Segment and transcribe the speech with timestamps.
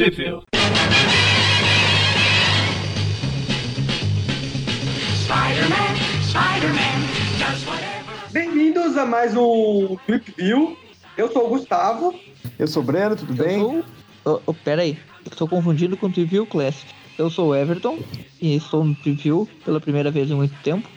[0.00, 0.32] Spider-Man,
[6.22, 6.96] Spider-Man,
[7.66, 8.32] whatever.
[8.32, 10.78] Bem-vindos a mais um Trip View.
[11.18, 12.18] Eu sou o Gustavo.
[12.58, 13.58] Eu sou o Breno, tudo Eu bem?
[13.58, 13.84] sou.
[14.24, 14.98] Oh, oh, pera aí,
[15.30, 16.90] estou confundindo com o Triview Classic.
[17.18, 17.98] Eu sou o Everton
[18.40, 20.88] e estou no Triview pela primeira vez em muito tempo.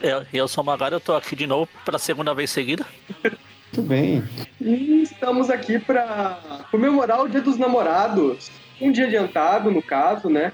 [0.00, 2.86] Eu, eu sou o Magari, eu tô aqui de novo pela segunda vez seguida.
[3.74, 4.22] Tudo bem.
[4.60, 6.38] E estamos aqui para
[6.70, 8.48] comemorar o Dia dos Namorados.
[8.80, 10.52] Um dia adiantado, no caso, né?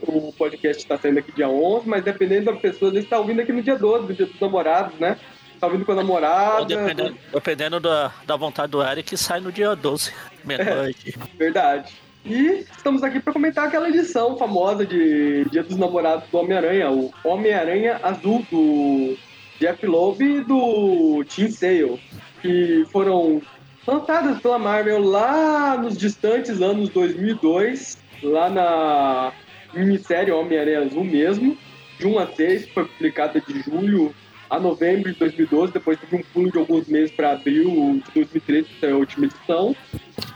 [0.00, 3.40] O podcast está saindo aqui dia 11, mas dependendo da pessoa, a gente está ouvindo
[3.40, 5.18] aqui no dia 12, do Dia dos Namorados, né?
[5.60, 6.64] Tá ouvindo com a namorada.
[6.64, 10.12] Dependendo dependendo da, da vontade do Eric, sai no dia 12,
[10.42, 11.18] meia-noite.
[11.36, 11.92] Verdade.
[12.24, 17.12] E estamos aqui para comentar aquela edição famosa de Dia dos Namorados do Homem-Aranha, o
[17.22, 19.18] Homem-Aranha Azul do
[19.64, 21.98] Jeff Loeb e do Tim Sale,
[22.42, 23.40] que foram
[23.86, 29.32] lançadas pela Marvel lá nos distantes anos 2002, lá na
[29.72, 31.56] minissérie Homem-Aranha Azul mesmo,
[31.98, 34.14] de 1 a 6, foi publicada de julho
[34.50, 38.68] a novembro de 2012, depois teve um pulo de alguns meses para abril de 2013,
[38.68, 39.74] que saiu a última edição.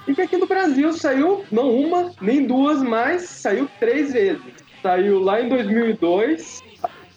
[0.07, 4.41] E que aqui no Brasil saiu não uma, nem duas, mas saiu três vezes.
[4.83, 6.63] Saiu lá em 2002,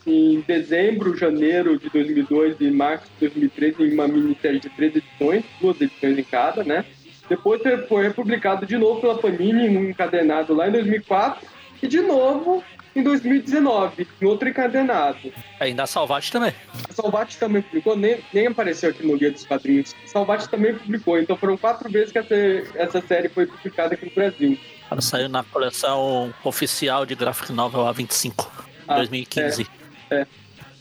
[0.06, 5.44] em dezembro, janeiro de 2002 e março de 2013, em uma minissérie de três edições,
[5.60, 6.86] duas edições em cada, né?
[7.30, 11.48] Depois foi republicado de novo pela Panini, num encadenado lá em 2004,
[11.82, 12.64] e de novo
[12.94, 15.32] em 2019, em outro encadenado.
[15.60, 16.54] Aí na Salvate também.
[16.90, 19.96] A Salvat também publicou, nem, nem apareceu aqui no Guia dos Quadrinhos.
[20.04, 22.36] A Salvat também publicou, então foram quatro vezes que essa,
[22.76, 24.58] essa série foi publicada aqui no Brasil.
[24.90, 28.46] Ela saiu na coleção oficial de Graphic Novel A25,
[28.90, 29.66] Ah, 2015.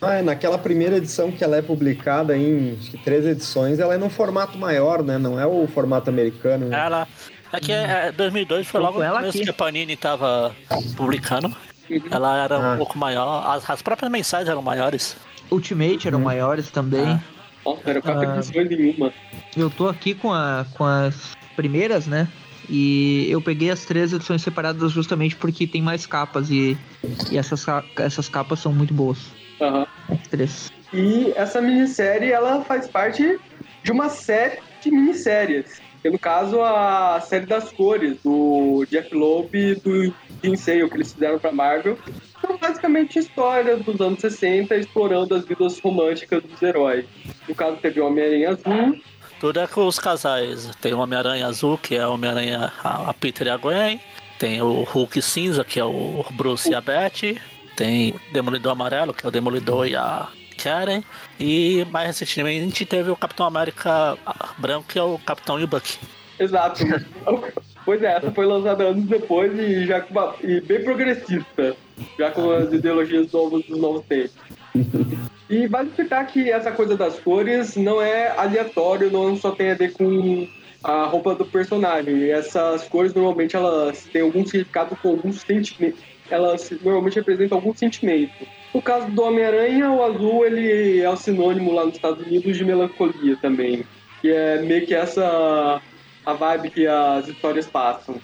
[0.03, 3.95] Ah, é, naquela primeira edição que ela é publicada em acho que três edições, ela
[3.95, 5.19] é num formato maior, né?
[5.19, 6.67] Não é o formato americano.
[6.69, 6.79] né?
[6.79, 7.07] Ela.
[7.53, 9.43] Aqui é, é 2002 foi Tô logo ela aqui.
[9.43, 10.55] que a Panini tava
[10.97, 11.49] publicando.
[11.91, 12.01] Uhum.
[12.11, 12.73] Ela era Ah.
[12.75, 15.17] um pouco maior, as, as próprias mensagens eram maiores.
[15.51, 16.25] Ultimate eram Uhum.
[16.25, 17.05] maiores também.
[17.07, 17.21] Ah.
[17.65, 18.37] Nossa, era quatro Ah.
[18.37, 19.13] edições em uma.
[19.57, 22.27] Eu tô aqui com, a, com as primeiras, né?
[22.73, 26.79] E eu peguei as três edições separadas justamente porque tem mais capas e,
[27.29, 27.67] e essas,
[27.99, 29.19] essas capas são muito boas.
[30.09, 30.73] As três.
[30.93, 33.41] E essa minissérie, ela faz parte
[33.83, 35.81] de uma série de minisséries.
[36.01, 41.13] Que no caso, a série das cores, do Jeff Loeb e do Sale, que eles
[41.13, 41.99] fizeram pra Marvel.
[42.41, 47.05] São basicamente histórias dos anos 60, explorando as vidas românticas dos heróis.
[47.47, 48.99] No caso, teve Homem-Aranha Azul,
[49.41, 50.71] Tudo é com os casais.
[50.81, 53.99] Tem o Homem-Aranha Azul, que é o Homem-Aranha, a a Peter e a Gwen.
[54.39, 57.41] Tem o Hulk Cinza, que é o Bruce e a Betty.
[57.77, 60.29] Tem o Demolidor Amarelo, que é o Demolidor e a
[60.63, 61.03] Karen.
[61.39, 64.17] E mais recentemente teve o Capitão América
[64.59, 65.69] Branco, que é o Capitão e o.
[66.39, 66.83] Exato.
[67.85, 71.77] pois é, essa foi lançada anos depois e já com uma- e bem progressista,
[72.19, 74.33] já com as ideologias novas dos novos tempos.
[75.51, 79.75] E vale citar que essa coisa das cores não é aleatório, não só tem a
[79.75, 80.47] ver com
[80.85, 82.31] a roupa do personagem.
[82.31, 85.99] Essas cores normalmente elas têm algum significado com algum sentimento.
[86.31, 88.47] Elas normalmente representam algum sentimento.
[88.73, 92.65] No caso do Homem-Aranha, o azul ele é o sinônimo lá nos Estados Unidos de
[92.65, 93.85] melancolia também.
[94.21, 95.83] Que é meio que essa
[96.25, 98.21] a vibe que as histórias passam.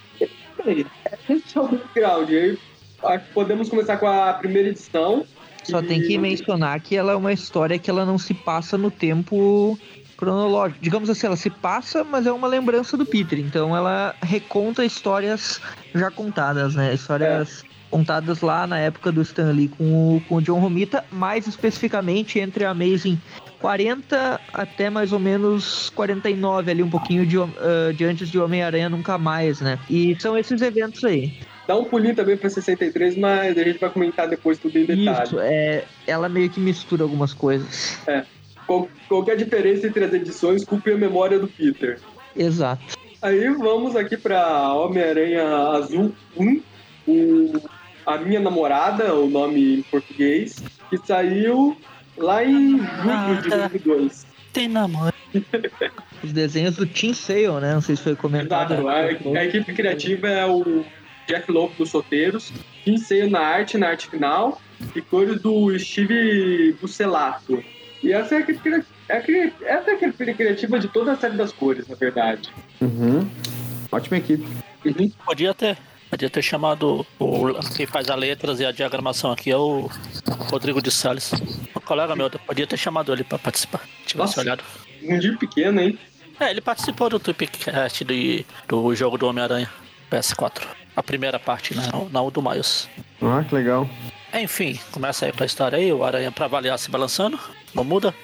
[0.65, 0.87] Bem,
[1.29, 2.31] Esse é o background.
[2.31, 2.59] Aí,
[3.03, 5.27] acho que podemos começar com a primeira edição.
[5.71, 8.91] Só tem que mencionar que ela é uma história que ela não se passa no
[8.91, 9.79] tempo
[10.17, 10.81] cronológico.
[10.83, 13.39] Digamos assim, ela se passa, mas é uma lembrança do Peter.
[13.39, 15.61] Então ela reconta histórias
[15.95, 16.95] já contadas, né?
[16.95, 21.47] Histórias contadas lá na época do Stan Lee com o, com o John Romita, mais
[21.47, 23.19] especificamente entre a Amazing
[23.61, 28.89] 40 até mais ou menos 49, ali um pouquinho de, ah, de antes de Homem-Aranha
[28.89, 29.79] Nunca Mais, né?
[29.89, 31.39] E são esses eventos aí.
[31.67, 35.25] Dá um pulinho também pra 63, mas a gente vai comentar depois tudo em detalhe.
[35.27, 37.99] Isso, é, ela meio que mistura algumas coisas.
[38.67, 41.99] Qual- qualquer diferença entre as edições culpe a memória do Peter.
[42.37, 42.97] Exato.
[43.21, 46.61] Aí vamos aqui pra Homem-Aranha Azul 1,
[47.09, 47.53] o,
[48.05, 51.77] a minha namorada, o nome em português, que saiu
[52.17, 54.27] lá em julho de 2002.
[54.53, 55.15] Tem namoro.
[56.23, 57.75] Os desenhos do Tim Sale, né?
[57.75, 58.73] Não sei se foi comentado.
[58.75, 60.85] Exato, a, a equipe criativa é o
[61.27, 62.53] Jeff Loeb dos roteiros,
[62.85, 64.61] Tim Sale na arte, na arte final,
[64.95, 67.63] e cores do Steve Bucelato.
[68.03, 71.13] E essa é a equipe, cria- é a cri- essa é a criativa de toda
[71.13, 72.51] a série das cores, na verdade.
[72.81, 73.29] Uhum.
[73.91, 74.47] Ótima equipe.
[74.85, 75.11] Uhum.
[75.25, 75.77] Podia ter.
[76.09, 79.91] Podia ter chamado o quem faz as letras e a diagramação aqui é o
[80.49, 81.33] Rodrigo de Salles.
[81.75, 83.81] Um colega meu, podia ter chamado ele pra participar.
[84.07, 84.41] Tivesse Nossa.
[84.41, 84.63] olhado.
[85.03, 85.99] Um dia pequeno, hein?
[86.39, 88.05] É, ele participou do Tweepcast
[88.69, 89.69] do jogo do Homem-Aranha.
[90.09, 90.63] PS4.
[90.97, 91.89] A primeira parte, né?
[91.93, 92.89] Não, não o do Miles.
[93.23, 93.89] Ah, que legal.
[94.35, 97.39] Enfim, começa aí com a história aí, o Aranha pra avaliar se balançando.
[97.75, 98.15] Não muda?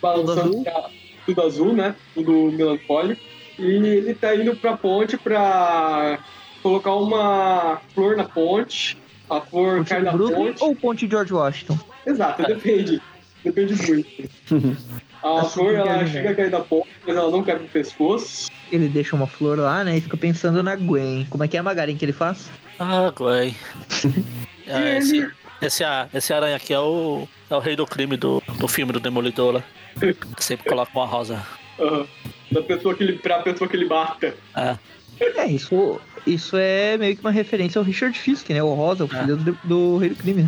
[0.00, 0.90] balançando Tudo pra-
[1.26, 1.94] tudo azul, né?
[2.14, 3.20] Tudo melancólico.
[3.58, 6.18] E ele tá indo pra ponte pra
[6.62, 8.96] colocar uma flor na ponte.
[9.30, 10.62] A flor Ponte cai do na Brooklyn ponte.
[10.64, 11.78] ou Ponte George Washington?
[12.06, 13.00] Exato, depende.
[13.42, 14.30] Depende muito.
[15.24, 18.50] A flor, ela quer chega a cair da ponte, mas ela não quebra o pescoço.
[18.74, 19.96] Ele deixa uma flor lá, né?
[19.96, 21.26] E fica pensando na Gwen.
[21.30, 22.50] Como é que é a Magarin que ele faz?
[22.78, 23.54] Ah, Gwen.
[24.66, 25.30] É, esse,
[25.60, 25.84] esse,
[26.14, 29.52] esse aranha aqui é o, é o rei do crime do, do filme do Demolidor
[29.56, 29.62] lá.
[30.00, 31.44] Que sempre coloca uma rosa.
[31.78, 32.06] aham,
[32.50, 34.34] da pessoa que ele, pra pessoa que ele mata.
[34.56, 34.76] É,
[35.20, 38.62] É, isso, isso é meio que uma referência ao Richard Fisk, né?
[38.62, 39.20] O Rosa, o É.
[39.20, 40.46] filho do, do Rei do Crime.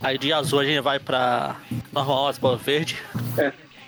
[0.00, 1.56] Aí de azul a gente vai pra
[1.92, 2.96] normal Osborn verde.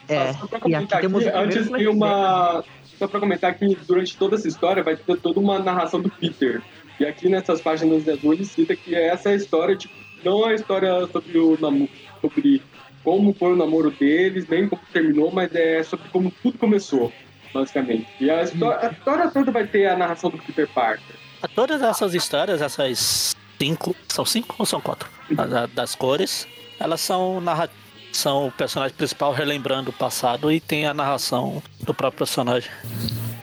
[0.08, 2.62] É, Só pra e aqui temos aqui, antes tem uma.
[2.98, 6.62] Só pra comentar que durante toda essa história vai ter toda uma narração do Peter.
[6.98, 9.94] E aqui nessas páginas de azul ele cita que essa é a história, tipo,
[10.25, 11.90] não é a história sobre o namoro,
[12.22, 12.62] sobre
[13.04, 17.12] como foi o namoro deles, nem como terminou, mas é sobre como tudo começou,
[17.52, 18.06] basicamente.
[18.20, 21.14] E a história, a história toda vai ter a narração do Peter Parker.
[21.54, 23.94] Todas essas histórias, essas cinco.
[24.08, 25.08] São cinco ou são quatro?
[25.37, 26.49] A- a- Das cores,
[26.81, 27.69] elas são narra
[28.16, 32.70] são o personagem principal relembrando o passado e tem a narração do próprio personagem.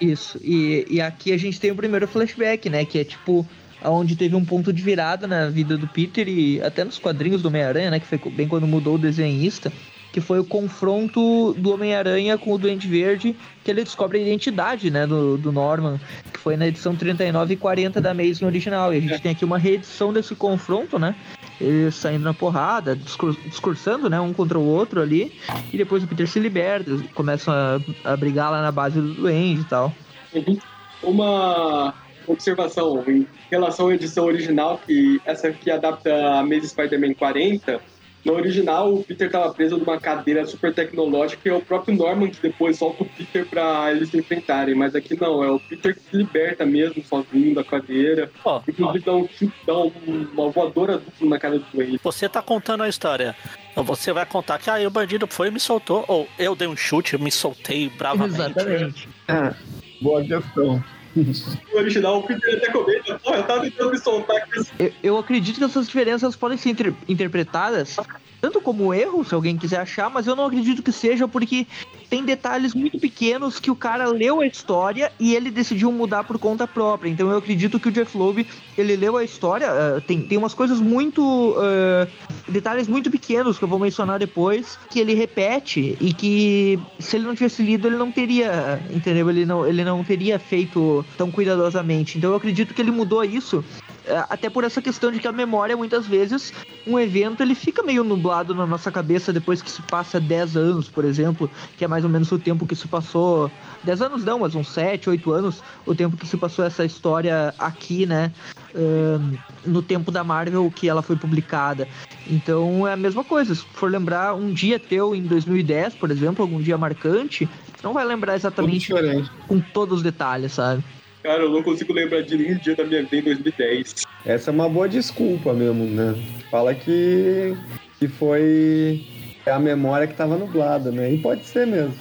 [0.01, 2.83] Isso, e, e aqui a gente tem o primeiro flashback, né?
[2.83, 3.47] Que é tipo,
[3.83, 7.47] onde teve um ponto de virada na vida do Peter e até nos quadrinhos do
[7.47, 7.99] Homem-Aranha, né?
[7.99, 9.71] Que foi bem quando mudou o desenhista.
[10.13, 14.89] Que foi o confronto do Homem-Aranha com o Duende Verde, que ele descobre a identidade,
[14.91, 15.99] né, do, do Norman,
[16.31, 18.93] que foi na edição 39 e 40 da Amazing original.
[18.93, 21.15] E a gente tem aqui uma reedição desse confronto, né?
[21.59, 25.33] Eles saindo na porrada, discur- discursando, né, um contra o outro ali.
[25.73, 29.15] E depois o Peter se liberta, eles começam a, a brigar lá na base do
[29.15, 29.91] Duende e tal.
[30.33, 30.59] Uhum.
[31.01, 31.93] Uma
[32.27, 37.81] observação em relação à edição original, que essa aqui adapta a Amazing Spider-Man 40.
[38.25, 42.29] Na original, o Peter estava preso numa cadeira super tecnológica e é o próprio Norman
[42.29, 44.73] que depois solta o Peter para eles se enfrentarem.
[44.73, 48.31] Mas aqui não, é o Peter que se liberta mesmo, sozinho da cadeira.
[48.45, 49.91] Ó, Inclusive dá, um, chute- dá um-
[50.33, 51.99] uma voadora dupla na cara do Duende.
[52.01, 53.35] você tá contando a história.
[53.71, 56.05] Então Você vai contar que aí o bandido foi e me soltou.
[56.07, 58.35] Ou eu dei um chute, eu me soltei bravamente.
[58.39, 59.09] Exatamente.
[59.27, 59.53] É,
[59.99, 60.81] boa questão.
[61.15, 64.59] No original, o Peter até comenta, eu tava tentando me soltar aqui.
[64.79, 67.95] Eu, eu acredito que essas diferenças podem ser inter- interpretadas
[68.41, 71.65] tanto como erro, se alguém quiser achar, mas eu não acredito que seja porque
[72.09, 76.37] tem detalhes muito pequenos que o cara leu a história e ele decidiu mudar por
[76.37, 77.09] conta própria.
[77.09, 78.45] Então eu acredito que o Jeff Loeb,
[78.77, 81.55] ele leu a história, ah, tem, tem umas coisas muito.
[81.57, 82.07] ah,
[82.47, 87.25] detalhes muito pequenos que eu vou mencionar depois, que ele repete e que se ele
[87.25, 89.29] não tivesse lido, ele não teria, entendeu?
[89.29, 92.17] Ele não, ele não teria feito tão cuidadosamente.
[92.17, 93.63] Então eu acredito que ele mudou isso
[94.05, 96.53] é, até por essa questão de que a memória, muitas vezes,
[96.85, 100.89] um evento ele fica meio nublado na nossa cabeça depois que se passa 10 anos,
[100.89, 103.51] por exemplo, que é mais ou menos o tempo que se passou.
[103.83, 107.53] 10 anos não, mas uns 7, 8 anos, o tempo que se passou essa história
[107.57, 108.31] aqui, né?
[108.75, 111.87] ahn, no tempo da Marvel que ela foi publicada.
[112.27, 113.53] Então é a mesma coisa.
[113.55, 117.93] Se for lembrar um dia teu em 2010, por exemplo, algum dia marcante, você não
[117.93, 119.29] vai lembrar exatamente diferente.
[119.47, 120.83] com todos os detalhes, sabe?
[121.21, 124.03] Cara, eu não consigo lembrar de nenhum dia da minha vida em 2010.
[124.25, 126.15] Essa é uma boa desculpa mesmo, né?
[126.51, 127.55] Fala que,
[127.97, 129.05] que foi
[129.51, 131.11] a memória que tava nublada, né?
[131.11, 131.95] E pode ser mesmo.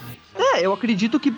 [0.55, 1.31] É, eu acredito que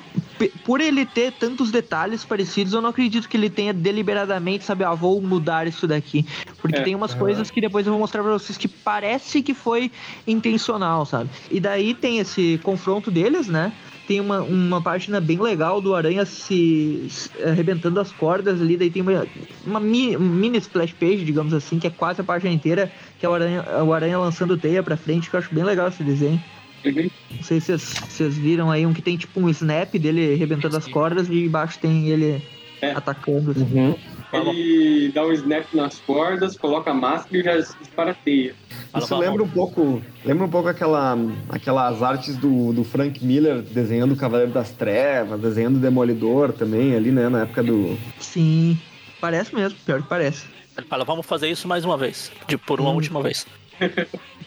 [0.64, 4.94] por ele ter tantos detalhes parecidos, eu não acredito que ele tenha deliberadamente, sabe, ah,
[4.94, 6.26] vou mudar isso daqui.
[6.58, 7.20] Porque É, tem umas aham.
[7.20, 9.92] coisas que depois eu vou mostrar pra vocês que parece que foi
[10.28, 11.30] intencional, sabe?
[11.50, 13.72] E daí tem esse confronto deles, né?
[14.08, 18.90] Tem uma, uma página bem legal do Aranha se, se arrebentando as cordas ali, daí
[18.92, 19.28] tem uma,
[19.66, 22.92] uma mi- mini splash page, digamos assim, que é quase a página inteira,
[23.25, 25.88] que é o Aranha, o Aranha lançando teia pra frente, que eu acho bem legal
[25.88, 26.41] esse desenho.
[26.86, 27.10] Uhum.
[27.32, 30.88] Não sei se vocês- viram aí um que tem tipo um snap dele arrebentando as
[30.88, 32.41] cordas e embaixo tem ele
[32.82, 32.91] É.
[32.91, 33.51] atacando.
[33.51, 33.63] assim.
[33.74, 33.96] Uhum.
[34.34, 38.53] Ele dá um snap nas cordas, coloca a máscara e já dispara a teia.
[38.91, 41.17] Fala, Isso fala, lembra um pouco, lembra um pouco aquela,
[41.50, 46.96] aquelas artes do, do Frank Miller desenhando o Cavaleiro das Trevas, desenhando o Demolidor também
[46.96, 48.77] ali, né, na época do Sim,
[49.22, 50.46] parece mesmo, pior que parece.
[50.77, 52.32] Ele fala, vamos fazer isso mais uma vez.
[52.48, 52.96] De, por uma Hum.
[52.96, 53.46] última vez.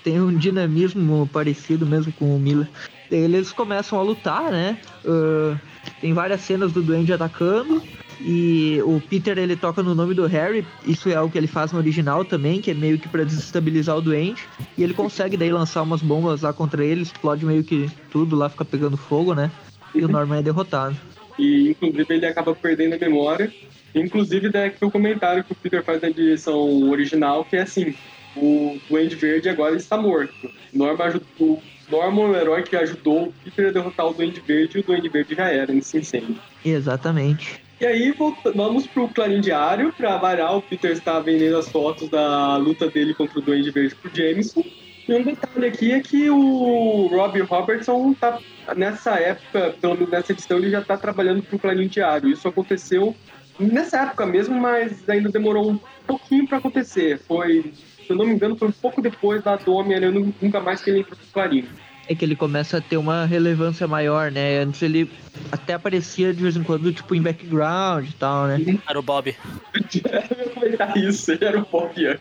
[0.05, 2.69] Tem um dinamismo parecido mesmo com o Miller.
[3.11, 4.79] Eles começam a lutar, né?
[5.07, 5.57] Ah,
[6.01, 7.83] tem várias cenas do Duende atacando.
[8.21, 11.73] E o Peter ele toca no nome do Harry, isso é algo que ele faz
[11.73, 14.43] no original também, que é meio que pra desestabilizar o Duende.
[14.77, 18.49] E ele consegue daí lançar umas bombas lá contra ele, explode meio que tudo lá,
[18.49, 19.51] fica pegando fogo, né?
[19.95, 20.97] E o Norman é derrotado.
[21.39, 23.53] E inclusive ele acaba perdendo a memória.
[23.95, 27.95] Inclusive daí que o comentário que o Peter faz na direção original, que é assim,
[28.37, 30.51] o Duende Verde agora está morto.
[30.73, 34.79] Norma ajudou, Norman é o herói que ajudou o Peter a derrotar o Duende Verde
[34.79, 36.37] e o Duende Verde já era nesse incêndio.
[36.65, 37.61] Exatamente.
[37.81, 42.09] E aí volta- vamos pro Clarim Diário, pra variar, o Peter está vendendo as fotos
[42.09, 44.65] da luta dele contra o Duende Verde pro Jameson.
[45.09, 48.39] E um detalhe aqui é que o Robbie Robertson tá
[48.77, 52.29] nessa época, pelo menos nessa edição, ele já tá trabalhando pro Clarim Diário.
[52.29, 53.17] Isso aconteceu
[53.59, 57.21] nessa época mesmo, mas ainda demorou um pouquinho pra acontecer.
[57.27, 57.73] Foi,
[58.07, 60.91] se eu não me engano, foi um pouco depois da do Homem-Aranha, nunca mais que
[60.91, 61.67] ele entrou pro Clarim.
[62.09, 64.61] É que ele começa a ter uma relevância maior, né?
[64.61, 65.11] Antes ele
[65.53, 68.59] até aparecia de vez em quando, tipo, em background e tal, né?
[68.89, 69.37] Era o Bob.
[69.75, 72.19] Eu ia comentar isso, ele era o Bob Young.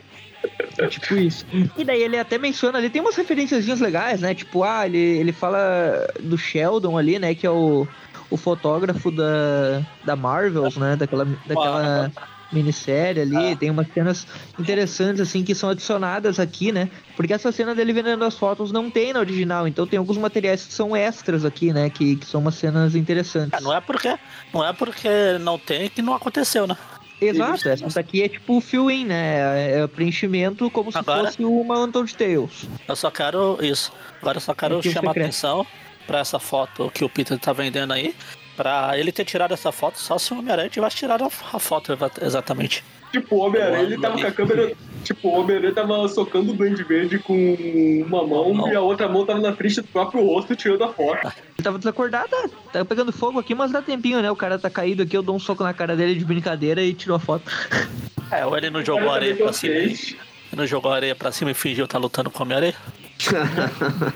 [0.78, 1.46] É tipo isso.
[1.78, 4.36] E daí ele até menciona ali, tem umas referenciazinhas legais, né?
[4.36, 7.34] Tipo, ah, ele, ele fala do Sheldon ali, né?
[7.34, 7.88] Que é o,
[8.30, 10.96] o fotógrafo da, da Marvels, né?
[10.96, 12.12] Daquela, daquela
[12.52, 13.56] minissérie ali.
[13.56, 14.28] Tem umas cenas
[14.60, 16.90] interessantes, assim, que são adicionadas aqui, né?
[17.16, 19.68] Porque essa cena dele vendendo as fotos não tem na original.
[19.68, 21.90] Então tem alguns materiais que são extras aqui, né?
[21.90, 23.54] Que, que são umas cenas interessantes.
[23.54, 24.18] Ah, não é porque
[24.54, 26.78] não é porque não tem que não aconteceu, né?
[27.20, 29.80] Exato, essa aqui é tipo o fill-in, né?
[29.82, 32.68] É preenchimento como se Agora- fosse uma Untold Tales.
[32.88, 33.92] Eu só quero isso.
[34.22, 35.26] Agora eu só quero chamar secreto.
[35.26, 35.66] atenção
[36.08, 38.16] pra essa foto que o Peter tá vendendo aí.
[38.56, 41.96] Pra ele ter tirado essa foto só se o Homem-Aranha tivesse tirado a a foto
[42.24, 42.84] exatamente.
[43.12, 44.74] Tipo, o Homem-Aranha, ele tava com a câmera.
[45.04, 47.36] Tipo, o Homem-Aranha tava socando o Duende Verde com
[48.06, 48.68] uma mão Não.
[48.68, 51.28] e a outra mão tava na frente do próprio rosto tirando a foto.
[51.28, 52.30] Ele tava desacordado,
[52.74, 54.32] tava pegando fogo aqui, mas dá tempinho, né?
[54.32, 56.94] O cara tá caído aqui, eu dou um soco na cara dele de brincadeira e
[56.96, 57.50] tirou a foto.
[58.32, 59.74] É, ou ele não jogou tá areia bem pra cima.
[59.76, 60.18] Ele
[60.54, 62.76] não jogou areia pra cima e fingiu estar lutando com o Homem-Aranha.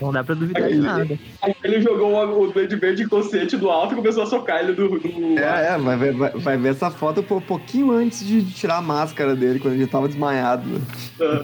[0.02, 1.20] Não dá pra duvidar de nada.
[1.42, 5.00] Aí ele jogou o, Duende Verde inconsciente do alto e começou a socar ele do.
[5.00, 5.40] do...
[5.40, 8.82] É, é, vai ver, vai, vai ver essa foto um pouquinho antes de tirar a
[8.82, 10.82] máscara dele, quando ele tava desmaiado.
[11.20, 11.44] Ah,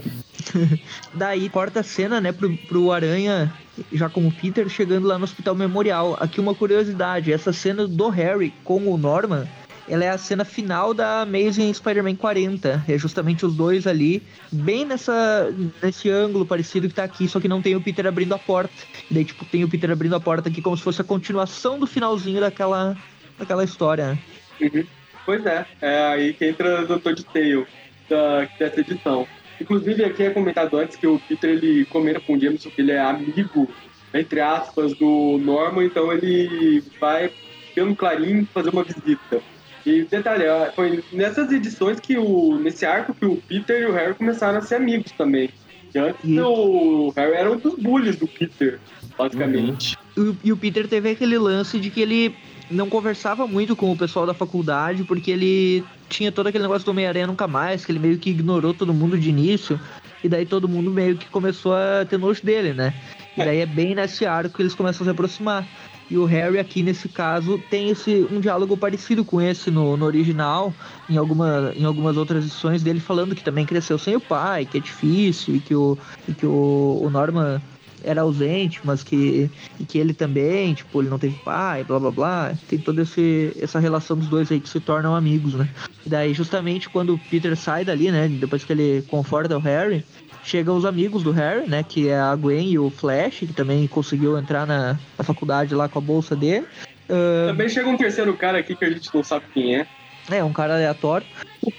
[1.13, 3.51] Daí corta a cena, né, pro, pro Aranha,
[3.91, 6.17] já como Peter, chegando lá no Hospital Memorial.
[6.19, 9.47] Aqui uma curiosidade, essa cena do Harry com o Norman,
[9.88, 12.84] ela é a cena final da Amazing Spider-Man 40.
[12.88, 17.48] É justamente os dois ali, bem nessa, nesse ângulo parecido que tá aqui, só que
[17.48, 18.74] não tem o Peter abrindo a porta.
[19.10, 21.79] E daí, tipo, tem o Peter abrindo a porta aqui como se fosse a continuação
[21.79, 22.98] do finalzinho daquela,
[23.38, 24.20] daquela história, né?
[24.62, 24.86] Uhum.
[25.25, 27.13] Pois é, é aí que entra o Dr.
[27.13, 27.67] Detail
[28.10, 29.27] da, dessa edição.
[29.60, 32.91] Inclusive, aqui é comentado antes que o Peter ele comenta com o Jameson que ele
[32.91, 33.70] é amigo,
[34.13, 37.32] entre aspas, do Norman, então ele vai
[37.74, 39.41] pelo Clarim fazer uma visita.
[39.88, 42.60] E detalhe, ó, foi nessas edições que o.
[42.60, 45.50] nesse arco que o Peter e o Harry começaram a ser amigos também.
[45.89, 46.46] Que antes Isso.
[46.46, 48.82] o Harry era um dos bullies do Peter,
[49.17, 49.96] basicamente.
[50.17, 52.36] E o- E o Peter teve aquele lance de que ele
[52.70, 56.91] não conversava muito com o pessoal da faculdade, porque ele tinha todo aquele negócio do
[56.91, 59.79] Homem-Aranha nunca mais, que ele meio que ignorou todo mundo de início,
[60.22, 62.94] e daí todo mundo meio que começou a ter nojo dele, né?
[63.38, 65.65] E daí é bem nesse arco que eles começam a se aproximar.
[66.09, 70.05] E o Harry aqui, nesse caso, tem esse um diálogo parecido com esse no, no
[70.05, 70.73] original,
[71.09, 74.77] em, alguma, em algumas outras edições dele, falando que também cresceu sem o pai, que
[74.77, 75.97] é difícil, e que o,
[76.27, 77.61] e que o, o Norman
[78.03, 79.49] era ausente, mas que,
[79.87, 82.53] que ele também, tipo, ele não teve pai, blá blá blá.
[82.69, 85.67] Tem toda esse, essa relação dos dois aí que se tornam amigos, né?
[86.05, 88.27] E daí, justamente quando o Peter sai dali, né?
[88.27, 90.05] Depois que ele conforta o Harry,
[90.47, 91.83] chegam os amigos do Harry, né?
[91.83, 95.89] Que é a Gwen e o Flash, que também conseguiu entrar na, na faculdade lá
[95.89, 96.65] com a bolsa dele.
[97.09, 99.87] Ah, Também chega um terceiro cara aqui que a gente não sabe quem é.
[100.31, 101.27] é, um cara aleatório.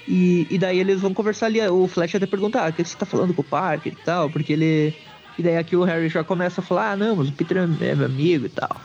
[0.07, 1.61] E, e daí eles vão conversar ali.
[1.67, 4.29] O Flash até perguntar, ah, o que você tá falando com o Parker e tal?
[4.29, 4.95] Porque ele.
[5.37, 7.95] E daí aqui o Harry já começa a falar, ah, não, mas o Peter é
[7.95, 8.75] meu amigo e tal.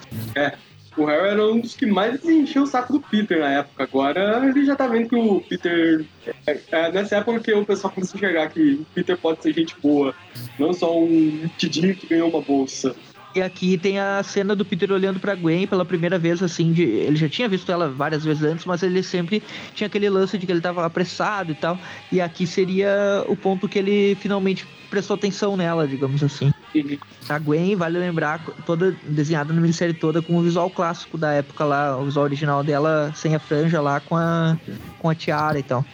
[0.97, 3.83] O Harry era um dos que mais encheu o saco do Peter na época.
[3.83, 6.05] Agora ele já tá vendo que o Peter.
[6.47, 9.53] É, é nessa época que o pessoal começa a enxergar que o Peter pode ser
[9.53, 10.15] gente boa,
[10.59, 12.95] não só um tidinho que ganhou uma bolsa.
[13.35, 16.83] E aqui tem a cena do Peter olhando pra Gwen pela primeira vez, assim, de.
[16.83, 19.43] Ele já tinha visto ela várias vezes antes, mas ele sempre
[19.75, 21.77] tinha aquele lance de que ele tava apressado e tal.
[22.13, 26.53] E aqui seria o ponto que ele finalmente prestou atenção nela, digamos assim.
[26.73, 26.97] Uhum.
[27.29, 31.65] A Gwen, vale lembrar, toda desenhada na minissérie toda com o visual clássico da época
[31.65, 34.57] lá, o visual original dela sem a franja lá com a,
[35.01, 35.85] com a tiara e tal.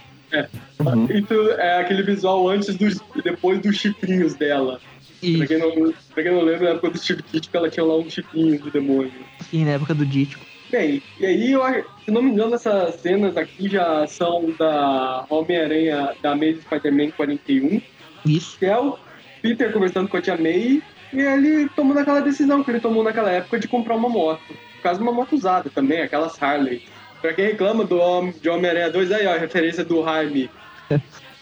[1.08, 4.78] Isso é aquele visual antes dos, e depois dos chifrinhos dela.
[5.22, 7.84] E Pra quem, não, pra quem não lembra, na época do Steve Ditko, ela tinha
[7.84, 9.12] lá uns chifrinhos do demônio.
[9.50, 10.44] sim, na época do Dítico.
[10.70, 11.62] Bem, e aí, eu,
[12.04, 17.80] se não me engano, essas cenas aqui já são da Homem-Aranha da Amazing Spider-Man 41.
[18.24, 18.56] Isso.
[18.58, 18.96] que é o
[19.42, 20.80] Peter conversando com a tia May
[21.12, 24.40] e ele tomando aquela decisão que ele tomou naquela época de comprar uma moto.
[24.76, 26.82] por causa de uma moto usada também, aquelas Harley.
[27.20, 30.48] Pra quem reclama do Hom- de Homem-Aranha 2, aí ó, a referência do Jaime.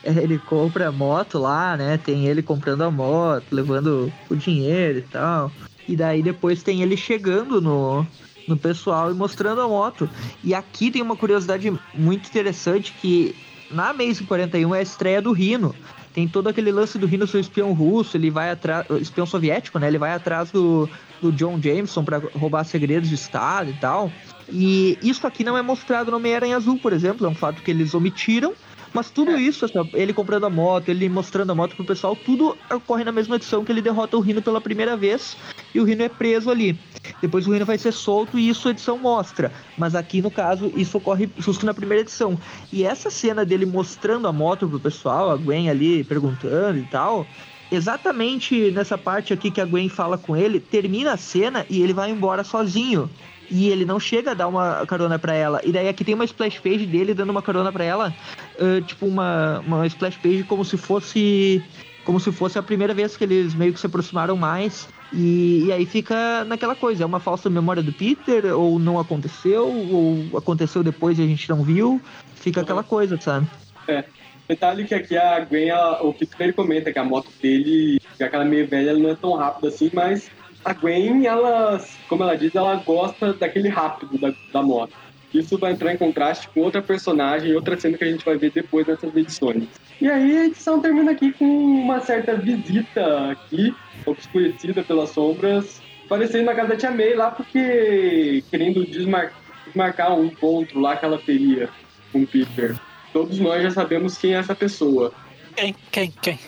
[0.22, 1.98] Ele compra a moto lá, né?
[1.98, 5.52] Tem ele comprando a moto, levando o dinheiro e tal.
[5.86, 8.06] E daí depois tem ele chegando no,
[8.46, 10.08] no pessoal e mostrando a moto.
[10.44, 13.34] E aqui tem uma curiosidade muito interessante que
[13.70, 15.74] na Amazing 41 é a estreia do Rino.
[16.12, 18.86] Tem todo aquele lance do Rino ser espião russo, ele vai atrás.
[19.00, 19.86] espião soviético, né?
[19.86, 20.88] Ele vai atrás do,
[21.22, 24.10] do John Jameson pra roubar segredos de Estado e tal.
[24.50, 27.70] E isso aqui não é mostrado no Homem-Aranha Azul, por exemplo, é um fato que
[27.70, 28.52] eles omitiram.
[28.92, 32.58] Mas tudo isso, essa- ele comprando a moto, ele mostrando a moto pro pessoal, tudo
[32.72, 35.36] ocorre na mesma edição que ele derrota o Rino pela primeira vez
[35.74, 36.78] e o Rino é preso ali.
[37.20, 39.52] Depois o Rino vai ser solto e isso a edição mostra.
[39.76, 42.38] Mas aqui, no caso, isso ocorre justo na primeira edição.
[42.72, 47.28] E essa cena dele mostrando a moto pro pessoal, a Gwen ali perguntando e tal,
[47.70, 51.92] exatamente nessa parte aqui que a Gwen fala com ele, termina a cena e ele
[51.92, 53.10] vai embora sozinho.
[53.50, 55.60] E ele não chega a dar uma carona pra ela.
[55.64, 58.14] E daí aqui tem uma splash page dele dando uma carona pra ela.
[58.60, 61.62] ah, tipo, uma, uma splash page como se fosse.
[62.04, 64.88] Como se fosse a primeira vez que eles meio que se aproximaram mais.
[65.12, 69.66] E, e aí fica naquela coisa, é uma falsa memória do Peter, ou não aconteceu,
[69.66, 72.00] ou aconteceu depois e a gente não viu.
[72.34, 73.46] Fica aquela coisa, sabe?
[73.86, 74.04] É.
[74.48, 78.34] Detalhe que aqui a Gwen, ela- o Peter comenta que a moto dele, já que
[78.34, 80.30] ela é meio velha, ela não é tão rápida assim, mas
[80.70, 84.92] a Gwen, ela, como ela diz, ela gosta daquele rápido da, da moto.
[85.32, 88.50] Isso vai entrar em contraste com outra personagem, outra cena que a gente vai ver
[88.50, 89.64] depois nessas edições.
[90.00, 93.74] E aí a edição termina aqui com uma certa visita aqui,
[94.06, 99.32] obscurecida pelas sombras, aparecendo na casa da Tia May lá porque querendo desmar-
[99.66, 101.68] desmarcar um encontro lá que ela teria
[102.10, 102.74] com o Peter.
[103.12, 105.12] Todos nós já sabemos quem é essa pessoa.
[105.54, 106.38] Quem, quem, quem?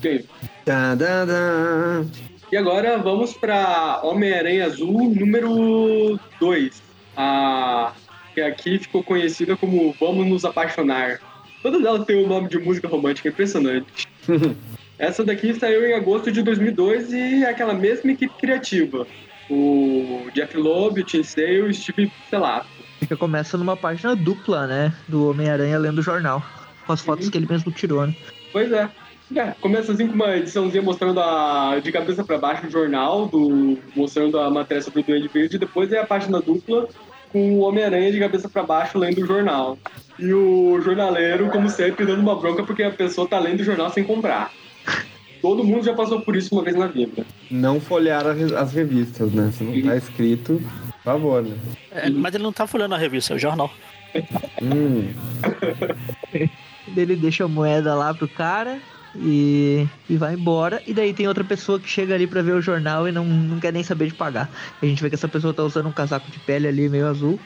[0.00, 0.18] Quem?
[0.64, 2.04] Tá, tá, tá.
[2.50, 6.82] E agora vamos para Homem-Aranha Azul número 2.
[7.16, 7.92] A
[8.34, 11.20] que aqui ficou conhecida como Vamos Nos Apaixonar.
[11.62, 14.08] Todas elas têm o nome de música romântica impressionante.
[14.98, 19.06] Essa daqui saiu em agosto de 2002 e é aquela mesma equipe criativa.
[19.50, 22.68] O Jeff Loeb, o Tim Sale e o Steve Selato.
[23.00, 24.94] Fica começa numa página dupla, né?
[25.06, 26.42] Do Homem-Aranha lendo o jornal.
[26.86, 28.14] Com as fotos que ele mesmo tirou, né?
[28.52, 28.88] Pois é.
[29.34, 33.78] É, começa assim com uma ediçãozinha mostrando a, de cabeça para baixo o jornal, do,
[33.94, 36.88] mostrando a matéria sobre o Duende Verde, e depois é a página dupla
[37.30, 39.76] com o Homem-Aranha de cabeça para baixo lendo o jornal.
[40.18, 43.90] E o jornaleiro, como sempre, dando uma bronca porque a pessoa tá lendo o jornal
[43.90, 44.50] sem comprar.
[45.42, 47.24] Todo mundo já passou por isso uma vez na vida.
[47.50, 49.52] Não folhear as revistas, né?
[49.52, 51.56] Se não tá escrito, por favor, né?
[51.92, 53.70] É, mas ele não tá folhando a revista, é o jornal.
[54.62, 55.10] Hum,
[56.96, 58.78] Ele deixa a moeda lá pro cara
[59.20, 60.82] e, e vai embora.
[60.86, 63.60] E daí tem outra pessoa que chega ali pra ver o jornal e não, não
[63.60, 64.50] quer nem saber de pagar.
[64.80, 67.38] A gente vê que essa pessoa tá usando um casaco de pele ali meio azul.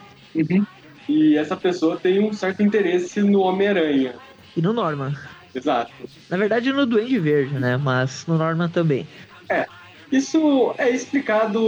[1.09, 4.15] E essa pessoa tem um certo interesse no Homem-Aranha.
[4.55, 5.13] E no Norman.
[5.53, 5.91] Exato.
[6.29, 7.77] Na verdade no Duende Verde, né?
[7.77, 9.07] Mas no Norman também.
[10.13, 11.59] Isso é explicado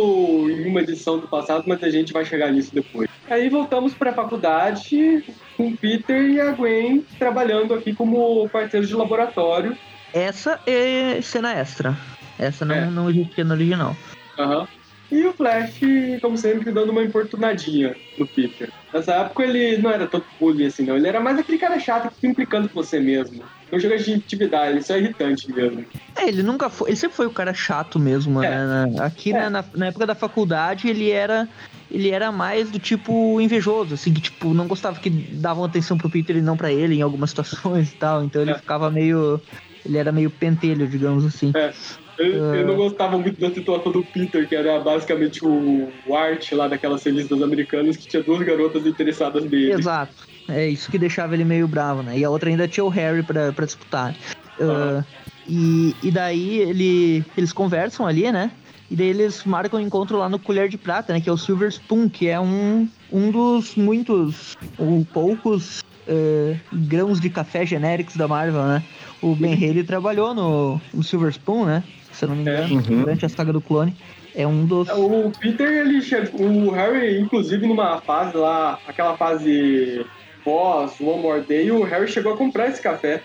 [0.52, 3.10] em uma edição do passado, mas a gente vai chegar nisso depois.
[3.28, 5.24] Aí voltamos para a faculdade
[5.58, 9.76] com o Peter e a Gwen trabalhando aqui como parceiros de laboratório.
[10.16, 11.94] Essa é cena extra.
[12.40, 12.90] Essa não, É.
[12.90, 13.98] não existia no original.
[14.40, 14.66] Aham.
[15.12, 15.82] E o Flash,
[16.22, 18.72] como sempre, dando uma importunadinha no Peter.
[18.94, 20.96] Nessa época ele não era tanto bullying assim, não.
[20.96, 23.44] Ele era mais aquele cara chato que fica implicando com você mesmo.
[23.70, 25.86] Não joga de intimidade, ele só é irritante mesmo.
[26.18, 26.90] É, ele nunca foi.
[26.92, 28.50] Ele sempre foi o cara chato mesmo, É.
[28.50, 28.96] né?
[29.00, 29.50] Aqui É.
[29.50, 31.48] na, na, época da faculdade ele era.
[31.92, 36.10] Ele era mais do tipo invejoso, assim, que tipo, não gostava que davam atenção pro
[36.10, 38.24] Peter e não pra ele em algumas situações e tal.
[38.24, 38.58] Então ele É.
[38.58, 39.40] ficava meio.
[39.86, 41.52] Ele era meio pentelho, digamos assim.
[41.56, 41.74] É.
[42.18, 42.56] Eu, Ah.
[42.56, 46.68] eu não gostava muito da situação do Peter, que era basicamente o, o Art lá
[46.68, 49.74] daquelas revistas americanas que tinha duas garotas interessadas nele.
[49.74, 50.14] Exato.
[50.48, 52.18] É isso que deixava ele meio bravo, né?
[52.18, 54.16] E a outra ainda tinha o Harry pra, pra disputar.
[54.62, 55.04] Ah,
[55.48, 58.52] e, e daí ele, eles conversam ali, né?
[58.90, 61.20] E daí eles marcam um encontro lá no Colher de Prata, né?
[61.20, 67.20] Que é o Silver Spoon, que é um, um dos muitos, ou poucos eh, grãos
[67.20, 68.84] de café genéricos da Marvel, né?
[69.22, 71.84] O Ben Haley trabalhou no, no Silver Spoon, né?
[72.12, 72.52] Se eu não me É.
[72.52, 73.00] engano, Uhum.
[73.00, 73.96] durante a saga do clone.
[74.34, 74.90] É um dos...
[74.90, 76.42] O Peter, ele chegou.
[76.42, 80.06] O Harry, inclusive, numa fase lá, aquela fase
[80.44, 83.24] pós One More Day, o Harry chegou a comprar esse café.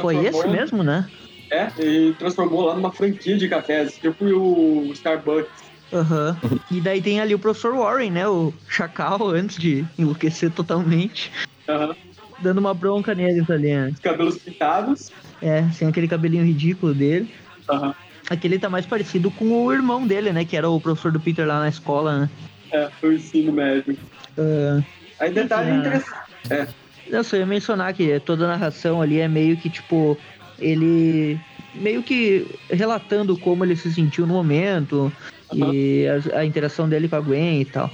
[0.00, 1.08] Foi esse mesmo, né?
[1.50, 5.70] É, e transformou lá numa franquia de cafés, tipo o Starbucks.
[5.92, 6.40] Aham.
[6.70, 8.26] E daí tem ali o Professor Warren, né?
[8.26, 11.30] O Chacal, antes de enlouquecer totalmente.
[11.68, 11.94] Aham.
[12.42, 13.90] Dando uma bronca neles ali, né?
[13.92, 15.10] Os cabelos pintados.
[15.40, 17.28] É, sem aquele cabelinho ridículo dele.
[17.70, 17.94] Aham.
[18.28, 20.44] Aqui ele tá mais parecido com o irmão dele, né?
[20.44, 22.30] Que era o professor do Peter lá na escola, né?
[22.72, 23.96] É, foi o ensino médio.
[24.38, 24.82] Ah,
[25.20, 25.76] Aí detalhe Ah.
[25.76, 26.74] interessante.
[27.06, 30.18] Eu só ia mencionar que toda a narração ali é meio que, tipo,
[30.58, 31.38] ele
[31.74, 35.12] meio que relatando como ele se sentiu no momento
[35.54, 37.90] e a, a interação dele com a Gwen e tal.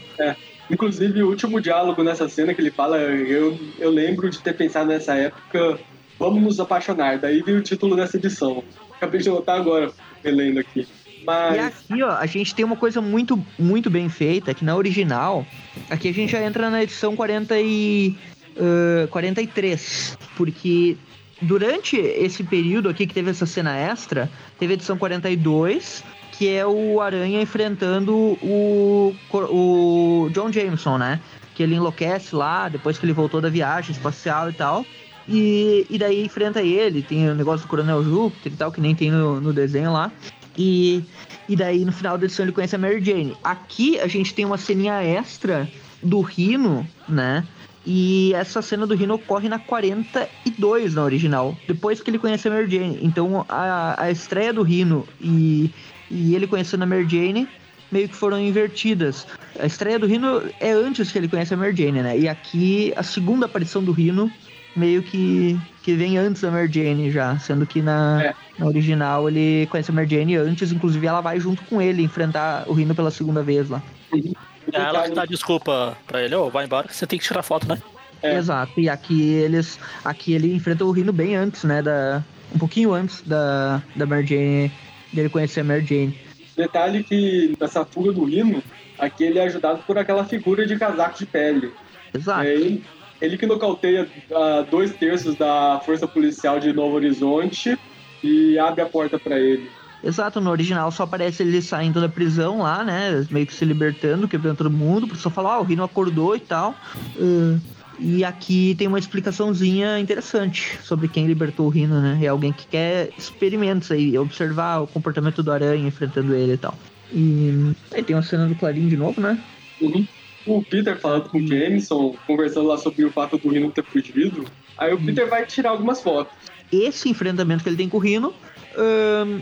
[0.70, 4.88] Inclusive, o último diálogo nessa cena que ele fala, eu, eu lembro de ter pensado
[4.88, 5.78] nessa época,
[6.18, 7.18] vamos nos apaixonar.
[7.18, 8.62] Daí veio o título dessa edição.
[8.96, 9.90] Acabei de notar agora,
[10.22, 10.87] relendo aqui.
[11.20, 14.76] E Mas, aqui, ó, a gente tem uma coisa muito, muito bem feita, que na
[14.76, 15.46] original,
[15.88, 18.14] aqui a gente já entra na edição 40 e,
[18.59, 20.96] ah, 43, porque
[21.40, 26.04] durante esse período aqui que teve essa cena extra, teve a edição 42,
[26.38, 31.20] que é o Aranha enfrentando o, o John Jameson, né?
[31.53, 34.87] Que ele enlouquece lá, depois que ele voltou da viagem espacial e tal.
[35.29, 38.94] E, e daí enfrenta ele, tem o negócio do Coronel Júpiter e tal, que nem
[38.94, 40.12] tem no, no desenho lá.
[40.57, 41.03] E,
[41.48, 43.37] e daí no final da edição ele conhece a Mary Jane.
[43.42, 45.68] Aqui a gente tem uma ceninha extra
[46.01, 47.44] do Rino, né?
[47.85, 52.51] E essa cena do Rino ocorre na 42 na original, depois que ele conhece a
[52.53, 53.01] Mary Jane.
[53.03, 55.72] Então a, a estreia do Rino e,
[56.11, 57.49] e ele conhecendo a Mary Jane
[57.90, 59.27] meio que foram invertidas.
[59.59, 62.18] A estreia do Rino é antes que ele conhece a Mary Jane, né?
[62.18, 64.31] E aqui a segunda aparição do Rino
[64.77, 68.35] meio que, que vem antes da Mary Jane já, sendo que na, É.
[68.59, 72.64] na original ele conhece a Mary Jane antes, inclusive ela vai junto com ele enfrentar
[72.68, 73.83] o Rino pela segunda vez lá.
[74.12, 77.42] É ela que dá desculpa pra ele, ô, vai embora, que você tem que tirar
[77.42, 77.81] foto, né?
[78.23, 78.37] É.
[78.37, 78.79] Exato.
[78.79, 79.79] E aqui eles.
[80.05, 81.81] Aqui ele enfrenta o Rino bem antes, né?
[81.81, 82.23] Da,
[82.55, 84.73] um pouquinho antes da, da Mary Jane.
[85.12, 86.18] Dele conhecer a Mary Jane.
[86.57, 88.62] detalhe que nessa fuga do Rino,
[88.99, 91.73] aqui ele é ajudado por aquela figura de casaco de pele.
[92.12, 92.42] Exato.
[92.42, 92.85] É ele,
[93.21, 97.79] ele que nocauteia ah, dois terços da força policial de Novo Horizonte
[98.23, 99.71] e abre a porta pra ele.
[100.03, 103.27] Exato, no original só aparece ele saindo da prisão lá, né?
[103.31, 105.05] Meio que se libertando, quebrando todo mundo.
[105.05, 106.75] O pessoal fala, ah, o Rino acordou e tal.
[107.16, 107.61] Uh,
[107.98, 112.18] e aqui tem uma explicaçãozinha interessante sobre quem libertou o Rino, né?
[112.22, 116.78] É alguém que quer experimentos aí, observar o comportamento do aranha enfrentando ele e tal.
[117.12, 119.38] E aí tem uma cena do Clarim de novo, né?
[119.80, 120.06] Uhum.
[120.46, 124.44] O Peter falando com o Jameson, conversando lá sobre o fato do Rino ter fugido.
[124.76, 126.32] Aí o Peter vai tirar algumas fotos.
[126.72, 128.32] esse enfrentamento que ele tem com o Rino
[128.76, 129.40] ahn,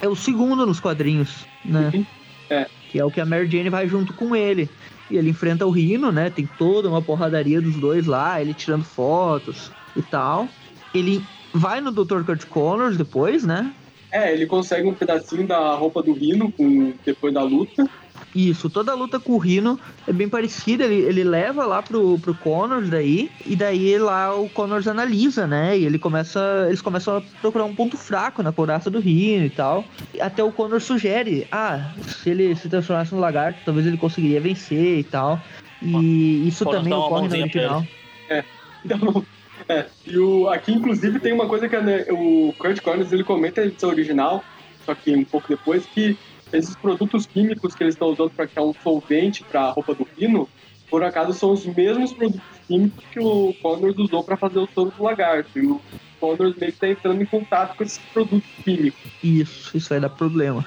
[0.00, 1.90] é o segundo nos quadrinhos, né?
[1.92, 2.06] Uhum.
[2.48, 2.66] É.
[2.90, 4.68] Que é o que a Mary Jane vai junto com ele.
[5.10, 6.30] E ele enfrenta o Rino, né?
[6.30, 10.48] Tem toda uma porradaria dos dois lá, ele tirando fotos e tal.
[10.94, 12.24] Ele vai no Dr.
[12.24, 13.72] Kurt Connors depois, né?
[14.10, 17.88] É, ele consegue um pedacinho da roupa do Rino com, depois da luta.
[18.36, 20.84] Isso, toda a luta com o Rino é bem parecida.
[20.84, 25.78] Ele, ele leva lá pro, pro Connors daí, e daí lá o Connors analisa, né?
[25.78, 26.66] E ele começa.
[26.68, 29.86] Eles começam a procurar um ponto fraco na couraça do Rino e tal.
[30.12, 34.40] E até o Connors sugere: ah, se ele se transformasse no lagarto, talvez ele conseguiria
[34.40, 35.40] vencer e tal.
[35.80, 37.86] E isso também ocorre no pra original.
[38.84, 39.24] Então,
[39.68, 43.60] é, e o, aqui, inclusive, tem uma coisa que né, o Kurt Connors ele comenta
[43.60, 44.44] na edição original,
[44.84, 46.16] só que um pouco depois, que
[46.56, 50.06] esses produtos químicos que eles estão usando para criar um solvente para a roupa do
[50.16, 50.48] Rino,
[50.90, 54.92] por acaso são os mesmos produtos químicos que o Connors usou para fazer o soro
[54.96, 55.58] do lagarto.
[55.58, 55.80] E o
[56.20, 59.00] Connors meio que está entrando em contato com esses produtos químicos.
[59.22, 60.64] Isso, isso vai dar problema.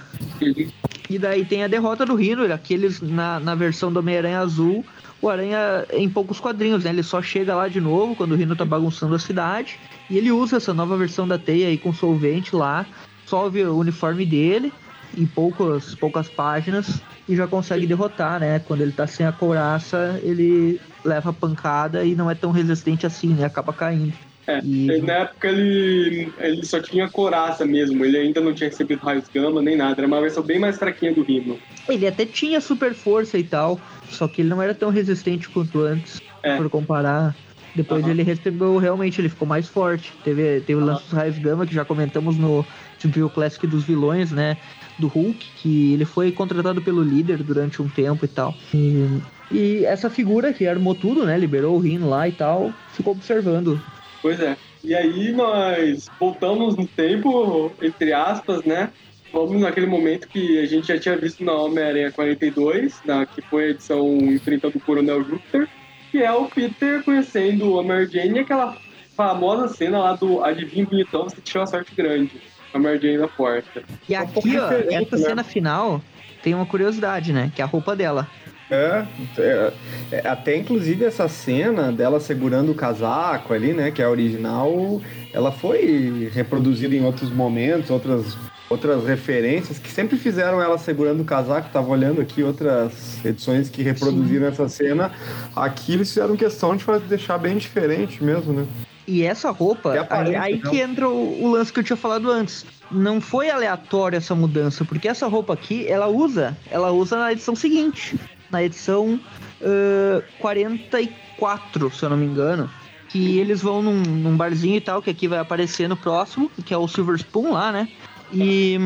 [1.10, 4.86] E daí tem a derrota do Rhino, aqueles na, na versão do Homem-Aranha Azul,
[5.22, 6.92] o Aranha em poucos quadrinhos, né?
[6.92, 9.80] Ele só chega lá de novo quando o Rhino tá bagunçando a cidade.
[10.10, 12.86] E ele usa essa nova versão da teia aí com solvente lá,
[13.26, 14.72] solve o uniforme dele
[15.18, 18.60] em poucas, poucas páginas e já consegue derrotar, né?
[18.60, 23.06] Quando ele tá sem a couraça, ele leva a pancada e não é tão resistente
[23.06, 23.46] assim, né?
[23.46, 24.14] Acaba caindo.
[24.48, 29.04] É, E- Na época ele, ele só tinha coraça mesmo, ele ainda não tinha recebido
[29.06, 31.60] raios gama nem nada, era uma versão bem mais fraquinha do Rino.
[31.88, 35.82] Ele até tinha super força e tal, só que ele não era tão resistente quanto
[35.82, 36.58] antes, É.
[36.58, 37.36] por comparar.
[37.76, 40.12] Depois ele recebeu, realmente, ele ficou mais forte.
[40.24, 42.66] Teve, teve o lance dos raios gama, que já comentamos no
[42.98, 44.58] Tipo Classic dos vilões, né?
[45.00, 48.54] Do Hulk, que ele foi contratado pelo líder durante um tempo e tal.
[48.74, 51.38] E, e essa figura que armou tudo, né?
[51.38, 53.82] Liberou o Rino lá e tal, ficou observando.
[54.22, 54.58] Pois é.
[54.84, 58.90] E aí nós voltamos no tempo, entre aspas, né?
[59.32, 63.66] Vamos naquele momento que a gente já tinha visto na Homem-Aranha 42, na, que foi
[63.66, 65.68] a edição enfrentando o Coronel Júpiter,
[66.12, 68.76] que é o Peter conhecendo a Mary Jane e aquela
[69.16, 72.32] famosa cena lá do Adivinha Bonitão, você tinha uma sorte grande.
[72.74, 73.84] A Mary na porta.
[74.08, 75.24] E um pouco aqui, ó, essa né?
[75.24, 76.02] cena final
[76.44, 77.52] tem uma curiosidade, né?
[77.56, 78.28] Que é a roupa dela.
[78.72, 79.06] É,
[79.40, 79.74] é,
[80.12, 85.02] é, até inclusive essa cena dela segurando o casaco ali, né, que é a original,
[85.34, 88.38] ela foi reproduzida em outros momentos, outras
[88.70, 91.70] outras referências que sempre fizeram ela segurando o casaco.
[91.74, 95.12] Tava olhando aqui outras edições que reproduziram essa cena.
[95.56, 98.68] Aqui eles fizeram questão de fazer, deixar bem diferente mesmo, né?
[99.10, 102.30] E essa roupa, E aí, aí que entra o, o lance que eu tinha falado
[102.30, 102.64] antes.
[102.92, 107.56] Não foi aleatório essa mudança, porque essa roupa aqui, ela usa, ela usa na edição
[107.56, 108.20] seguinte,
[108.52, 109.20] na edição
[109.64, 112.70] ãh, 44, se eu não me engano.
[113.10, 116.72] Que eles vão num, num barzinho e tal, que aqui vai aparecer no próximo, que
[116.72, 117.88] é o Silver Spoon lá, né?
[118.32, 118.78] E,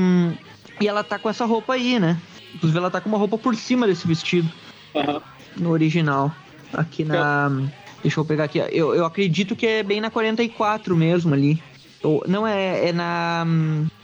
[0.80, 2.18] e ela tá com essa roupa aí, né?
[2.56, 4.50] Inclusive ela tá com uma roupa por cima desse vestido
[4.96, 5.22] Aham.
[5.58, 6.32] no original.
[6.72, 7.52] Aqui na.
[8.04, 8.60] Deixa eu pegar aqui.
[8.72, 11.64] Eu, eu acredito que é bem na 44 mesmo ali.
[12.04, 13.48] Ou, não, é, é na.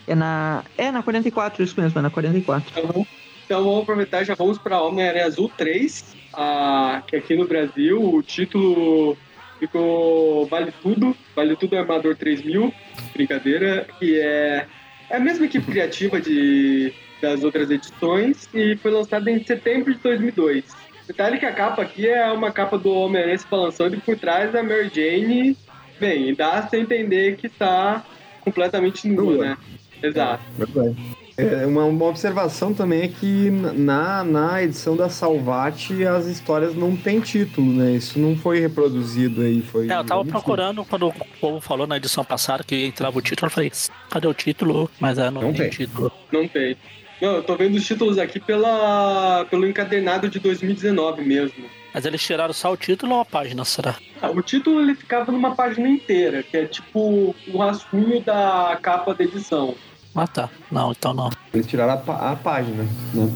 [0.07, 0.63] É na.
[0.77, 2.71] É na 44, isso mesmo, é na 44.
[2.71, 3.05] Então,
[3.45, 8.01] então vamos aproveitar e já vamos para Homem-Aranha Azul 3, ah, que aqui no Brasil
[8.01, 9.17] o título
[9.59, 12.73] ficou Vale Tudo, Vale Tudo Armador 3000,
[13.13, 14.65] brincadeira, que é,
[15.09, 19.99] é a mesma equipe criativa de, das outras edições e foi lançada em setembro de
[19.99, 20.63] 2002.
[21.10, 24.54] Detalhe que a capa aqui é uma capa do Homem-Aranha se balançando e por trás
[24.54, 25.58] da Mary Jane,
[26.00, 28.06] bem, dá a entender que está
[28.41, 29.45] completamente nua, Nua.
[29.45, 29.58] né?
[30.04, 30.43] Exato.
[30.56, 30.95] Verdade.
[31.36, 36.95] É, uma, uma observação também é que na, na edição da Salvati as histórias não
[36.95, 37.93] têm título, né?
[37.93, 39.63] Isso não foi reproduzido aí.
[39.63, 43.22] Foi É, eu tava procurando quando o povo falou na edição passada que entrava o
[43.22, 43.72] título, eu falei,
[44.12, 44.91] cadê o título?
[45.00, 45.69] Mas é, não, Não tem, tem.
[45.72, 46.12] título.
[46.32, 46.78] Não tem.
[47.21, 51.65] Não, eu tô vendo os títulos aqui pela, pelo encadernado de 2019 mesmo.
[51.93, 53.95] Mas eles tiraram só o título ou a página, será?
[54.21, 59.13] Ah, o título ele ficava numa página inteira, que é tipo um rascunho da capa
[59.13, 59.75] da edição.
[60.15, 60.49] Ah tá.
[60.71, 61.29] Não, então não.
[61.53, 63.29] Eles tiraram a, pá- a página, né?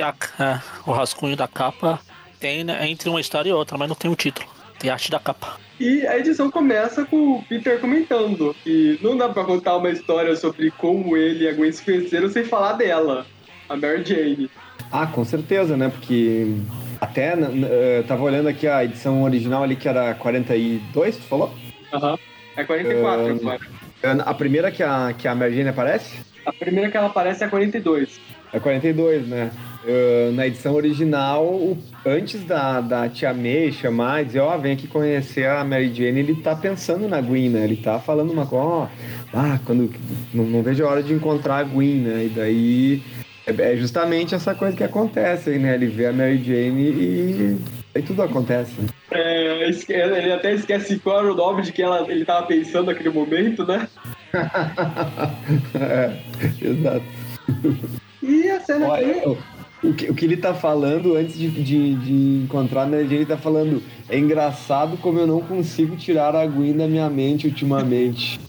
[0.00, 1.98] A- é, o rascunho da capa
[2.38, 4.46] tem né, entre uma história e outra, mas não tem o título.
[4.84, 5.56] Tem arte da capa.
[5.80, 10.36] E a edição começa com o Peter comentando que não dá pra contar uma história
[10.36, 13.24] sobre como ele e a Gwen se conheceram sem falar dela,
[13.66, 14.50] a Mary Jane.
[14.92, 15.88] Ah, com certeza, né?
[15.88, 16.54] Porque
[17.00, 21.54] até eu tava olhando aqui a edição original ali que era 42, tu falou?
[21.90, 22.18] Aham.
[22.54, 24.22] É 44 Ah, agora.
[24.22, 26.18] A primeira que a, que a Mary Jane aparece?
[26.44, 28.20] A primeira que ela aparece é 42.
[28.52, 29.50] É 42, né?
[29.86, 34.72] Uh, na edição original, o- antes da, da tia May chamar e dizer, ó, vem
[34.72, 37.64] aqui conhecer a Mary Jane, ele tá pensando na Gwen, né?
[37.64, 38.88] Ele tá falando uma coisa, ó,
[39.34, 39.92] ah, quando.
[40.32, 42.24] Não, não vejo a hora de encontrar a Gwen, né?
[42.24, 43.02] E daí
[43.46, 45.74] é, é justamente essa coisa que acontece aí, né?
[45.74, 47.58] Ele vê a Mary Jane e
[47.94, 48.72] aí tudo acontece.
[49.10, 53.10] É, ele até esquece qual era o nome de que ela, ele tava pensando naquele
[53.10, 53.86] momento, né?
[55.78, 56.16] é,
[56.62, 57.04] exato.
[58.22, 59.38] E a cena Olha, aqui.
[59.88, 62.12] O, que, o que ele tá falando antes de, de, de
[62.44, 66.46] encontrar a Mary Jane, ele tá falando é engraçado como eu não consigo tirar a
[66.46, 68.40] Gwen da minha mente ultimamente.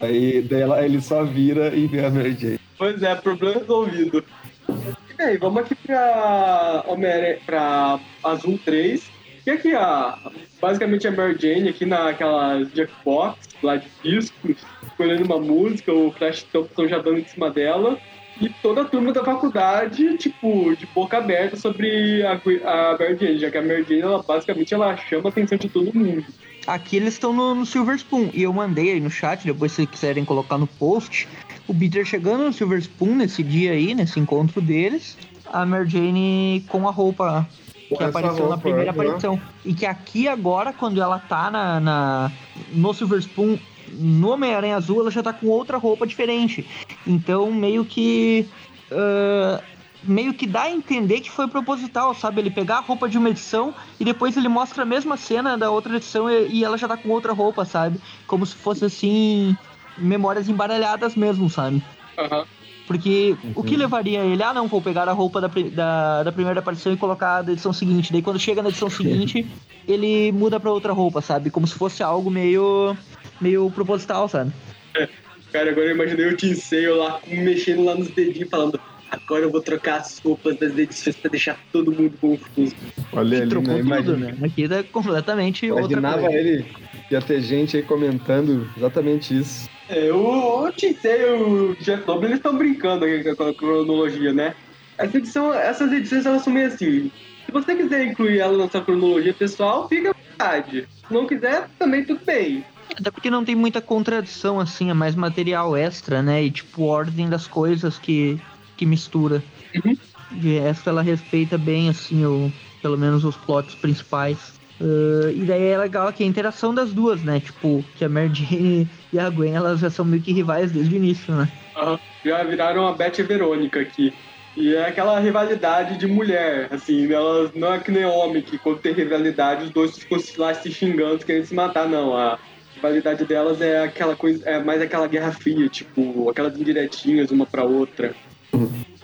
[0.00, 2.60] Aí daí ela- ele só vira e vê a Mary Jane.
[2.78, 4.24] Pois é, problema resolvido.
[4.68, 9.10] E bem, vamos aqui pra, Homem pra Azul 3.
[9.46, 10.18] E aqui, a,
[10.60, 16.42] basicamente a Mary Jane aqui naquela Jackbox lá de discos, escolhendo uma música, o Flash
[16.52, 17.96] Thompson já dando em cima dela.
[18.40, 23.38] E toda a turma da faculdade, tipo, de boca aberta sobre a, a Mary Jane,
[23.38, 26.24] já que a Mary Jane, ela, basicamente, ela chama a atenção de todo mundo.
[26.66, 28.28] Aqui eles estão no, no Silver Spoon.
[28.34, 31.26] E eu mandei aí no chat, depois se quiserem colocar no post,
[31.66, 35.16] o Peter chegando no Silver Spoon nesse dia aí, nesse encontro deles.
[35.46, 37.48] A Mary Jane com a roupa
[37.88, 39.00] que essa apareceu na roupa, primeira aham.
[39.00, 39.40] aparição.
[39.64, 42.32] E que aqui agora, quando ela tá na, na-
[42.72, 43.56] no Silver Spoon,
[43.92, 46.66] no Homem-Aranha Azul, ela já tá com outra roupa diferente.
[47.06, 48.46] Então, meio que.
[48.90, 49.62] ah,
[50.02, 52.40] meio que dá a entender que foi proposital, sabe?
[52.40, 55.70] Ele pegar a roupa de uma edição e depois ele mostra a mesma cena da
[55.70, 58.00] outra edição e, e ela já tá com outra roupa, sabe?
[58.26, 59.56] Como se fosse assim.
[59.98, 61.82] Memórias embaralhadas mesmo, sabe?
[62.18, 62.44] Aham.
[62.86, 66.60] Porque o que levaria ele, ah não, vou pegar a roupa da, da, da primeira
[66.60, 68.12] aparição e colocar da edição seguinte.
[68.12, 69.44] Daí quando chega na edição seguinte,
[69.88, 71.50] ele muda pra outra roupa, sabe?
[71.50, 72.96] Como se fosse algo meio.
[73.40, 74.52] Meio proposital, sabe?
[75.52, 78.78] Cara, agora eu imaginei o Sale lá mexendo lá nos dedinhos, falando
[79.10, 82.74] agora eu vou trocar as roupas das edições pra deixar todo mundo confuso.
[83.12, 83.78] Olha ali, trocou né?
[83.78, 84.36] tudo, Imagina- né?
[84.46, 86.36] Aqui é completamente outra Imaginava coisa.
[86.36, 86.66] ele,
[87.10, 89.68] ia ter gente aí comentando exatamente isso.
[89.88, 94.32] É, o, o Sale e o Jeff Loeb, eles estão brincando aqui com a cronologia,
[94.32, 94.54] né?
[94.98, 97.10] Essa edição, essas edições, elas são meio assim.
[97.46, 100.88] Se você quiser incluir ela na sua cronologia pessoal, fica à vontade.
[101.06, 102.64] Se não quiser, também tudo bem.
[102.98, 106.44] Até porque não tem muita contradição, assim, é mais material extra, né?
[106.44, 108.40] E tipo, ordem das coisas que,
[108.76, 109.42] que mistura.
[109.74, 109.96] Uhum.
[110.32, 114.56] De resto, ela respeita bem, assim, o, pelo menos os plots principais.
[114.80, 117.40] Uh, e daí é legal aqui a interação das duas, né?
[117.40, 120.94] Tipo, que a Mary Jane e a Gwen, elas já são meio que rivais desde
[120.94, 121.48] o início, né?
[121.76, 121.98] Aham.
[122.24, 124.12] Já viraram a Beth e Verônica aqui.
[124.56, 128.78] E é aquela rivalidade de mulher, assim, elas não é que nem homem, que quando
[128.78, 132.16] tem rivalidade os dois ficam lá se xingando, querendo se matar, não.
[132.16, 132.38] A
[132.76, 137.64] rivalidade delas é aquela coisa, é mais aquela guerra fria, tipo, aquelas indiretinhas uma pra
[137.64, 138.14] outra.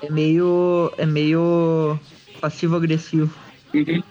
[0.03, 0.93] É meio.
[0.97, 1.99] É meio
[2.41, 3.33] passivo-agressivo.
[3.75, 4.03] Uhum.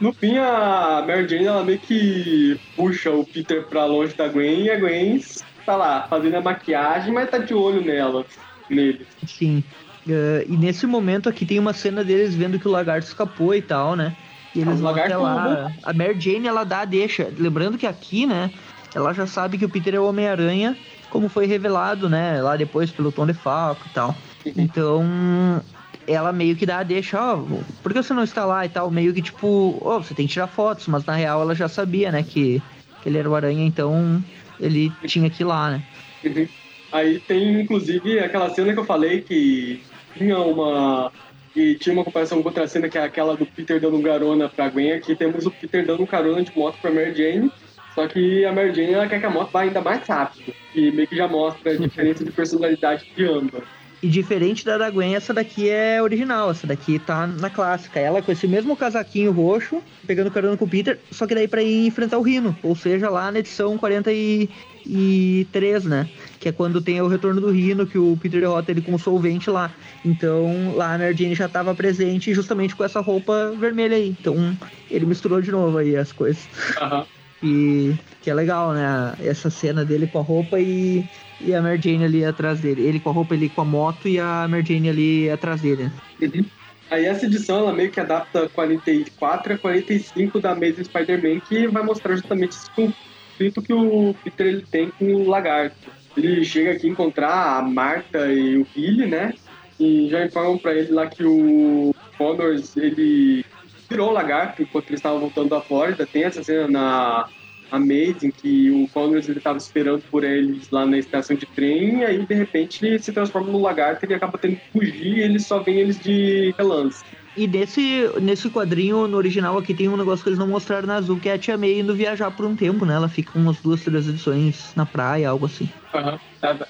[0.00, 4.62] No fim, a Mary Jane, ela meio que puxa o Peter pra longe da Gwen
[4.62, 5.22] e a Gwen
[5.66, 8.24] tá lá, fazendo a maquiagem, mas tá de olho nela,
[8.68, 9.06] nele.
[9.26, 9.62] Sim.
[10.06, 13.62] Uh, e nesse momento aqui tem uma cena deles vendo que o lagarto escapou e
[13.62, 14.16] tal, né?
[14.54, 15.72] E eles vão até lá.
[15.82, 17.32] A Mary Jane, ela dá a deixa.
[17.38, 18.50] Lembrando que aqui, né?
[18.94, 20.76] Ela já sabe que o Peter é o Homem-Aranha,
[21.08, 22.40] como foi revelado, né?
[22.42, 24.14] Lá depois pelo Tom DeFalco e tal.
[24.56, 25.62] Então,
[26.06, 27.44] ela meio que dá a deixa, ó,
[27.82, 28.90] por que você não está lá e tal?
[28.90, 32.10] Meio que tipo, ó, você tem que tirar fotos, mas na real ela já sabia,
[32.12, 32.22] né?
[32.22, 32.62] Que,
[33.02, 34.22] que ele era o Aranha, então
[34.60, 35.82] ele tinha que ir lá, né?
[36.24, 36.48] Uhum.
[36.92, 39.82] Aí tem, inclusive, aquela cena que eu falei que
[40.16, 41.10] tinha uma.
[41.54, 44.48] E tinha uma comparação com outra cena que é aquela do Peter dando um carona
[44.48, 44.92] pra Gwen.
[44.92, 47.52] Aqui temos o Peter dando um carona de moto pra Mary Jane.
[47.94, 50.54] Só que a Mary Jane ela quer que a moto vá ainda mais rápido.
[50.74, 53.64] E meio que já mostra a diferença de personalidade de ambas.
[54.02, 58.00] E diferente da da Gwen, essa daqui é original, essa daqui tá na clássica.
[58.00, 61.62] Ela com esse mesmo casaquinho roxo, pegando carona com o Peter, só que daí pra
[61.62, 62.56] ir enfrentar o Rino.
[62.64, 66.08] Ou seja, lá na edição 43, né?
[66.40, 68.98] Que é quando tem o retorno do Rino, que o Peter derrota ele com o
[68.98, 69.72] solvente lá.
[70.04, 74.08] Então lá a Jane já tava presente justamente com essa roupa vermelha aí.
[74.08, 74.58] Então
[74.90, 76.44] ele misturou de novo aí as coisas.
[76.76, 77.06] Aham.
[77.42, 79.14] E que é legal, né?
[79.20, 81.04] Essa cena dele com a roupa e,
[81.40, 82.82] e a Mary Jane ali atrás dele.
[82.82, 85.90] Ele com a roupa, ele com a moto e a Mary Jane ali atrás dele.
[86.20, 86.44] Uhum.
[86.90, 91.82] Aí essa edição ela meio que adapta 44 a 45 da Amazing Spider-Man, que vai
[91.82, 95.90] mostrar justamente esse conflito que o Peter ele tem com o lagarto.
[96.14, 99.32] Ele chega aqui encontrar a Marta e o Billy, né?
[99.80, 103.44] E já informam pra ele lá que o Connors, ele
[103.92, 106.06] virou o lagarto enquanto ele estava voltando da Flórida.
[106.06, 107.28] Tem essa cena na
[107.70, 112.26] Amazing que o Connors estava esperando por eles lá na estação de trem e aí
[112.26, 115.38] de repente ele se transforma no lagarto e ele acaba tendo que fugir e ele
[115.38, 117.02] só vem eles de relance.
[117.34, 120.96] E nesse, nesse quadrinho, no original aqui, tem um negócio que eles não mostraram na
[120.96, 122.94] Azul, que é a Tia May indo viajar por um tempo, né?
[122.94, 125.66] Ela fica umas duas, três edições na praia, algo assim.
[125.94, 126.20] Aham.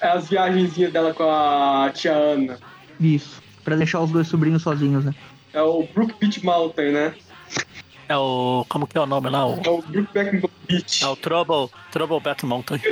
[0.01, 2.57] É as viagenzinhas dela com a tia Ana.
[2.97, 3.41] Isso.
[3.61, 5.13] Pra deixar os dois sobrinhos sozinhos, né?
[5.53, 7.13] É o Brook Beach Mountain, né?
[8.09, 8.65] É o.
[8.67, 9.45] Como que é o nome lá?
[9.47, 11.03] O, É o Brookback Beach.
[11.03, 12.79] é o Trouble, Trouble Back Mountain.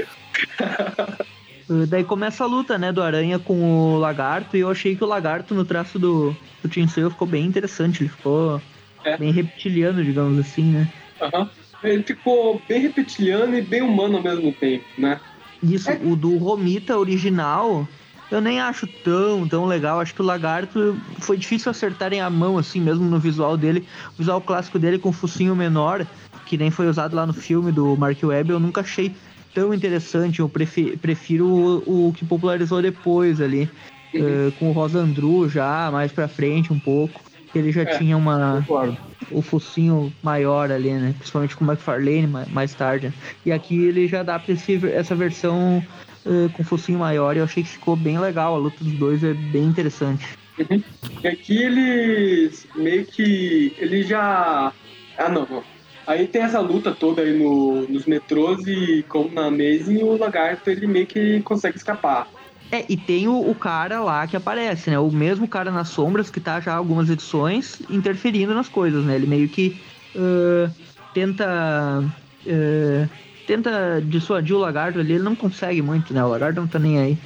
[1.69, 5.03] Uh, Daí começa a luta, né, do Aranha com o Lagarto, e eu achei que
[5.05, 8.61] o Lagarto no traço do, do Tim Sale ficou bem interessante, ele ficou
[9.05, 9.15] É.
[9.17, 10.91] bem reptiliano, digamos assim, né?
[11.21, 11.49] Aham.
[11.81, 15.21] Ele ficou bem reptiliano e bem humano ao mesmo tempo, né?
[15.63, 15.97] Isso, É.
[16.03, 17.87] o do Romita original,
[18.31, 19.99] eu nem acho tão, tão legal.
[19.99, 23.85] Acho que o lagarto foi difícil acertarem a mão, assim, mesmo no visual dele.
[24.15, 26.07] O visual clássico dele com focinho menor,
[26.45, 29.13] que nem foi usado lá no filme do Mark Webb, eu nunca achei
[29.53, 30.39] tão interessante.
[30.39, 31.45] Eu prefi- prefiro
[31.85, 33.69] o, o que popularizou depois ali,
[34.13, 37.21] eh, com o Rosandru já, mais pra frente um pouco.
[37.51, 37.97] que Ele já É.
[37.97, 38.97] tinha uma, Concordo.
[39.29, 41.13] o focinho maior ali, né?
[41.17, 43.07] Principalmente com o McFarlane ma- mais tarde.
[43.07, 43.13] né?
[43.45, 45.85] E aqui ele já adapta esse, essa versão
[46.25, 48.55] eh, com focinho maior e eu achei que ficou bem legal.
[48.55, 50.25] A luta dos dois é bem interessante.
[50.59, 50.83] Uhum.
[51.23, 53.73] E aqui eles meio que.
[53.77, 54.71] Ele já.
[55.17, 55.63] Ah, não, não.
[56.07, 60.69] Aí tem essa luta toda aí no, nos metrôs e, como na Amazing, o lagarto
[60.69, 62.27] ele meio que consegue escapar.
[62.71, 64.97] É, e tem o, o cara lá que aparece, né?
[64.97, 69.15] O mesmo cara nas sombras que tá já algumas edições interferindo nas coisas, né?
[69.15, 69.75] Ele meio que
[70.15, 70.69] eh,
[71.13, 72.03] tenta.
[72.47, 73.07] eh,
[73.55, 76.23] tenta dissuadir o lagarto ali, ele não consegue muito, né?
[76.23, 77.17] O lagarto não tá nem aí.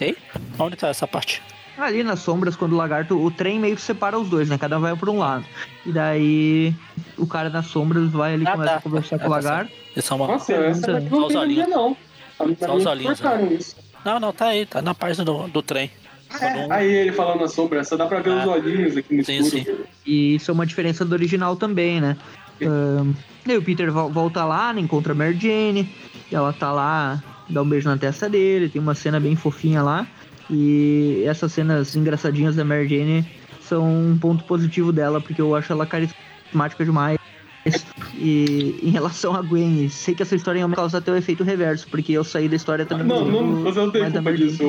[0.00, 0.16] Ei?
[0.58, 1.42] Onde tá essa parte?
[1.78, 3.18] Ali nas sombras, quando o lagarto.
[3.18, 4.58] O trem meio que separa os dois, né?
[4.58, 5.44] Cada um vai por um lado.
[5.86, 6.74] E daí
[7.16, 8.76] o cara nas sombras vai ali e Ah, começa tá.
[8.76, 9.72] a conversar com o Ah, tá lagarto.
[9.96, 10.26] Isso é uma...
[10.28, 11.68] Nossa, essa daqui não Só os tem olhinhos.
[11.68, 11.96] não.
[12.58, 13.20] Só os olhinhos,
[13.58, 13.76] isso.
[14.04, 15.90] Não, não, tá aí, tá na página do, do trem.
[16.28, 18.42] Quando um- Aí ele falando na sombra, só dá pra ver Ah.
[18.42, 19.64] os olhinhos aqui no Sim, escuro.
[19.64, 19.76] sim.
[20.06, 22.16] E isso é uma diferença do original também, né?
[23.46, 25.88] Daí o Peter vo- volta lá, encontra a Mary Jane.
[26.32, 28.68] Ela tá lá, dá um beijo na testa dele.
[28.68, 30.06] Tem uma cena bem fofinha lá.
[30.50, 33.24] E essas cenas engraçadinhas da Mary Jane
[33.60, 37.18] são um ponto positivo dela, porque eu acho ela carismática demais.
[38.16, 41.88] E em relação a Gwen, sei que essa história ia causar até o efeito reverso,
[41.90, 43.06] porque eu saí da história também.
[43.06, 44.62] Não, não, não da culpa Mary disso.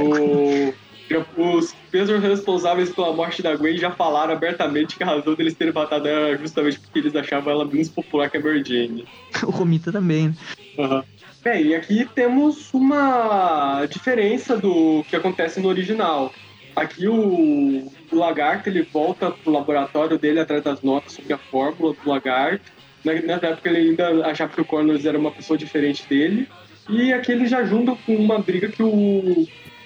[1.38, 5.74] Os pesos responsáveis pela morte da Gwen já falaram abertamente que a razão deles terem
[5.74, 9.06] matado ela era justamente porque eles achavam ela menos popular que a Mary Jane.
[9.46, 10.30] O Romita também.
[10.30, 10.36] né?
[10.80, 11.04] Aham.
[11.44, 16.34] Bem, e aqui temos uma diferença do que acontece no original.
[16.76, 21.94] Aqui o, o lagarto ele volta pro laboratório dele atrás das notas sobre a fórmula
[21.94, 22.72] do lagarto.
[23.04, 26.48] Na- Nessa época ele ainda achava que o Connors era uma pessoa diferente dele.
[26.90, 29.46] E aqui ele já junta com uma briga que o.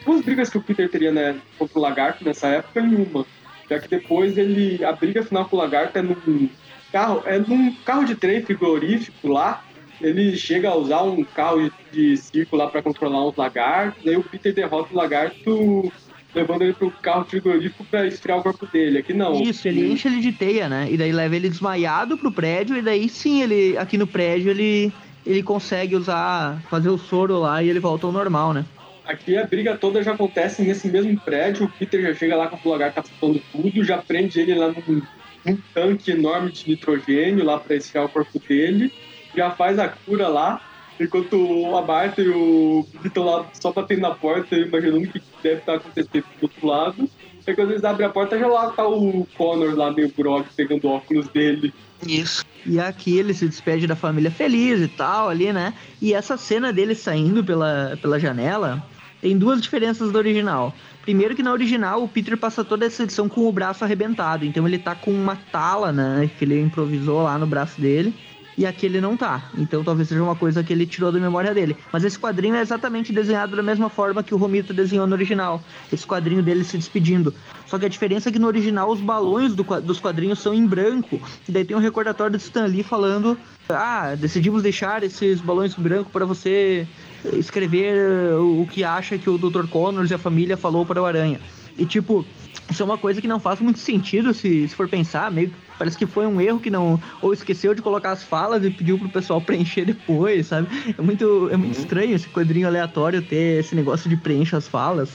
[0.10, 3.24] Duas brigas que o Peter teria né, contra o lagarto nessa época em uma.
[3.70, 4.84] Já que depois ele.
[4.84, 6.50] A briga final com o lagarto é num
[6.92, 7.22] carro.
[7.28, 9.64] É num carro de trem frigorífico lá.
[10.02, 14.08] Ele chega a usar um carro de, de circo lá pra controlar uns lagartos.
[14.08, 15.92] Aí o Peter derrota o lagarto
[16.34, 18.98] levando ele pro carro frigorífico pra esfriar o corpo dele.
[18.98, 19.40] Aqui não.
[19.40, 20.88] Isso, ele enche ele de teia, né?
[20.90, 24.92] E daí leva ele desmaiado pro prédio, e daí sim, ele aqui no prédio ele,
[25.24, 28.66] ele consegue usar, fazer o soro lá e ele volta ao normal, né?
[29.10, 31.66] Aqui a briga toda já acontece nesse mesmo prédio.
[31.66, 34.68] O Peter já chega lá com o lagarto tá soltando tudo, já prende ele lá
[34.68, 35.02] num,
[35.44, 38.94] num tanque enorme de nitrogênio lá pra esfriar o corpo dele.
[39.36, 40.62] Já faz a cura lá.
[41.00, 45.62] Enquanto a Marta e o estão lá só batendo na porta, imaginando o que deve
[45.62, 47.10] estar acontecendo do outro lado.
[47.48, 50.88] Aí quando eles abrem a porta, já lá tá o Connor lá meio grog, pegando
[50.88, 51.74] óculos dele.
[52.06, 52.46] Isso.
[52.64, 55.74] E aqui ele se despede da família feliz e tal, ali, né?
[56.00, 58.84] E essa cena dele saindo pela, pela janela
[59.22, 60.74] tem duas diferenças do original.
[61.02, 64.68] Primeiro que na original o Peter passa toda essa edição com o braço arrebentado, então
[64.68, 66.30] ele tá com uma tala, né?
[66.38, 68.14] Que ele improvisou lá no braço dele.
[68.60, 69.50] E aqui ele não tá.
[69.58, 71.78] Então talvez seja uma coisa que ele tirou da memória dele.
[71.94, 75.64] Mas esse quadrinho é exatamente desenhado da mesma forma que o Romito desenhou no original.
[75.94, 77.34] Esse quadrinho dele se despedindo.
[77.66, 80.68] Só que a diferença é que no original os balões do dos quadrinhos são em
[80.68, 81.22] branco.
[81.48, 83.38] E daí tem um recordatório do Stan Lee falando:
[83.70, 86.86] Ah, decidimos deixar esses balões branco para você
[87.34, 89.68] escrever eh, o que acha que o Dr.
[89.68, 91.40] Connors e a família falou para o Aranha.
[91.78, 92.26] E tipo,
[92.70, 95.56] isso é uma coisa que não faz muito sentido se, se for pensar, meio que
[95.78, 97.02] parece que foi um erro que não.
[97.22, 100.68] Ou esqueceu de colocar as falas e pediu pro pessoal preencher depois, sabe?
[100.98, 105.10] É muito, é muito estranho esse quadrinho aleatório ter esse negócio de preencher as falas.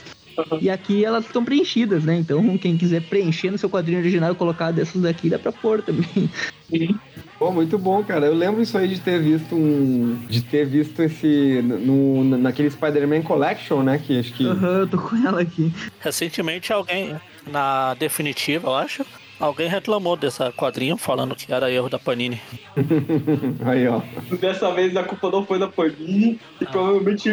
[0.59, 2.17] E aqui elas estão preenchidas, né?
[2.17, 5.81] Então quem quiser preencher no seu quadrinho original e colocar dessas daqui, dá pra pôr
[5.81, 6.29] também.
[7.37, 8.27] Pô, muito bom, cara.
[8.27, 10.15] Eu lembro isso aí de ter visto um.
[10.27, 11.61] De ter visto esse.
[11.61, 13.97] No, naquele Spider-Man Collection, né?
[13.97, 14.47] Que acho que.
[14.47, 15.71] Aham, eu tô com ela aqui.
[15.99, 17.15] Recentemente alguém,
[17.45, 19.05] na definitiva, eu acho,
[19.39, 22.41] alguém reclamou dessa quadrinho falando que era erro da Panini.
[23.65, 24.01] Aí, ó.
[24.37, 27.29] Dessa vez a culpa não foi da Panini e provavelmente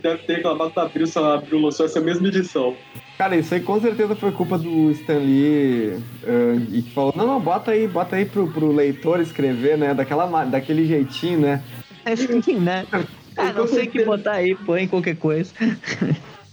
[0.00, 2.76] deve ter reclamado da Abril se a Abril lançou essa mesma edição.
[3.18, 7.26] Cara, isso aí com certeza foi culpa do Stan Lee ah, e que falou, não,
[7.26, 9.94] não, bota aí, bota aí pro, pro leitor escrever, né?
[9.94, 11.62] Daquela, daquele jeitinho, né?
[12.04, 12.84] Assim, né?
[13.36, 15.52] Ah, não sei o que botar aí, põe qualquer coisa.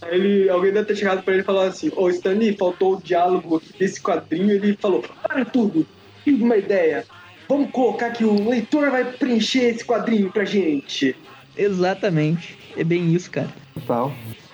[0.08, 3.56] Ele, alguém deve ter chegado pra ele e falado assim: Ô Stanley, faltou o diálogo
[3.56, 4.50] aqui desse quadrinho.
[4.50, 5.86] Ele falou: Para tudo,
[6.24, 7.04] tive uma ideia.
[7.48, 11.14] Vamos colocar que o leitor vai preencher esse quadrinho pra gente.
[11.56, 12.56] Exatamente.
[12.76, 13.50] É bem isso, cara.
[13.74, 14.12] Total.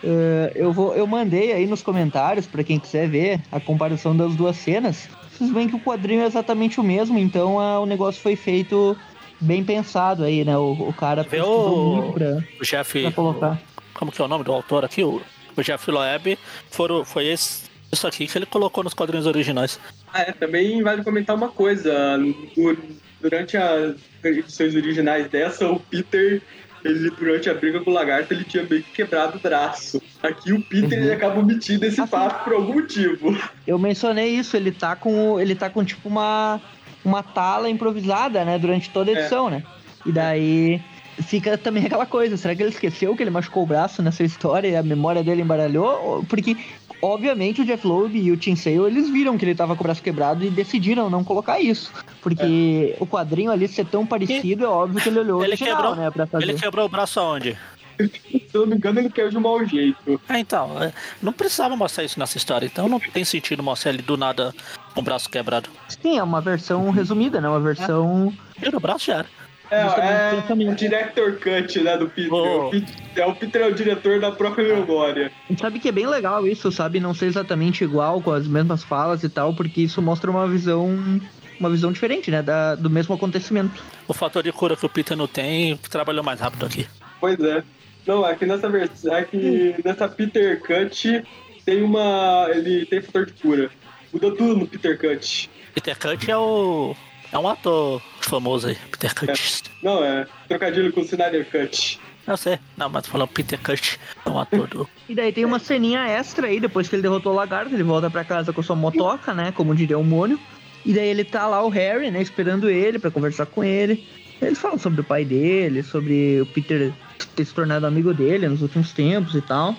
[0.08, 4.36] Eh, eu, vou, eu mandei aí nos comentários pra quem quiser ver a comparação das
[4.36, 5.08] duas cenas.
[5.32, 8.96] Vocês veem que o quadrinho é exatamente o mesmo, então ah, o negócio foi feito
[9.40, 10.56] bem pensado aí, né?
[10.56, 13.02] O, o cara Vê pesquisou o- muito pra, O Jeff.
[13.02, 13.60] pra colocar.
[13.94, 15.02] Como que é o nome do autor aqui?
[15.02, 15.20] O,
[15.56, 16.38] o Jeff Loeb.
[16.70, 19.80] Foram, foi esse, isso aqui que ele colocou nos quadrinhos originais.
[20.14, 22.16] Ah, é, também vale comentar uma coisa.
[22.54, 22.78] Du-
[23.18, 26.42] Durante as edições originais dessa, o Peter,
[26.86, 30.00] ele, durante a briga com o lagarto, ele tinha meio que quebrado o braço.
[30.22, 32.06] Aqui o Peter ele acaba omitindo esse sim.
[32.06, 33.36] fato por algum motivo.
[33.66, 35.38] Eu mencionei isso, ele tá com.
[35.40, 36.60] Ele tá com tipo uma.
[37.04, 38.58] Uma tala improvisada, né?
[38.58, 39.18] Durante toda a É.
[39.20, 39.62] edição, né?
[40.04, 40.82] E daí
[41.22, 44.66] fica também aquela coisa, será que ele esqueceu que ele machucou o braço nessa história
[44.68, 45.86] e a memória dele embaralhou?
[46.04, 46.56] Ou- Porque,
[47.02, 49.86] obviamente, o Jeff Loeb e o Tim Sale, eles viram que ele tava com o
[49.86, 51.92] braço quebrado e decidiram não colocar isso.
[52.20, 55.76] Porque o quadrinho ali ser tão parecido, é óbvio que ele olhou o Ele original,
[55.76, 56.10] quebrou- né?
[56.10, 56.44] Pra fazer.
[56.44, 57.56] Ele quebrou o braço aonde?
[57.98, 60.20] Se eu não me engano, ele caiu de mau jeito.
[60.28, 60.92] É, então, é,
[61.22, 64.54] não precisava mostrar isso nessa história, então não tem sentido mostrar ele do nada
[64.92, 65.70] com o braço quebrado.
[65.88, 67.48] Sim, é uma versão resumida, né?
[67.48, 68.32] Uma versão...
[68.72, 69.26] O braço já era.
[69.70, 72.32] É, é o director cut, né, do Peter.
[72.32, 72.66] Oh.
[72.66, 75.32] O Peter- é, o Peter é o diretor da própria memória.
[75.58, 77.00] Sabe que é bem legal isso, sabe?
[77.00, 81.20] Não ser exatamente igual, com as mesmas falas e tal, porque isso mostra uma visão...
[81.58, 82.42] Uma visão diferente, né?
[82.42, 83.82] Da, do mesmo acontecimento.
[84.06, 86.86] O fator de cura que o Peter não tem trabalhou mais rápido aqui.
[87.18, 87.64] Pois é.
[88.06, 89.16] Não, é que nessa versão.
[89.16, 91.24] É que nessa Peter Cut
[91.64, 92.46] tem uma.
[92.50, 93.70] Ele tem fator de cura.
[94.12, 95.48] Muda tudo no Peter Cut.
[95.74, 96.94] Peter Cut é o.
[97.32, 99.62] É um ator famoso aí, Peter Cut.
[99.82, 102.00] Não, é trocadilho com o Snyder Cut.
[102.26, 102.58] Eu sei.
[102.76, 104.88] Não, mas falando Peter Cut, é um ator do.
[105.08, 108.10] E daí tem uma ceninha extra aí, depois que ele derrotou o lagarto, ele volta
[108.10, 109.52] pra casa com sua motoca, né?
[109.52, 110.38] Como diria o Mônio.
[110.84, 114.06] E daí ele tá lá, o Harry, né, esperando ele pra conversar com ele.
[114.40, 116.92] Eles falam sobre o pai dele, sobre o Peter
[117.34, 119.74] ter se tornado amigo dele nos últimos tempos e tal.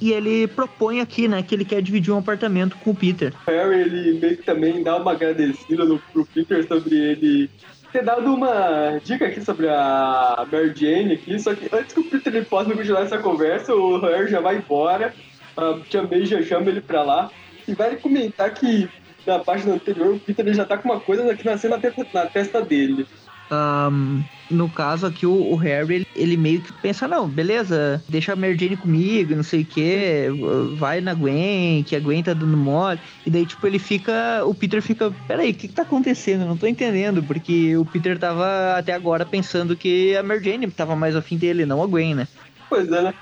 [0.00, 3.32] E ele propõe aqui, né, que ele quer dividir um apartamento com o Peter.
[3.46, 7.50] Harry, ele meio que também dá uma agradecida no, pro Peter sobre ele
[7.96, 12.04] ter dado uma dica aqui sobre a Mary Jane aqui, só que antes que o
[12.04, 15.14] Peter ele possa continuar essa conversa, o Harry já vai embora,
[15.56, 17.30] a Tia May já chama ele pra lá,
[17.66, 18.86] e vai comentar que
[19.26, 22.26] na página anterior o Peter ele já tá com uma coisa aqui na testa, na
[22.26, 23.06] testa dele.
[23.50, 28.32] Ahn, no caso aqui, o, o Harry, ele, ele meio que pensa, não, beleza, deixa
[28.32, 30.28] a Mary Jane comigo, não sei o que,
[30.74, 33.00] vai na Gwen, que a Gwen tá dando mole.
[33.24, 36.46] E daí, tipo, ele fica, o Peter fica, peraí, o que que tá acontecendo?
[36.46, 40.94] Não tô entendendo, porque o Peter tava até agora pensando que a Mary Jane tava
[40.96, 42.28] mais afim dele, não a Gwen, né?
[42.68, 43.14] Pois é, né?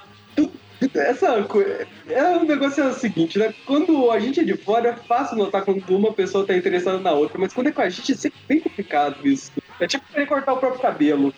[0.94, 1.86] Essa coisa.
[2.08, 3.54] É um negócio é o seguinte, né?
[3.66, 7.12] Quando a gente é de fora, é fácil notar quando uma pessoa tá interessada na
[7.12, 9.50] outra, mas quando é com a gente é sempre bem complicado isso.
[9.80, 11.32] É tipo querer cortar o próprio cabelo.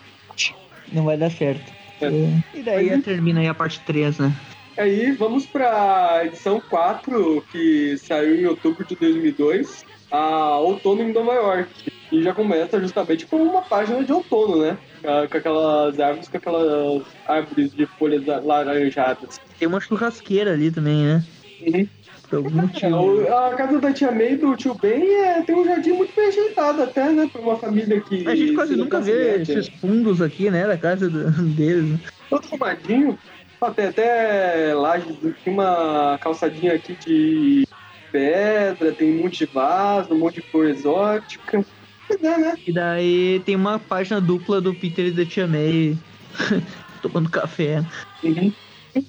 [0.93, 1.73] Não vai dar certo.
[2.01, 2.09] É.
[2.55, 4.33] E daí Mas- termina aí a parte 3, né?
[4.77, 11.33] Aí vamos pra edição 4, que saiu em outubro de 2002, a Outono em Nova
[11.35, 11.71] York.
[12.13, 14.79] E já começa justamente com uma página de outono, né?
[15.05, 19.41] Ah, Com aquelas árvores, com aquelas árvores de folhas laranjadas.
[19.59, 21.25] Tem uma churrasqueira ali também, né?
[21.67, 21.89] Uhum.
[22.29, 22.97] Por algum É, motivo.
[22.97, 26.29] o- a casa da tia May do tio Ben é, tem um jardim muito bem
[26.29, 27.29] ajeitado até, né?
[27.33, 28.27] Pra uma família que...
[28.27, 30.67] A gente quase se nunca vê esses fundos aqui, né?
[30.67, 31.85] Da casa do- deles.
[31.91, 31.99] né?
[32.31, 33.19] todo arrumadinho.
[33.61, 35.07] Ó, tem até laje,
[35.45, 37.66] tem uma calçadinha aqui de
[38.11, 41.65] pedra, tem um monte de vaso, um monte de flor exótica.
[42.11, 42.55] É, né?
[42.67, 45.97] E daí tem uma página dupla do Peter e da Tia May
[47.03, 47.85] tomando café.
[48.23, 48.53] Uhum.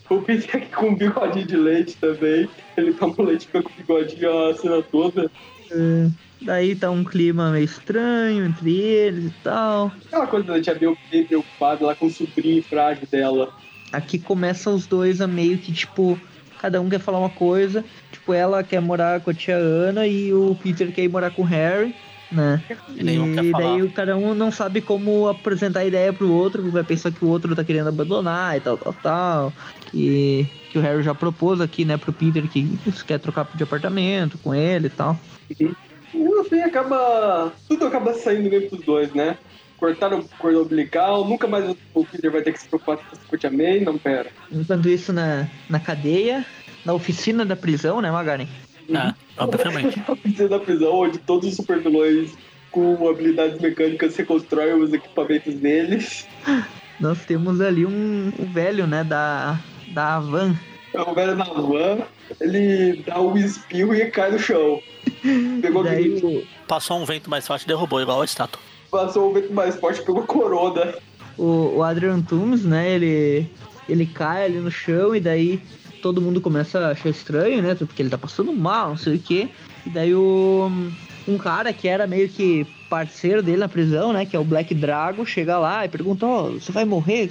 [0.09, 2.49] O Peter aqui com um bigodinho de leite também.
[2.75, 5.31] Ele toma o leite fica com o bigodinho a cena toda.
[5.71, 6.09] É,
[6.41, 9.91] daí tá um clima meio estranho entre eles e tal.
[10.07, 13.53] Aquela coisa da tia May preocupada lá com o sobrinho frágil dela.
[13.91, 16.19] Aqui começa os dois a meio que, tipo,
[16.57, 17.83] cada um quer falar uma coisa.
[18.11, 21.41] Tipo, ela quer morar com a tia Ana e o Peter quer ir morar com
[21.41, 21.93] o Harry,
[22.31, 22.61] né?
[22.95, 23.01] E
[23.49, 27.11] E daí o- cada um não sabe como apresentar a ideia pro outro, vai pensar
[27.11, 29.53] que o outro tá querendo abandonar e tal, tal, tal.
[29.93, 34.37] E que o Harry já propôs aqui, né, pro Peter que quer trocar de apartamento
[34.39, 35.17] com ele e tal.
[35.59, 35.69] E
[36.13, 37.53] no fim acaba.
[37.69, 39.37] Tudo acaba saindo bem pros dois, né?
[39.77, 43.37] Cortaram o cordão umbilical, nunca mais o Peter vai ter que se preocupar com a
[43.37, 43.51] tia
[43.81, 44.29] não, pera.
[44.51, 46.45] Enquanto isso, na, na cadeia,
[46.83, 48.47] na oficina da prisão, né, Magaren?
[48.89, 50.01] É, obviamente.
[50.07, 52.31] A oficina da prisão, onde todos os super vilões
[52.71, 56.27] com habilidades mecânicas reconstroem os equipamentos deles.
[56.99, 59.59] Nós temos ali um, um velho, né, da,
[59.89, 60.55] da Avan.
[60.93, 61.99] O velho na van,
[62.41, 64.81] ele dá um espirro e cai no chão.
[65.61, 68.61] Pegou Daí o, Passou um vento mais forte e derrubou igual a estátua.
[68.89, 70.93] Passou o vento mais forte, pegou a corona.
[71.37, 73.49] o, o Adrian Toomes, né, ele,
[73.87, 75.61] ele cai ali no chão e daí
[76.01, 79.19] todo mundo começa a achar estranho, né, porque ele tá passando mal, não sei o
[79.19, 79.49] quê.
[79.85, 80.71] E daí o,
[81.27, 84.73] um cara que era meio que parceiro dele na prisão, né, que é o Black
[84.73, 87.29] Drago, chega lá e pergunta, ó, você vai morrer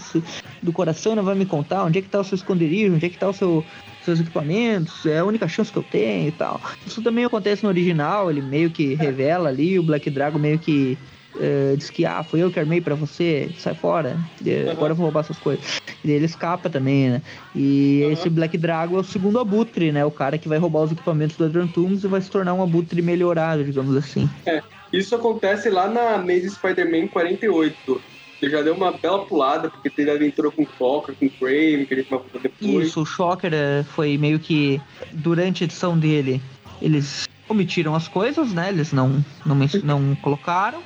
[0.63, 3.09] do coração, não vai me contar onde é que tá o seu esconderijo, onde é
[3.09, 3.65] que tá o seu
[4.05, 6.61] seus equipamentos, é a única chance que eu tenho e tal.
[6.87, 10.97] Isso também acontece no original, ele meio que revela ali, o Black Drago meio que
[11.39, 14.97] eh, diz que, ah, foi eu que armei pra você, sai fora, eh, agora eu
[14.97, 15.79] vou roubar suas coisas.
[16.05, 17.23] E ele escapa também, né?
[17.55, 18.13] E Uhum.
[18.13, 20.05] esse Black Drago é o segundo abutre, né?
[20.05, 22.63] O cara que vai roubar os equipamentos do Adrian Toomes e vai se tornar um
[22.63, 24.29] abutre melhorado, digamos assim.
[24.47, 24.63] É,
[24.93, 28.03] isso acontece lá na Maze Spider-Man 48.
[28.41, 31.87] Ele já deu uma bela pulada, porque teve aventura com o Fokker, com o Crave,
[31.87, 32.89] que a gente vai falar depois.
[32.89, 34.81] Isso, o Shocker eh, foi meio que
[35.13, 36.43] durante a edição dele,
[36.81, 38.69] eles omitiram as coisas, né?
[38.69, 40.83] Eles não, não, não colocaram.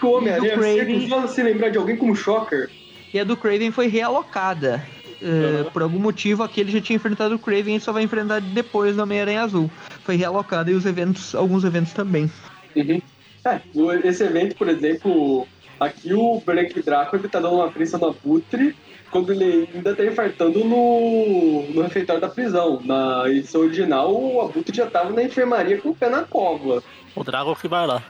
[0.00, 0.76] que o Homem-Aranha do se
[1.08, 2.70] Craven- a se lembrar de alguém como Shocker?
[3.12, 4.82] E a do Craven foi realocada.
[5.22, 5.70] Eh, Uhum.
[5.70, 8.96] Por algum motivo, aqui ele já tinha enfrentado o Craven e só vai enfrentar depois
[8.96, 9.70] do Homem-Aranha Azul.
[10.02, 12.30] Foi realocada e os eventos, alguns eventos também.
[12.74, 13.02] Uhum.
[13.44, 13.60] É,
[14.08, 15.46] esse evento, por exemplo,
[15.78, 18.74] aqui o Black Draco ele tá dando uma prensa no Abutre
[19.10, 22.80] quando ele ainda tá infartando no, no refeitório da prisão.
[22.84, 26.82] Na edição original, o Abutre já tava na enfermaria com o pé na cova.
[27.14, 28.02] O Drago que vai lá.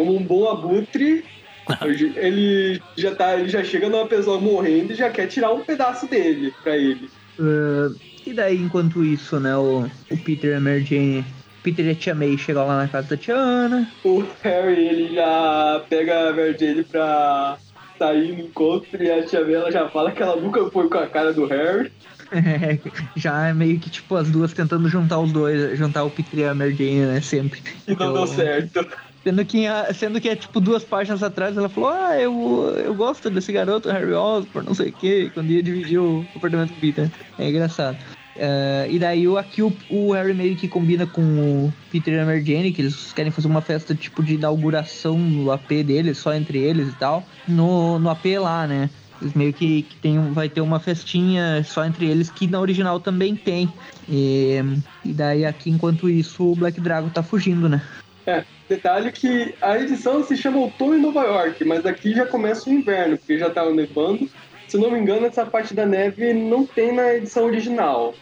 [0.00, 1.22] Como um bom Abutre,
[2.16, 6.08] ele já, tá, ele já chega numa pessoa morrendo e já quer tirar um pedaço
[6.08, 7.10] dele pra ele.
[7.38, 7.90] Eh,
[8.28, 11.22] e daí, enquanto isso, né, o, o Peter e a Mary Jane,
[11.62, 13.92] Peter e a Tia May chegam lá na casa da Tia Ana.
[14.02, 17.58] O Harry, ele já pega a Mary Jane pra
[17.98, 20.96] sair no encontro e a tia May, ela já fala que ela nunca foi com
[20.96, 21.92] a cara do Harry.
[22.32, 22.78] É,
[23.14, 26.44] já é meio que tipo as duas tentando juntar os dois, juntar o Peter e
[26.44, 27.20] a Mary Jane, né?
[27.20, 27.60] Sempre.
[27.86, 28.86] E não deu certo.
[29.22, 29.64] Sendo que,
[29.94, 33.90] sendo que é tipo duas páginas atrás, ela falou: Ah, eu, eu gosto desse garoto,
[33.90, 37.10] Harry Osborn, não sei o que, quando ia dividir o apartamento com o Peter.
[37.38, 37.98] É engraçado.
[38.36, 42.24] Uh, e daí aqui o, o, Harry meio que combina com o Peter e a
[42.24, 46.32] Mary Jane, que eles querem fazer uma festa tipo de inauguração no AP deles, só
[46.32, 47.22] entre eles e tal.
[47.46, 48.88] No, no AP lá, né?
[49.20, 52.98] Eles meio que, que tem, vai ter uma festinha só entre eles, que na original
[52.98, 53.70] também tem.
[54.08, 54.58] E,
[55.04, 57.82] e daí aqui, enquanto isso, o Black Dragon tá fugindo, né?
[58.26, 62.68] É, detalhe que a edição se chama Outono em Nova York, mas aqui já começa
[62.68, 64.28] o inverno, porque já tava nevando.
[64.68, 68.14] Se não me engano, essa parte da neve não tem na edição original.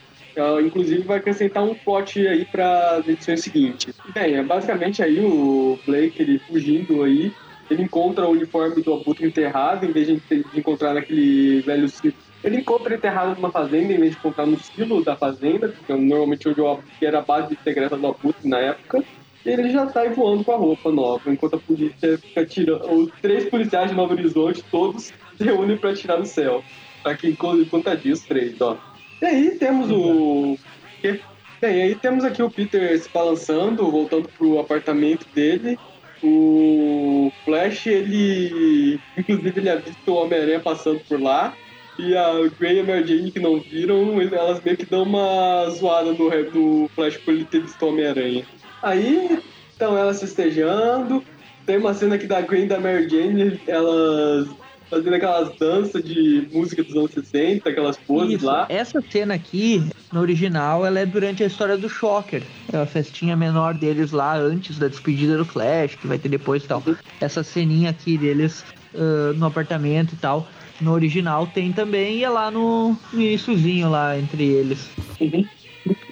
[0.64, 3.92] Inclusive, vai acrescentar um plot aí para as edições seguintes.
[4.14, 7.32] Bem, é basicamente aí o Blake ele fugindo aí
[7.70, 12.14] ele encontra o uniforme do Abutre enterrado, em vez de, de encontrar naquele velho silo.
[12.42, 16.48] Ele encontra enterrado numa fazenda, em vez de encontrar no silo da fazenda, que normalmente
[16.48, 19.04] onde o Abutre era a base secreta do Abutre na época.
[19.48, 22.90] Ele já sai voando com a roupa nova, enquanto a polícia fica tirando.
[22.92, 26.62] Os três policiais de Novo Horizonte, todos se reúnem para tirar no céu.
[27.02, 28.76] Pra quem conta disso, três, ó.
[29.22, 30.58] E aí temos o.
[31.60, 35.78] Bem, aí temos aqui o Peter se balançando, voltando pro apartamento dele.
[36.22, 39.00] O Flash, ele.
[39.16, 41.54] Inclusive, ele avista o Homem-Aranha passando por lá.
[41.98, 45.68] E a Gray e a Mary Jane, que não viram, elas meio que dão uma
[45.70, 48.46] zoada no, no Flash por ele ter visto o Homem-Aranha.
[48.82, 51.22] Aí, estão elas festejando.
[51.66, 54.48] Tem uma cena aqui da Gwen e da Mary Jane, elas
[54.90, 58.46] fazendo aquelas danças de música dos anos 60, aquelas poses Isso.
[58.46, 58.66] lá.
[58.68, 62.42] Essa cena aqui, no original, ela é durante a história do Shocker.
[62.72, 66.64] É a festinha menor deles lá antes da despedida do Flash, que vai ter depois
[66.64, 66.82] e tal.
[67.20, 68.64] Essa ceninha aqui deles
[68.94, 70.48] uh, no apartamento e tal.
[70.80, 74.88] No original tem também e é lá no, no iníciozinho lá entre eles.
[75.20, 75.44] Uhum.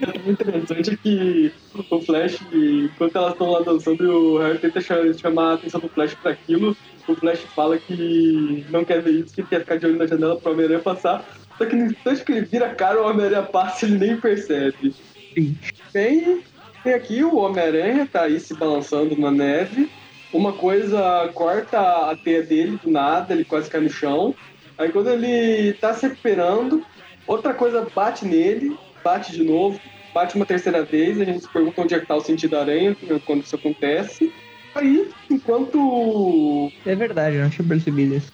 [0.00, 1.52] É muito interessante que
[1.90, 6.14] o Flash, enquanto elas estão lá dançando, o Harry tenta chamar a atenção do Flash
[6.14, 6.76] para aquilo
[7.08, 10.36] o Flash fala que não quer ver isso, que quer ficar de olho na janela
[10.36, 11.24] pro Homem-Aranha passar.
[11.56, 14.94] Só que no instante que ele vira a cara, o Homem-Aranha passa ele nem percebe.
[15.34, 15.56] Sim.
[15.92, 16.42] Tem,
[16.82, 19.88] tem aqui o Homem-Aranha, tá aí se balançando na neve.
[20.32, 24.34] Uma coisa corta a teia dele do nada, ele quase cai no chão.
[24.76, 26.84] Aí quando ele tá se recuperando,
[27.26, 28.76] outra coisa bate nele,
[29.06, 29.78] bate de novo,
[30.12, 32.60] bate uma terceira vez, a gente se pergunta onde é que tá o sentido da
[32.62, 34.32] aranha quando isso acontece.
[34.74, 36.72] Aí, enquanto.
[36.84, 38.32] É verdade, eu não tinha percebido isso.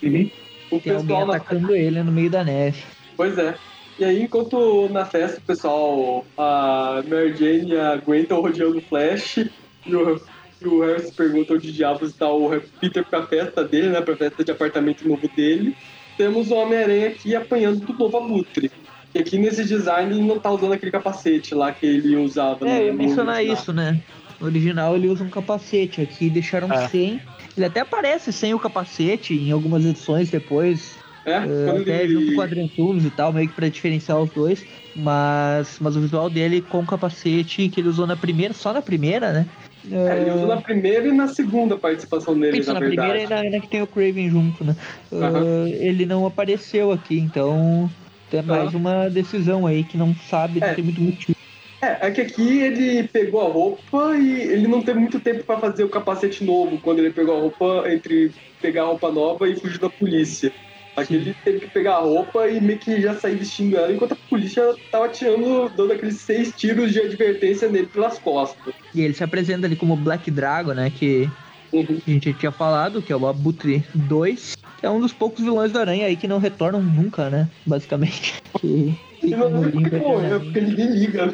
[0.71, 2.81] O Tem alguém atacando ele no meio da neve.
[3.15, 3.53] Pois é.
[3.99, 8.79] E aí, enquanto na festa o pessoal, a Mary Jane e a Gwen estão rodeando
[8.79, 9.37] o Flash,
[9.85, 10.19] e o,
[10.59, 12.49] e o Harry se pergunta onde diabos está o
[12.81, 14.01] Peter pra festa dele, né?
[14.01, 15.77] Pra festa de apartamento novo dele.
[16.17, 18.71] Temos o Homem-Aranha aqui apanhando do novo abutre.
[19.13, 22.67] E aqui nesse design ele não tá usando aquele capacete lá que ele usava.
[22.67, 24.01] É, eu ia mencionar isso, né?
[24.39, 26.87] No original ele usa um capacete, aqui deixaram é.
[26.87, 27.21] sem.
[27.55, 30.97] Ele até aparece sem o capacete em algumas edições depois.
[31.25, 32.35] É, uh, até ele...
[32.35, 34.65] junto com Toomes e tal, meio que pra diferenciar os dois.
[34.95, 38.81] Mas, mas o visual dele com o capacete que ele usou na primeira, só na
[38.81, 39.45] primeira, né?
[39.91, 43.09] É, ele usou na primeira e na segunda participação dele, Isso, na, na verdade.
[43.09, 44.75] primeira ainda, que tem o Craven junto, né?
[45.11, 47.89] Uh, ele não apareceu aqui, então
[48.37, 50.67] é mais uma decisão aí que não sabe, é.
[50.67, 51.37] não tem muito motivo.
[51.81, 55.59] É, é que aqui ele pegou a roupa e ele não teve muito tempo para
[55.59, 58.31] fazer o capacete novo quando ele pegou a roupa entre
[58.61, 60.51] pegar a roupa nova e fugir da polícia.
[60.95, 64.13] Aqui ele teve que pegar a roupa e meio que já sair vestindo ela, enquanto
[64.13, 68.73] a polícia tava tirando, dando aqueles seis tiros de advertência nele pelas costas.
[68.93, 70.91] E ele se apresenta ali como Black Dragon, né?
[70.95, 71.29] Que
[71.71, 71.99] uhum.
[72.07, 75.71] a gente tinha falado, que é o Abutre 2, que é um dos poucos vilões
[75.71, 77.49] do Aranha aí que não retornam nunca, né?
[77.65, 78.33] Basicamente.
[78.59, 81.31] Que Fica não, porque morreu, porque ninguém liga.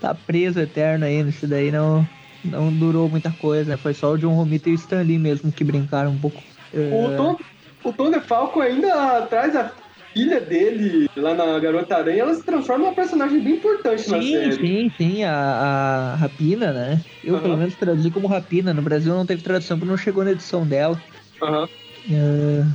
[0.00, 2.06] Tá preso eterno aí, isso daí não,
[2.44, 3.76] não durou muita coisa, né?
[3.76, 6.42] Foi só o John Romita e o Stan Lee mesmo que brincaram um pouco.
[6.74, 7.16] O, é...
[7.16, 7.36] Tom,
[7.84, 9.72] o Tom Falco ainda traz a
[10.12, 14.22] filha dele lá na Garota Aranha, ela se transforma numa personagem bem importante sim, na
[14.22, 14.52] série.
[14.52, 17.00] Sim, sim, a, a Rapina, né?
[17.24, 18.74] Eu pelo menos traduzi como Rapina.
[18.74, 21.00] No Brasil não teve tradução porque não chegou na edição dela.
[21.42, 21.68] Aham.
[22.08, 22.72] Uh,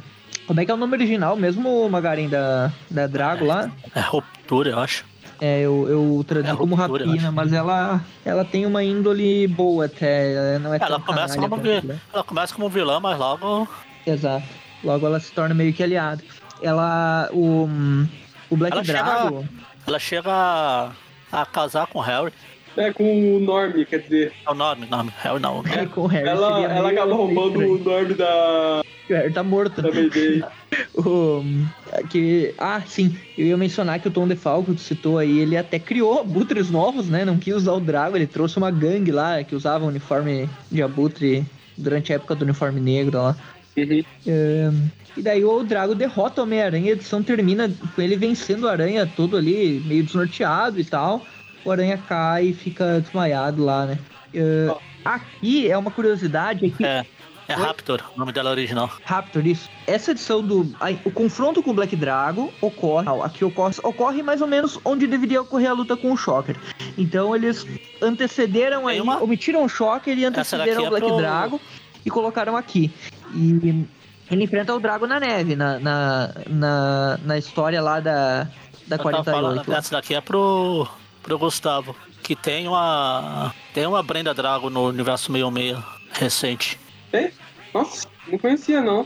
[0.48, 3.72] como é que é o nome original mesmo, Magarin, da, da Drago lá?
[3.96, 5.06] É Ruptura, eu acho.
[5.42, 9.86] É, eu, eu traduzi é como ruptura, Rapina, mas ela, ela tem uma índole boa
[9.86, 10.34] até.
[10.34, 13.68] Ela não é ela, começa como vilã, ela começa como vilã, mas logo.
[14.06, 14.46] Exato.
[14.84, 16.24] Logo ela se torna meio que aliada.
[16.62, 17.30] Ela.
[17.34, 17.68] O,
[18.50, 19.40] o Black ela Drago.
[19.42, 19.50] Chega,
[19.88, 20.92] ela chega a,
[21.32, 22.32] a casar com o Harry.
[22.78, 24.34] É, com o Norm, quer dizer.
[24.46, 25.08] É o Norm, Norm.
[25.18, 25.64] Harry não.
[25.66, 26.28] É, com o Harry.
[26.28, 29.82] Ela, ela acaba roubando o Norm da, o Harry tá morto.
[29.82, 29.90] né?
[29.90, 30.44] Também dei.
[30.94, 31.42] O,
[32.10, 35.56] que, ah, sim, eu ia mencionar que o Tom DeFalco que tu citou aí, ele
[35.56, 37.24] até criou abutres novos, né?
[37.24, 40.82] Não quis usar o Drago, ele trouxe uma gangue lá que usava o uniforme de
[40.84, 41.46] abutre
[41.78, 43.38] durante a época do uniforme negro lá.
[43.78, 44.04] Uhum.
[44.28, 44.72] É,
[45.16, 49.10] e daí o Drago derrota o Homem-Aranha, a edição termina com ele vencendo o Aranha
[49.16, 51.26] todo ali, meio desnorteado e tal.
[51.66, 53.98] O Aranha cai e fica desmaiado lá, né?
[54.34, 57.06] É, aqui é uma curiosidade, é que É,
[57.48, 58.90] é Raptor, o nome dela é original.
[59.04, 59.70] Raptor, isso.
[59.88, 60.76] Essa edição do.
[61.04, 63.08] o confronto com o Black Drago ocorre.
[63.24, 66.56] Aqui ocorre, ocorre mais ou menos onde deveria ocorrer a luta com o Shocker.
[66.98, 67.66] Então eles
[68.02, 71.62] antecederam aí, uma- omitiram o Shocker e antecederam daqui o Black é pro- Drago
[72.06, 72.92] e colocaram aqui.
[73.34, 73.86] E
[74.32, 78.44] ele enfrenta o Drago na neve, na, na, na, na história lá da,
[78.88, 79.26] da Eu tava 48.
[79.32, 80.88] falando, essa daqui é pro,
[81.26, 81.96] pro Gustavo.
[82.24, 83.54] Que tem uma.
[83.74, 85.78] Tem uma Brenda Drago no universo 66
[86.14, 86.80] recente.
[87.12, 87.32] Tem?
[87.74, 89.06] Nossa, não conhecia não.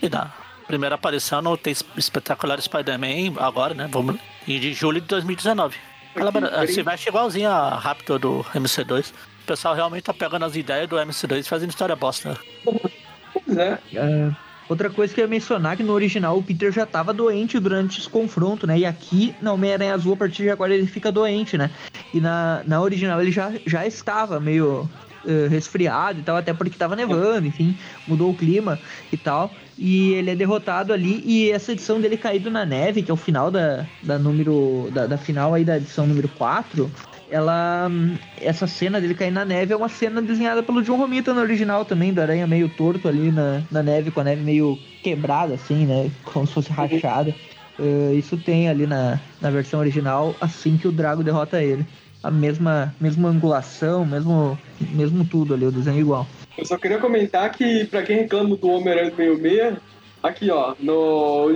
[0.00, 0.32] E na
[0.66, 3.88] primeira aparição no tem espetacular Spider-Man agora, né?
[3.90, 4.16] Vamos.
[4.46, 5.76] E de julho de 2019.
[6.14, 9.10] Ela Aqui, se veste igualzinha a Raptor do MC2.
[9.10, 12.38] O pessoal realmente tá pegando as ideias do MC2 e fazendo história bosta.
[12.64, 13.78] Pois é.
[13.94, 14.30] É,
[14.68, 17.58] outra coisa que eu ia mencionar é que no original o Peter já tava doente
[17.58, 18.78] durante esse confronto, né?
[18.78, 21.70] E aqui na Homem-Aranha Azul, a partir de agora, ele fica doente, né?
[22.12, 24.88] E na, na original ele já, já estava meio
[25.26, 28.78] eh, resfriado e tal, até porque tava nevando, enfim, mudou o clima
[29.12, 29.52] e tal.
[29.76, 33.16] E ele é derrotado ali, e essa edição dele caído na neve, que é o
[33.16, 34.88] final da, da número.
[34.92, 36.90] Da, da final aí da edição número 4,
[37.30, 37.88] ela.
[37.90, 41.40] hum, Essa cena dele cair na neve é uma cena desenhada pelo John Romita no
[41.40, 45.54] original também, do Aranha meio torto ali na, na neve, com a neve meio quebrada,
[45.54, 46.10] assim, né?
[46.24, 47.34] Como se fosse rachada.
[47.78, 51.84] Eh, isso tem ali na, na versão original, assim que o Drago derrota ele.
[52.22, 56.26] A mesma, mesma angulação, mesmo, mesmo tudo ali, o desenho é igual.
[56.56, 59.76] Eu só queria comentar que, pra quem reclama do Homem-Aranha do meio meia,
[60.22, 61.50] aqui ó, no,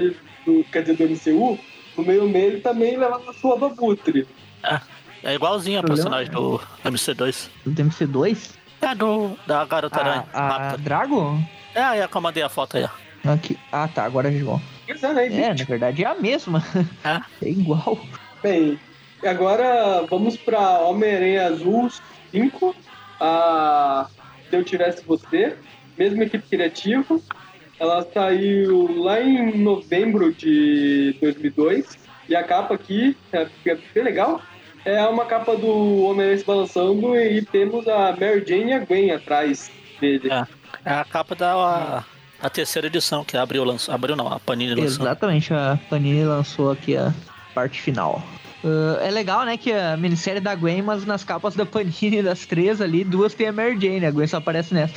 [0.46, 0.64] no.
[0.70, 1.58] Quer dizer, do MCU,
[1.96, 4.26] no meio meia ele também leva a sua do Abutre.
[5.22, 7.48] É igualzinho a personagem do MC2.
[7.64, 8.50] Do TMC2?
[8.80, 9.36] É do.
[9.46, 10.24] Da Garota Aranha.
[10.32, 10.76] A, a.
[10.76, 11.38] Drago?
[11.74, 13.32] É, aí eu mandei a foto aí, ó.
[13.32, 13.58] Aqui.
[13.70, 14.42] Ah, tá, agora é.
[14.86, 15.26] Pois é?
[15.26, 16.64] É, na verdade é a mesma.
[17.04, 17.20] É.
[17.46, 17.98] É igual.
[18.42, 18.78] Bem,
[19.22, 21.90] agora vamos pra Homem-Aranha Azul
[22.30, 22.74] 5.
[23.20, 24.06] A
[24.48, 25.56] Se Eu Tivesse Você,
[25.98, 27.20] mesma equipe criativa.
[27.78, 31.98] Ela saiu lá em novembro de 2002.
[32.28, 34.40] E a capa aqui é, é bem legal.
[34.84, 39.10] É uma capa do Homem-Aranha se balançando e temos a Mary Jane e a Gwen
[39.12, 39.70] atrás
[40.00, 40.30] dele.
[40.32, 40.46] É.
[40.84, 42.04] É a capa da
[42.42, 45.04] a terceira edição que abriu, lançou, abriu não, a Panini lançou.
[45.04, 47.12] Exatamente, a Panini lançou aqui a
[47.54, 48.22] parte final.
[48.64, 52.46] Ah, é legal, né, que a minissérie da Gwen, mas nas capas da Panini das
[52.46, 54.94] três ali, duas tem a Mary Jane, a Gwen só aparece nessa.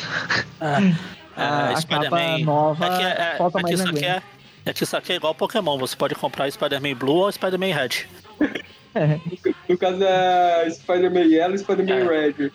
[0.62, 0.94] É,
[1.36, 4.10] A- a capa nova é que, é, é que mais isso na aqui Gwen.
[4.12, 4.22] é,
[4.68, 8.06] é que isso aqui é igual Pokémon, você pode comprar Spider-Man Blue ou Spider-Man Red.
[8.96, 9.20] É,
[9.70, 12.32] No caso é Spider-Man Yellow e Spider-Man É.
[12.38, 12.52] Red.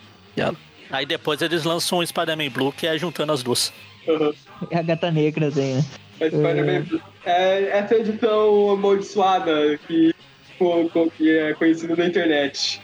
[0.91, 3.72] Aí depois eles lançam um Spider-Man Blue que é juntando as duas.
[4.07, 4.32] Uhum.
[4.70, 5.84] é a gata negra, tem, né?
[6.20, 7.01] É Spider-Man.
[7.26, 10.14] É, essa edição amaldiçoada que,
[10.59, 12.80] co- que é conhecida na internet.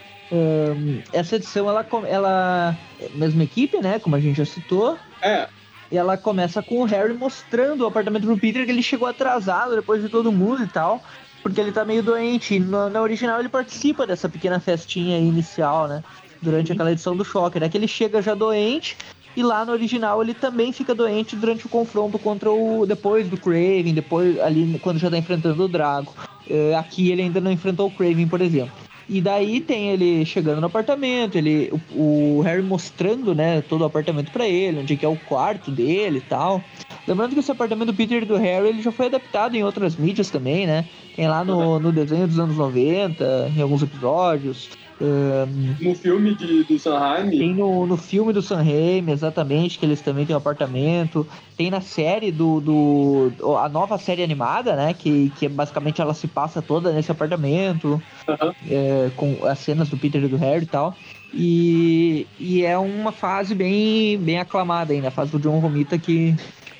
[1.13, 2.77] Essa edição, ela, ela.
[2.99, 3.99] é Mesma equipe, né?
[3.99, 4.97] Como a gente já citou.
[5.21, 5.47] É,
[5.91, 9.75] E ela começa com o Harry mostrando o apartamento pro Peter que ele chegou atrasado
[9.75, 11.01] depois de todo mundo e tal.
[11.45, 12.59] Porque ele tá meio doente.
[12.59, 16.03] Na, na original ele participa dessa pequena festinha inicial, né?
[16.41, 17.61] Durante aquela edição do Shocker.
[17.61, 18.97] É que ele chega já doente.
[19.37, 22.87] E lá no original ele também fica doente durante o confronto contra o.
[22.87, 26.11] Depois do Craven, depois ali quando já tá enfrentando o Drago.
[26.49, 28.73] É, aqui ele ainda não enfrentou o Craven, por exemplo.
[29.07, 33.85] E daí tem ele chegando no apartamento, ele o, o Harry mostrando, né, todo o
[33.85, 36.59] apartamento pra ele, onde que é o quarto dele e tal.
[37.07, 39.95] Lembrando que esse apartamento do Peter e do Harry, ele já foi adaptado em outras
[39.95, 40.85] mídias também, né?
[41.15, 44.69] Tem lá no, no desenho dos anos 90, em alguns episódios.
[45.01, 47.29] Ahn, no filme de, do Sanheim.
[47.29, 51.27] tem no, no filme do Sam Raimi, exatamente, que eles também têm um apartamento.
[51.57, 53.57] Tem na série do, do.
[53.57, 54.93] A nova série animada, né?
[54.93, 58.01] Que, que basicamente ela se passa toda nesse apartamento.
[58.27, 58.55] Aham.
[58.69, 60.95] é, com as cenas do Peter e do Harry e tal.
[61.33, 66.33] E, e é uma fase bem, bem aclamada ainda, a fase do John Romita que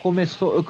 [0.06, 0.64] começou,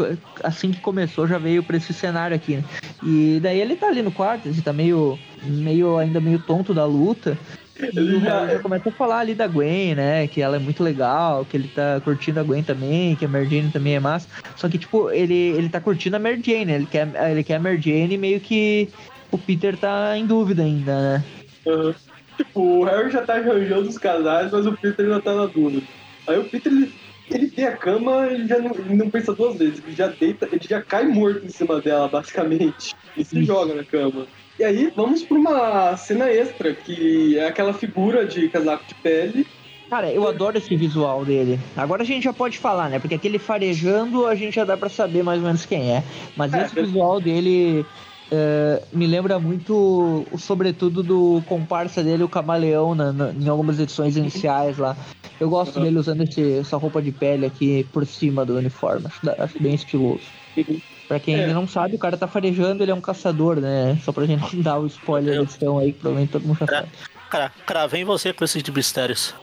[0.45, 2.63] assim que começou já veio pra esse cenário aqui, né?
[3.03, 6.85] E daí ele tá ali no quarto, ele tá meio, meio ainda meio tonto da
[6.85, 7.37] luta.
[7.77, 10.25] Ele já- já começa a falar ali da Gwen, né?
[10.29, 13.49] Que ela é muito legal, que ele tá curtindo a Gwen também, que a Mary
[13.49, 14.29] Jane também é massa.
[14.55, 16.75] Só que, tipo, ele, ele tá curtindo a Mary Jane, né?
[16.75, 18.87] Ele quer, ele quer a Mary Jane meio que
[19.33, 21.25] o Peter tá em dúvida ainda, né?
[21.67, 21.93] Aham.
[22.37, 25.85] Tipo, o Harry já tá arranjando os casais, mas o Peter já tá na dúvida.
[26.25, 26.93] Aí o Peter ele
[27.29, 30.47] ele tem a cama, ele já não, ele não pensa duas vezes, ele já deita,
[30.51, 32.95] ele já cai morto em cima dela, basicamente.
[33.17, 34.27] E se joga na cama.
[34.59, 39.45] E aí, vamos pra uma cena extra, que é aquela figura de casaco de pele.
[39.89, 41.59] Cara, eu adoro esse visual dele.
[41.75, 42.99] Agora a gente já pode falar, né?
[42.99, 46.03] Porque aquele farejando a gente já dá pra saber mais ou menos quem é.
[46.35, 47.85] Mas É, esse visual dele
[48.31, 53.79] é, me lembra muito, o- sobretudo, do comparsa dele, o Camaleão, na- na- em algumas
[53.79, 54.95] edições iniciais lá.
[55.39, 55.83] Eu gosto Uhum.
[55.83, 59.05] dele usando esse- essa roupa de pele aqui por cima do uniforme.
[59.05, 60.21] Acho, acho bem estiloso.
[60.57, 60.79] Uhum.
[61.07, 61.41] Pra quem É.
[61.41, 63.95] ainda não sabe, o cara tá farejando, ele é um caçador, né?
[64.03, 66.65] Só pra gente não dar o spoiler da edição aí, que provavelmente todo mundo já
[66.65, 66.87] sabe.
[67.29, 69.33] Cara, cravei em você com esses de mistérios.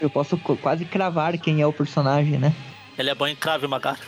[0.00, 2.52] Eu posso quase cravar quem é o personagem, né?
[2.98, 3.98] Ele é bom em crave, Magar.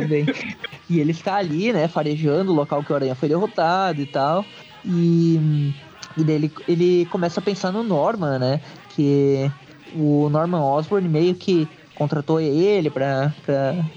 [0.00, 0.26] Também.
[0.90, 4.44] e ele está ali, né, farejando o local que o Aranha foi derrotado e tal.
[4.84, 5.72] E,
[6.16, 8.60] e daí ele, ele começa a pensar no Norman, né?
[8.90, 9.50] Que
[9.94, 13.32] o Norman Osborn meio que contratou ele pra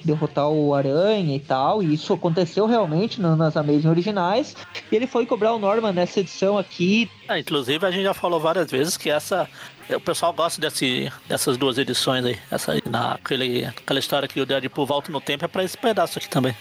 [0.04, 1.82] derrotar o Aranha e tal.
[1.82, 4.56] E isso aconteceu realmente no- nas Amazing originais.
[4.92, 7.10] E ele foi cobrar o Norman nessa edição aqui.
[7.28, 9.48] Ah, inclusive, a gente já falou várias vezes que essa.
[9.90, 12.38] O pessoal gosta desse, dessas duas edições aí.
[12.52, 16.28] Essa naquele, aquela história que o Deadpool volta no tempo é pra esse pedaço aqui
[16.30, 16.54] também.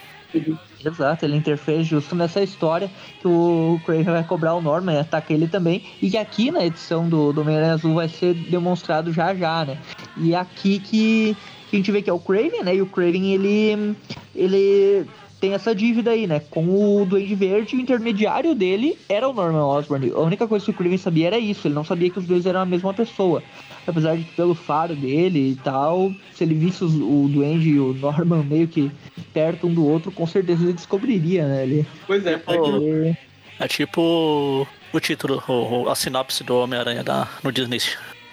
[0.84, 5.32] Exato, ele interfere justo nessa história que o Craven vai cobrar o Norman e ataca
[5.32, 5.82] ele também.
[6.00, 9.78] E aqui na edição do, do Homem-Aranha Azul vai ser demonstrado já já, né?
[10.16, 11.36] E aqui que,
[11.68, 12.76] que a gente vê que é o Craven, né?
[12.76, 13.96] E o Craven ele,
[14.34, 15.06] ele
[15.40, 16.40] tem essa dívida aí, né?
[16.50, 20.12] Com o Duende Verde, o intermediário dele era o Norman Osborn.
[20.12, 22.46] A única coisa que o Craven sabia era isso, ele não sabia que os dois
[22.46, 23.42] eram a mesma pessoa.
[23.86, 27.78] Apesar de que pelo faro dele e tal, se ele visse os- o Duende e
[27.78, 28.90] o Norman meio que
[29.32, 31.62] perto um do outro, com certeza ele descobriria, né?
[31.62, 33.16] Ele, Pois é, Ô, ele-
[33.58, 37.78] É tipo o título, o- a sinopse do Homem-Aranha da- no Disney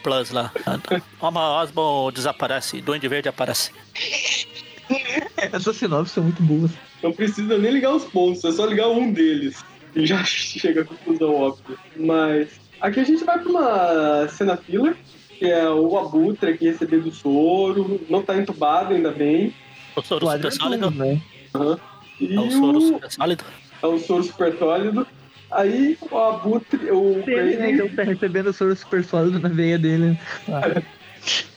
[0.01, 0.51] Plus lá.
[1.22, 3.72] Homem Osborn desaparece, Duende Verde aparece.
[5.38, 6.72] Essas sinopses são muito boas.
[7.01, 9.64] não precisa nem ligar os pontos, é só ligar um deles.
[9.95, 11.78] E já chega à conclusão óbvia.
[11.95, 12.49] Mas
[12.82, 14.95] aqui a gente vai pra uma cena filler,
[15.44, 19.54] que é o Abutre aqui recebendo o soro, não tá entubado ainda bem.
[19.94, 20.91] O soro super Adrian sólido.
[20.91, 21.22] Né?
[21.54, 21.78] Aham.
[22.22, 23.44] E É o soro o, super sólido.
[23.82, 25.06] é o soro super sólido.
[25.52, 27.72] Aí o Abutre, o Ele, né?
[27.72, 30.18] Então tá recebendo o soro super sólido na veia dele.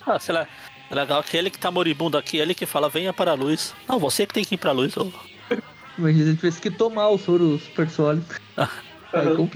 [0.05, 0.49] Ah, sei lá.
[0.91, 3.73] É legal que ele que tá moribundo aqui, ele que fala, venha para a luz.
[3.89, 4.97] Não, você que tem que ir pra luz.
[4.97, 5.13] ô.
[5.97, 8.27] Imagina se ele tivesse que tomar o soro super sólido.
[9.13, 9.49] Aí Aham.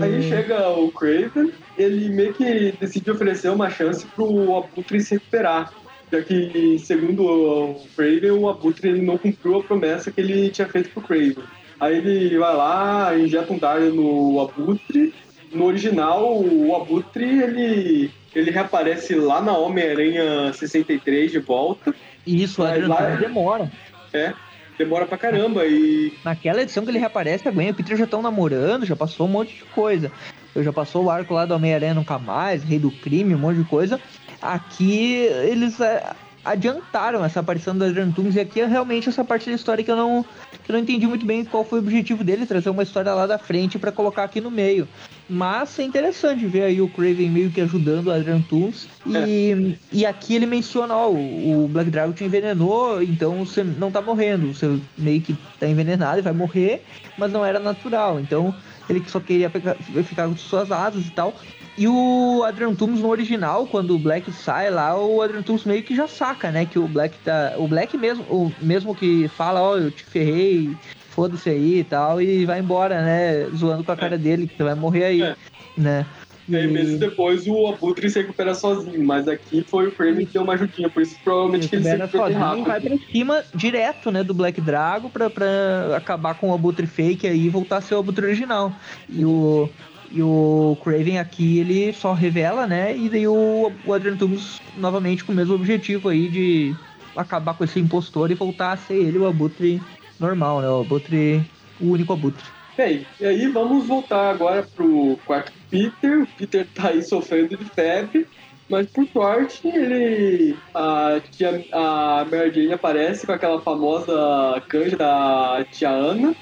[0.00, 5.14] Aí É, chega o Craven, ele meio que decide oferecer uma chance pro Abutre se
[5.14, 5.72] recuperar.
[6.10, 10.68] Já que, segundo o Craven, o Abutre ele não cumpriu a promessa que ele tinha
[10.68, 11.36] feito pro Craven.
[11.80, 15.12] Aí ele vai lá, injeta um dardo no Abutre.
[15.52, 21.94] No original, o Abutre, ele, ele reaparece lá na Homem-Aranha 63 de volta.
[22.26, 23.72] E isso, Adrian lá- Toomes demora.
[24.14, 24.32] É,
[24.78, 25.64] demora pra caramba.
[25.66, 28.96] E Naquela edição que ele reaparece, a Gwen e o Peter já estão namorando, já
[28.96, 30.10] passou um monte de coisa.
[30.54, 33.58] Eu já passou o arco lá do Homem-Aranha Nunca Mais, Rei do Crime, um monte
[33.58, 34.00] de coisa.
[34.40, 35.14] Aqui
[35.44, 36.12] eles é,
[36.44, 39.90] adiantaram essa aparição do Adrian Toomes e aqui é realmente essa parte da história que
[39.90, 40.24] eu não,
[40.64, 43.26] que eu não entendi muito bem qual foi o objetivo dele, trazer uma história lá
[43.26, 44.88] da frente pra colocar aqui no meio.
[45.28, 48.88] Mas é interessante ver aí o Craven meio que ajudando o Adrian Toomes.
[49.06, 54.02] E, e aqui ele menciona, ó, o Black Dragon te envenenou, então você não tá
[54.02, 54.52] morrendo.
[54.52, 56.84] Você meio que tá envenenado e vai morrer,
[57.16, 58.20] mas não era natural.
[58.20, 58.54] Então
[58.90, 61.34] ele só queria ficar com suas asas e tal.
[61.76, 65.82] E o Adrian Toomes no original, quando o Black sai lá, o Adrian Toomes meio
[65.82, 66.66] que já saca, né?
[66.66, 67.54] Que o Black tá.
[67.56, 70.76] O Black mesmo, o mesmo que fala, ó, eu te ferrei,
[71.10, 73.48] foda-se aí e tal, e vai embora, né?
[73.56, 75.36] Zoando com a cara dele, que vai morrer aí, É.
[75.76, 76.06] né?
[76.52, 79.02] aí, E- meses depois o Abutre se recupera sozinho.
[79.02, 81.96] Mas aqui foi o Craven que deu uma ajudinha, por isso provavelmente que ele se
[81.96, 82.98] Recupera sozinho e vai rápido.
[82.98, 87.46] pra cima direto, né, do Black Drago pra, pra acabar com o Abutre fake aí
[87.46, 88.70] e voltar a ser o Abutre original.
[89.08, 89.70] E o,
[90.12, 95.24] e o Craven aqui, ele só revela, né, e daí o, o Adrian Toomes novamente
[95.24, 96.74] com o mesmo objetivo aí de
[97.16, 99.80] acabar com esse impostor e voltar a ser ele o Abutre
[100.20, 101.42] normal, né, o Abutre,
[101.80, 102.44] o único Abutre.
[102.76, 106.22] Bem, e aí vamos voltar agora pro quarto Peter.
[106.22, 108.26] O Peter tá aí sofrendo de febre,
[108.68, 110.56] mas por sorte ele.
[110.74, 116.34] A, tia, a Mary Jane aparece com aquela famosa canja da tia Ana.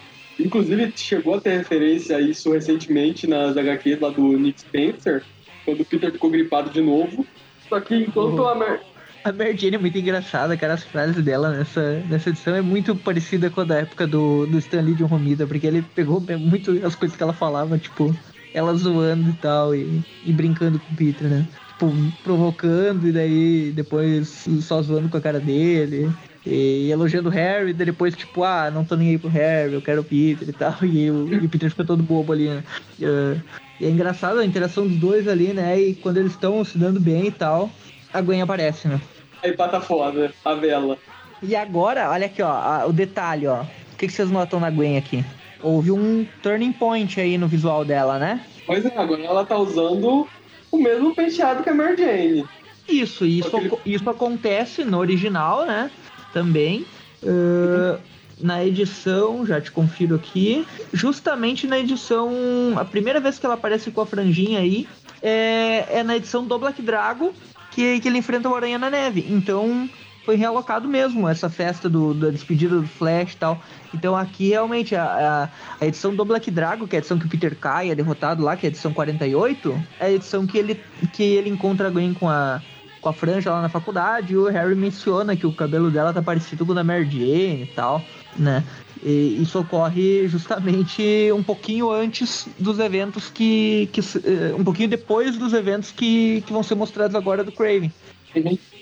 [0.45, 5.23] Inclusive chegou a ter referência a isso recentemente nas HQs lá do Nick Spencer,
[5.65, 7.27] quando o Peter ficou gripado de novo.
[7.69, 8.49] Só que enquanto Uhum.
[8.49, 8.81] a Mary.
[9.23, 10.75] A Mary Jane é muito engraçada, cara.
[10.75, 14.59] As frases dela nessa, nessa edição é muito parecida com a da época do, do
[14.59, 18.15] Stan Lee de Romita, porque ele pegou muito as coisas que ela falava, tipo,
[18.55, 21.47] ela zoando e tal, e, e brincando com o Peter, né?
[21.81, 26.11] tipo, provocando e daí depois só zoando com a cara dele.
[26.45, 29.83] E elogiando o Harry, daí depois, tipo, ah, não tô nem aí pro Harry, eu
[29.83, 30.75] quero o Peter e tal.
[30.83, 32.65] E o, e o Peter fica todo bobo ali, né?
[32.99, 35.79] E, é engraçado a interação dos dois ali, né?
[35.81, 37.71] E quando eles estão se dando bem e tal,
[38.13, 39.01] a Gwen aparece, né?
[39.43, 40.99] Aí pata foda, a vela.
[41.43, 43.63] E agora, olha aqui, ó, a- o detalhe, ó.
[43.63, 45.25] O que, que vocês notam na Gwen aqui?
[45.63, 48.41] Houve um turning point aí no visual dela, né?
[48.67, 50.27] Pois é, agora ela tá usando
[50.71, 52.49] o mesmo penteado que a Mary Jane.
[52.89, 53.51] Isso, e isso,
[53.85, 55.91] isso acontece no original, né?
[56.33, 56.87] Também.
[57.23, 57.99] Uh,
[58.41, 60.67] na edição, já te confiro aqui.
[60.93, 62.31] Justamente na edição.
[62.77, 64.89] A primeira vez que ela aparece com a franjinha aí
[65.23, 67.35] é, é na edição do Black Drago
[67.71, 69.27] que, que ele enfrenta o Aranha na neve.
[69.29, 69.89] Então
[70.25, 73.63] foi realocado mesmo essa festa do, da despedida do Flash e tal.
[73.95, 77.27] Então aqui realmente a, a, a edição do Black Drago, que é a edição que
[77.27, 80.59] o Peter Kai é derrotado lá, que é a edição 48, é a edição que
[80.59, 80.81] ele,
[81.13, 82.61] que ele encontra a Gwen com a,
[83.01, 86.23] com a franja lá na faculdade, e o Harry menciona que o cabelo dela tá
[86.23, 88.03] parecido com o da Mary Jane e tal,
[88.37, 88.65] né?
[89.03, 93.89] E isso ocorre justamente um pouquinho antes dos eventos que.
[93.93, 97.91] que eh, um pouquinho depois dos eventos que, que vão ser mostrados agora do Craven.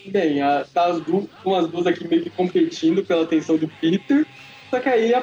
[0.07, 3.69] Bem, a, tá as duas, com as duas aqui meio que competindo pela atenção do
[3.69, 4.27] Peter.
[4.71, 5.23] Só que aí a,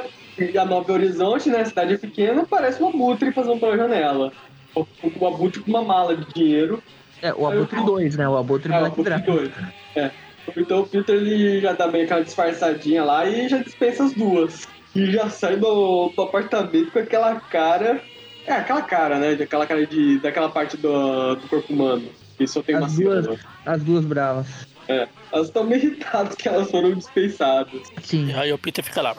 [0.62, 4.32] a Nova Horizonte, né, a cidade é pequena, parece um abutre passando pela janela.
[4.74, 6.82] O, o com uma mala de dinheiro.
[7.22, 8.28] É, o Abutre 2, né?
[8.28, 9.26] O Abutre É, o Black Dragon.
[9.36, 9.52] dois.
[9.96, 10.12] É.
[10.56, 14.68] Então o Peter ele já dá meio aquela disfarçadinha lá e já dispensa as duas.
[14.96, 18.02] E já sai do, do apartamento com aquela cara.
[18.46, 19.34] É, aquela cara, né?
[19.36, 22.08] de- Aquela cara de, daquela parte do, do corpo humano.
[22.38, 23.40] Que só tem uma As duas, célula.
[23.66, 24.68] as duas bravas.
[24.88, 25.08] É.
[25.32, 27.82] Elas estão meio irritadas que elas foram dispensadas.
[28.04, 28.28] Sim.
[28.30, 29.16] E aí o Peter fica lá,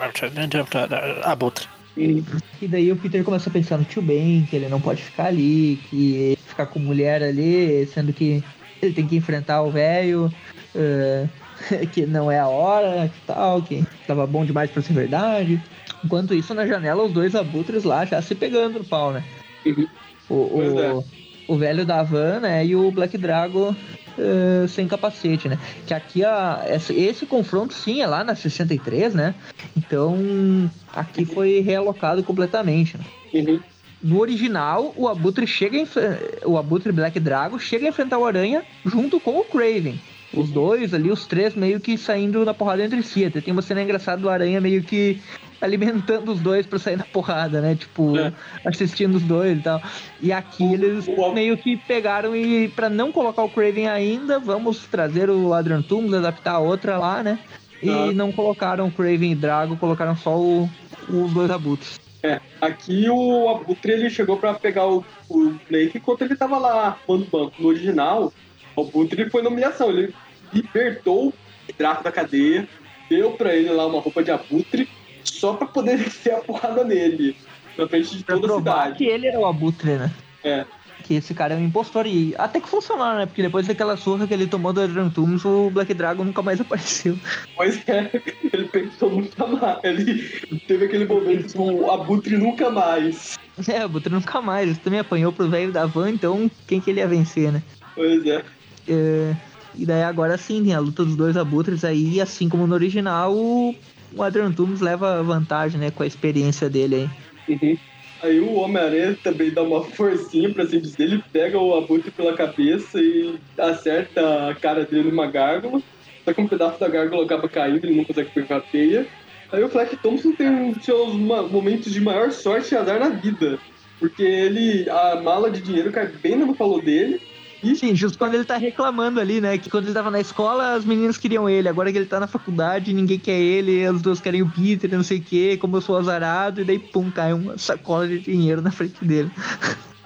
[1.25, 1.67] abutre.
[1.97, 5.27] E daí o Peter começa a pensar no tio Ben, que ele não pode ficar
[5.27, 8.43] ali, que ficar com mulher ali, sendo que
[8.83, 10.31] ele tem que enfrentar o velho,
[10.75, 11.27] eh,
[11.93, 15.61] que não é a hora, que tal, que tava bom demais pra ser verdade.
[16.05, 19.25] Enquanto isso, na janela, os dois abutres lá já se pegando no pau, né?
[19.65, 19.87] Uhum.
[20.29, 21.05] O, o.
[21.49, 23.75] o velho da Van, né, e o Black Drago
[24.19, 25.59] eh, sem capacete, né?
[25.87, 29.35] Que aqui a, esse, esse confronto sim é lá na 63, né?
[29.77, 32.97] Então aqui foi realocado completamente.
[32.97, 33.05] Né?
[33.35, 33.61] Uhum.
[34.03, 35.97] No original, o Abutre chega enf-
[36.45, 39.99] o Abutre Black Drago chega a enfrentar o Aranha junto com o Craven.
[40.35, 43.25] Os dois ali, os três meio que saindo na porrada entre si.
[43.25, 45.21] Até tem uma cena engraçada do Aranha meio que
[45.61, 47.75] alimentando os dois pra sair na porrada, né?
[47.75, 48.33] Tipo, É.
[48.65, 49.81] assistindo os dois e tal.
[50.21, 54.85] E aqui eles o- meio que pegaram e pra não colocar o Craven ainda, vamos
[54.87, 57.39] trazer o Adrian Toomes, adaptar a outra lá, né?
[57.83, 58.13] E Ah.
[58.13, 60.69] não colocaram o Craven e Drago, colocaram só o-
[61.09, 61.99] os dois abutres.
[62.23, 66.99] É, aqui o Abutre ele chegou pra pegar o, o Blake enquanto ele tava lá
[67.07, 67.55] arrumando o banco.
[67.63, 68.33] No original,
[68.77, 69.91] o Abutre foi na humilhação.
[69.91, 70.15] Ele
[70.53, 72.69] libertou o Draco da cadeia,
[73.11, 74.89] deu pra ele lá uma roupa de Abutre
[75.25, 77.37] só pra poder descer a porrada nele.
[77.77, 78.99] Na frente de Pra toda a cidade.
[78.99, 80.11] que ele era o Abutre, né?
[80.43, 80.65] É.
[81.05, 82.07] Que esse cara é um impostor.
[82.07, 83.27] E até que funcionou, né?
[83.27, 86.59] Porque depois daquela surra que ele tomou do Adrian Toomes, o Black Dragon nunca mais
[86.63, 87.17] apareceu.
[87.55, 88.11] Pois é,
[88.53, 89.79] ele pensou nunca mais.
[89.85, 93.37] Ele teve aquele momento do Abutre nunca mais.
[93.69, 94.69] É, o Abutre nunca mais.
[94.71, 97.63] Ele também apanhou pro velho da van, então quem que ele ia vencer, né?
[97.95, 98.43] Pois é.
[98.89, 99.35] É,
[99.75, 103.35] E daí agora sim, tem a luta dos dois abutres aí, assim como no original,
[103.35, 103.75] o,
[104.15, 105.91] o Adrian Toomes leva vantagem, né?
[105.91, 107.11] Com a experiência dele
[107.47, 107.55] aí.
[107.55, 107.77] Uhum.
[108.23, 111.05] Aí o Homem-Aranha também dá uma forcinha, pra assim dizer.
[111.05, 115.83] Ele pega o Abutre pela cabeça e acerta a cara dele numa gárgula.
[116.25, 119.07] Só que um pedaço da gárgula acaba caindo, ele não consegue pegar a teia.
[119.53, 123.11] Aí o Flash Thompson tem um dos seus momentos de maior sorte e azar na
[123.11, 123.59] vida.
[123.99, 124.89] Porque ele.
[124.91, 127.21] a mala de dinheiro cai bem no colo dele.
[127.63, 129.57] E Sim, justo quando ele tá reclamando ali, né?
[129.59, 131.69] Que quando ele tava na escola, as meninas queriam ele.
[131.69, 133.85] Agora que ele tá na faculdade, ninguém quer ele.
[133.85, 135.57] As duas querem o Peter, não sei o quê.
[135.61, 136.61] Como eu sou azarado.
[136.61, 139.31] E daí, pum, cai uma sacola de dinheiro na frente dele.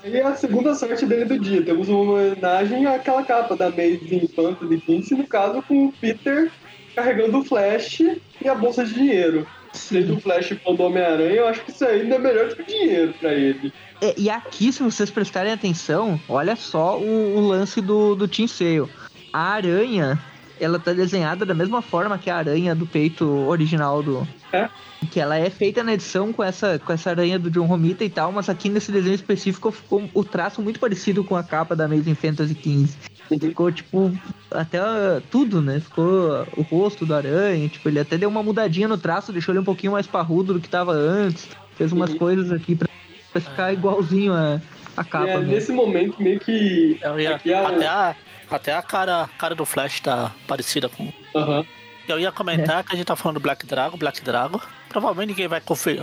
[0.03, 1.63] aí é a segunda sorte dele do dia.
[1.63, 6.51] Temos uma homenagem àquela capa da Amazing Fantasy 15, no caso com o Peter
[6.95, 9.47] carregando o Flash e a bolsa de dinheiro.
[9.73, 12.63] Sendo o Flash fã do Homem-Aranha, eu acho que isso ainda é melhor do que
[12.63, 13.73] o dinheiro pra ele.
[14.01, 18.49] É, e aqui, se vocês prestarem atenção, olha só o, o lance do, do Team
[18.49, 18.89] Sale.
[19.33, 20.19] A aranha,
[20.61, 24.27] ela tá desenhada da mesma forma que a aranha do peito original do.
[24.53, 24.69] É?
[25.11, 28.11] Que ela é feita na edição com essa, com essa aranha do John Romita e
[28.11, 31.87] tal, mas aqui nesse desenho específico ficou o traço muito parecido com a capa da
[31.87, 32.89] Amazing Fantasy XV.
[33.41, 34.13] Ficou, tipo,
[34.51, 35.81] até ah, tudo, né?
[35.81, 39.61] Ficou o rosto do aranha, tipo, ele até deu uma mudadinha no traço, deixou ele
[39.61, 41.49] um pouquinho mais parrudo do que tava antes.
[41.77, 42.19] Fez umas Uhum.
[42.19, 42.89] coisas aqui pra,
[43.33, 44.61] pra ficar igualzinho a,
[44.97, 45.29] a capa.
[45.31, 46.99] é, nesse momento, meio que.
[47.03, 48.15] Eu ia, Aqui é o- até, a,
[48.51, 51.13] Até a cara, a cara do Flash tá parecida com.
[51.35, 51.65] Aham.
[52.09, 54.61] Eu ia comentar que a gente tá falando do Black Dragon, Black Dragon.
[54.89, 55.61] Provavelmente ninguém vai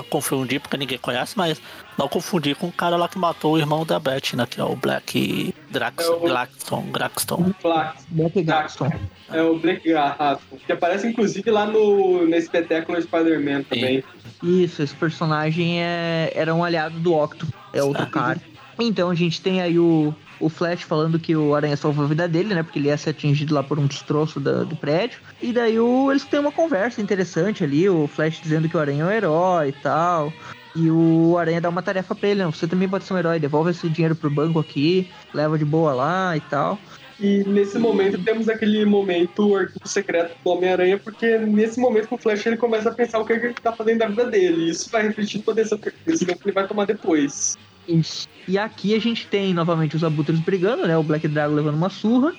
[0.10, 1.62] confundir, porque ninguém conhece, mas
[1.98, 4.46] não confundir com o cara lá que matou o irmão da Beth, né?
[4.50, 7.54] Que é o Black Drax, É o- Graxton.
[7.60, 8.06] Flax.
[8.10, 8.90] Black Gaxton.
[9.34, 10.56] É o Blake Garrafo.
[10.66, 14.02] Que aparece inclusive lá no, nesse espetáculo Spider-Man também.
[14.42, 18.40] Isso, esse personagem é, era um aliado do Octo, é outro cara.
[18.80, 22.28] Então a gente tem aí o, o Flash falando que o Aranha salvou a vida
[22.28, 22.64] dele, né?
[22.64, 25.20] Porque ele ia ser atingido lá por um destroço do prédio.
[25.42, 29.04] E daí o, eles têm uma conversa interessante ali, o Flash dizendo que o Aranha
[29.04, 30.34] é um herói e tal.
[30.76, 33.40] E o Aranha dá uma tarefa pra ele, não, você também pode ser um herói,
[33.40, 36.78] devolve esse dinheiro pro banco aqui, leva de boa lá e tal.
[37.20, 42.46] E nesse momento temos aquele momento arquivo secreto do Homem-Aranha, porque nesse momento o Flash
[42.46, 44.70] ele começa a pensar o que, é que ele tá fazendo da vida dele.
[44.70, 47.58] Isso vai refletir essa decisão que ele vai tomar depois.
[47.88, 48.28] Isso.
[48.48, 50.98] E aqui a gente tem novamente os abutres brigando, né?
[50.98, 52.34] O Black Dragon levando uma surra,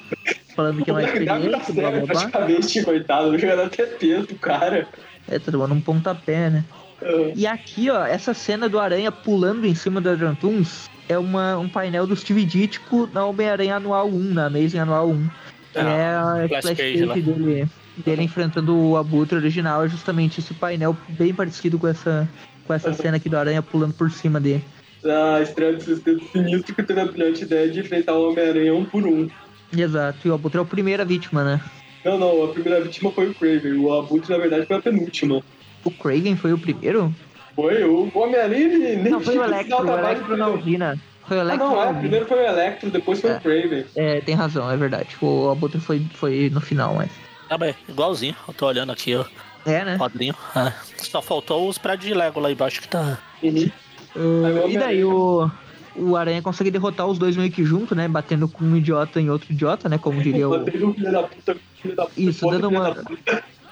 [0.54, 2.06] falando que é mais Black Dragon tá blá blá blá.
[2.06, 3.28] praticamente, coitado.
[3.30, 4.86] O jogador até peso, cara.
[5.28, 6.64] É, tá tomando um pontapé, né?
[7.02, 11.18] Ah, E aqui, ó, essa cena do Aranha pulando em cima do Adrian Toons é
[11.18, 15.28] uma, um painel do Steve Ditko na Homem-Aranha Anual 1, na Amazing Anual 1.
[15.72, 19.84] Que Ah, é a Flash page dele, dele enfrentando o Abutre original.
[19.84, 22.28] É justamente esse painel bem parecido com essa,
[22.66, 24.64] com essa cena aqui do Aranha pulando por cima dele.
[25.04, 28.84] A estreia do Sexteto Sinistro que teve a brilhante ideia de enfrentar o Homem-Aranha um
[28.84, 29.28] por um.
[29.76, 31.60] Exato, e o Abutre é a primeira vítima, né?
[32.04, 33.74] Não, não, a primeira vítima foi o Craven.
[33.78, 35.42] O Abutre, na verdade, foi a penúltima.
[35.84, 37.14] O Craven foi o primeiro?
[37.54, 40.98] Foi o Homem-Aranha, nem Não, foi o Electro, o Electro na usina.
[41.26, 42.00] Foi o Ah, Electro não, na é.
[42.00, 43.36] Primeiro foi o Electro, depois foi É.
[43.36, 43.84] o Craven.
[43.96, 45.08] É, tem razão, é verdade.
[45.20, 47.10] O Abutre foi, foi no final, mas...
[47.50, 48.34] Ah, bem, igualzinho.
[48.46, 49.24] Eu tô olhando aqui, ó.
[49.66, 49.98] É, né?
[49.98, 50.34] Quadrinho.
[50.56, 50.72] É.
[50.98, 53.18] Só faltou os prédios de Lego lá embaixo que tá.
[53.42, 53.70] Uhum.
[54.18, 55.48] Uh, e daí o,
[55.94, 58.08] o Aranha consegue derrotar os dois meio que junto, né?
[58.08, 59.96] Batendo com um idiota em outro idiota, né?
[59.96, 60.62] Como diria o.
[60.62, 62.20] O filho da puta, filho da puta.
[62.20, 62.96] Isso, dando uma-.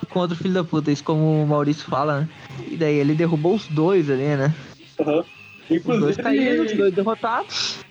[0.09, 2.29] Com outro filho da puta, isso como o Maurício fala, né?
[2.71, 4.55] E daí ele derrubou os dois ali, né?
[5.01, 5.25] Aham.
[5.69, 7.85] Os dois caíram, os Inclusive, dois derrotados.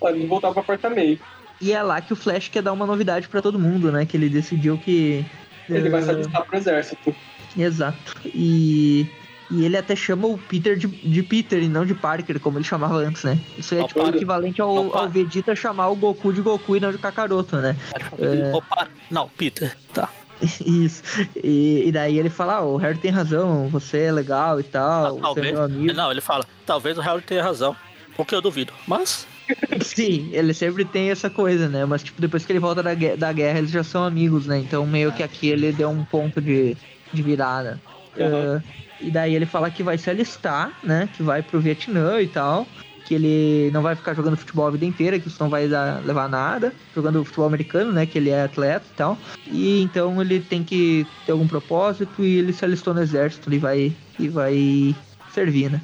[0.00, 1.22] pode voltar pro apartamento.
[1.60, 4.06] E é lá que o Flash quer dar uma novidade pra todo mundo, né?
[4.06, 5.24] Que ele decidiu que.
[5.68, 7.14] Ele vai se eh, alistar pro exército.
[7.56, 8.16] Exato.
[8.24, 9.06] E.
[9.50, 12.64] E ele até chama o Peter de, de Peter e não de Parker, como ele
[12.64, 13.38] chamava antes, né?
[13.56, 14.16] Isso é tipo para.
[14.16, 17.76] equivalente ao, ao Vegeta chamar o Goku de Goku e não de Kakaroto, né?
[18.18, 18.54] É.
[18.54, 19.76] Opa, não, Peter.
[19.94, 20.08] Tá.
[20.40, 21.02] Isso.
[21.42, 25.18] E, e daí ele fala, ah, o Harry tem razão, você é legal e tal,
[25.18, 25.52] é talvez.
[25.52, 25.94] meu amigo.
[25.94, 27.76] Não, ele fala, talvez o Harry tenha razão.
[28.18, 28.72] O que eu duvido.
[28.86, 29.26] Mas,
[29.82, 31.84] Sim, ele sempre tem essa coisa, né?
[31.84, 34.58] Mas tipo, depois que ele volta da, da guerra, eles já são amigos, né?
[34.58, 36.76] Então meio que aqui ele deu um ponto de,
[37.12, 37.80] de virada.
[38.16, 38.56] Uhum.
[38.56, 38.62] Ah,
[39.00, 41.08] e daí ele fala que vai se alistar, né?
[41.16, 42.66] Que vai pro Vietnã e tal.
[43.04, 46.04] Que ele não vai ficar jogando futebol a vida inteira, que isso não vai dar,
[46.04, 46.72] levar nada.
[46.94, 48.06] Jogando futebol americano, né?
[48.06, 49.18] Que ele é atleta e tal.
[49.46, 53.58] E então ele tem que ter algum propósito e ele se alistou no exército e
[53.58, 54.94] vai, e vai
[55.32, 55.80] servir, né?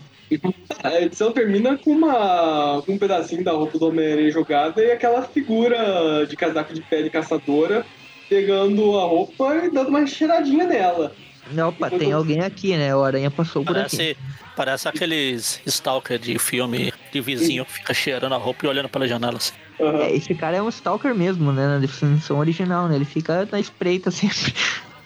[0.82, 5.22] A edição termina com, uma, com um pedacinho da roupa do Homem-Aranha jogada e aquela
[5.22, 7.84] figura de casaco de pele caçadora
[8.28, 11.14] pegando a roupa e dando uma cheiradinha nela.
[11.60, 12.94] Opa, tem alguém aqui, né?
[12.94, 13.96] O Aranha passou por aqui.
[13.96, 14.16] parece,
[14.56, 19.06] parece aqueles stalker de filme de vizinho que fica cheirando a roupa e olhando pela
[19.06, 19.52] janela assim.
[19.80, 19.98] Aham.
[19.98, 21.66] É, esse cara é um stalker mesmo, né?
[21.66, 22.96] Na definição original, né?
[22.96, 24.54] Ele fica na espreita sempre.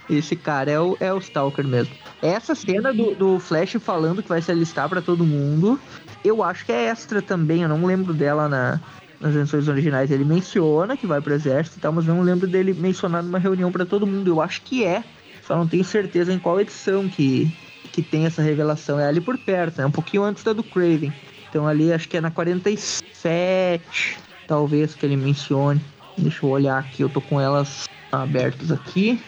[0.08, 1.92] Esse cara é o, é o stalker mesmo.
[2.22, 5.80] Essa cena do, do Flash falando que vai se alistar pra todo mundo,
[6.24, 8.80] eu acho que é extra também, eu não lembro dela na,
[9.20, 10.10] nas edições originais.
[10.10, 13.38] Ele menciona que vai pro exército e tal, mas eu não lembro dele mencionar numa
[13.38, 14.28] reunião pra todo mundo.
[14.28, 15.02] Eu acho que é.
[15.46, 17.50] Só não tenho certeza em qual edição que,
[17.92, 18.98] que tem essa revelação.
[18.98, 21.12] É ali por perto, é um pouquinho antes da do Craven.
[21.48, 25.80] Então ali acho que é na 47, talvez que ele mencione.
[26.18, 29.20] Deixa eu olhar aqui, eu tô com elas abertas aqui.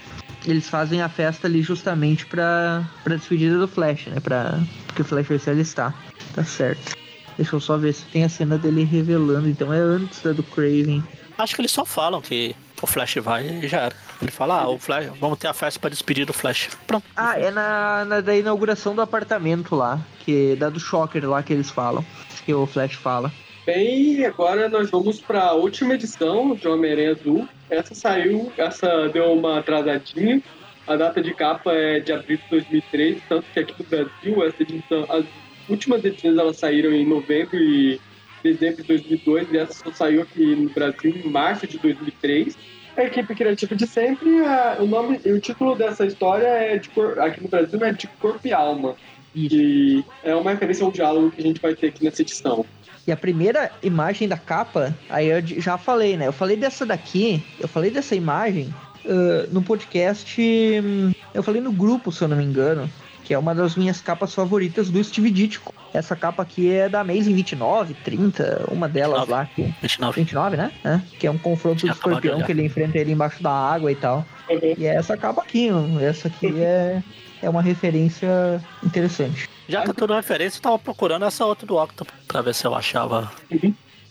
[0.46, 4.20] Eles fazem a festa ali justamente pra, pra despedida do Flash, né?
[4.20, 5.94] Pra, porque o Flash vai se alistar.
[6.34, 6.96] Tá certo.
[7.36, 9.48] Deixa eu só ver se tem a cena dele revelando.
[9.48, 11.02] Então é antes da do Craven.
[11.36, 14.07] Acho que eles só falam que o Flash vai e já era.
[14.20, 16.70] Ele fala, ah, o Flash, vamos ter a festa pra despedir do Flash.
[16.86, 17.04] Pronto.
[17.16, 20.00] Ah, é na, na da inauguração do apartamento lá.
[20.24, 22.04] Que da do Shocker lá que eles falam.
[22.44, 23.32] Que o Flash fala.
[23.64, 27.48] Bem, agora nós vamos para a última edição de Homem-Aranha Azul.
[27.68, 30.42] Essa saiu, essa deu uma atrasadinha.
[30.86, 34.62] A data de capa é de abril de 2003, tanto que aqui no Brasil, essa
[34.62, 35.24] edição, as
[35.68, 38.00] últimas edições elas saíram em novembro e
[38.42, 42.56] dezembro de 2002, e essa só saiu aqui no Brasil em março de 2003.
[42.98, 46.88] A equipe criativa de sempre, a- o nome e o título dessa história é de
[46.88, 48.96] cor- aqui no Brasil é de Corpo e Alma.
[49.32, 49.54] Isso.
[49.54, 52.66] E é uma referência ao diálogo que a gente vai ter aqui nessa edição.
[53.06, 56.26] E a primeira imagem da capa, aí eu já falei, né?
[56.26, 60.36] Eu falei dessa daqui, eu falei dessa imagem uh, no podcast.
[60.84, 62.90] hum, Eu falei no grupo, se eu não me engano,
[63.28, 65.74] que é uma das minhas capas favoritas do Steve Ditko.
[65.92, 69.30] Essa capa aqui é da Amazing 29, 30, uma delas 29.
[69.30, 69.46] lá.
[69.54, 70.20] Que, 29.
[70.20, 70.72] 29, né?
[70.82, 73.96] É, que é um confronto do escorpião que ele enfrenta ele embaixo da água e
[73.96, 74.24] tal.
[74.48, 74.74] Uhum.
[74.78, 75.68] E é essa capa aqui,
[76.00, 77.02] essa aqui é,
[77.42, 79.46] é uma referência interessante.
[79.68, 82.74] Já que tudo referência, eu tava procurando essa outra do Octopus pra ver se eu
[82.74, 83.30] achava.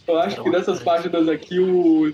[0.08, 2.10] Eu acho que nessas páginas aqui o,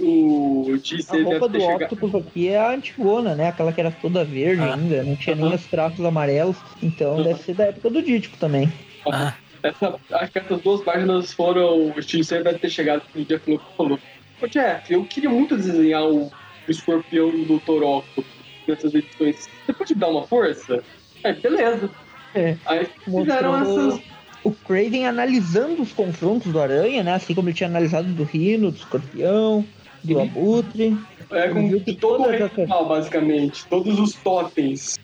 [0.00, 1.82] o A GC roupa do ter chegado.
[1.92, 3.48] Octopus aqui é a antigona, né?
[3.48, 4.74] Aquela que era toda verde Ah.
[4.74, 5.54] ainda, não tinha nem Aham.
[5.54, 6.56] os traços amarelos.
[6.82, 7.22] Então Uhum.
[7.22, 8.68] deve ser da época do Dítico também.
[9.10, 11.90] Ah, Essa, acho que essas duas páginas foram.
[11.96, 13.98] O GC deve ter chegado no dia que falou.
[14.42, 16.30] Ô Jeff, eu queria muito desenhar o,
[16.68, 17.82] escorpião e o Dr.
[17.84, 18.24] Octopus
[18.66, 19.48] nessas edições.
[19.64, 20.82] Você pode me dar uma força?
[21.22, 21.90] Aí, beleza.
[22.34, 22.56] É.
[22.66, 24.15] Aí fizeram Mostrou essas.
[24.46, 27.14] O Craven analisando os confrontos do Aranha, né?
[27.14, 29.64] Assim como ele tinha analisado do Rino, do Escorpião,
[30.04, 30.22] do Uhum.
[30.22, 30.96] Abutre.
[31.30, 33.66] É, com que todo o ritual, basicamente.
[33.66, 34.96] Todos os totens.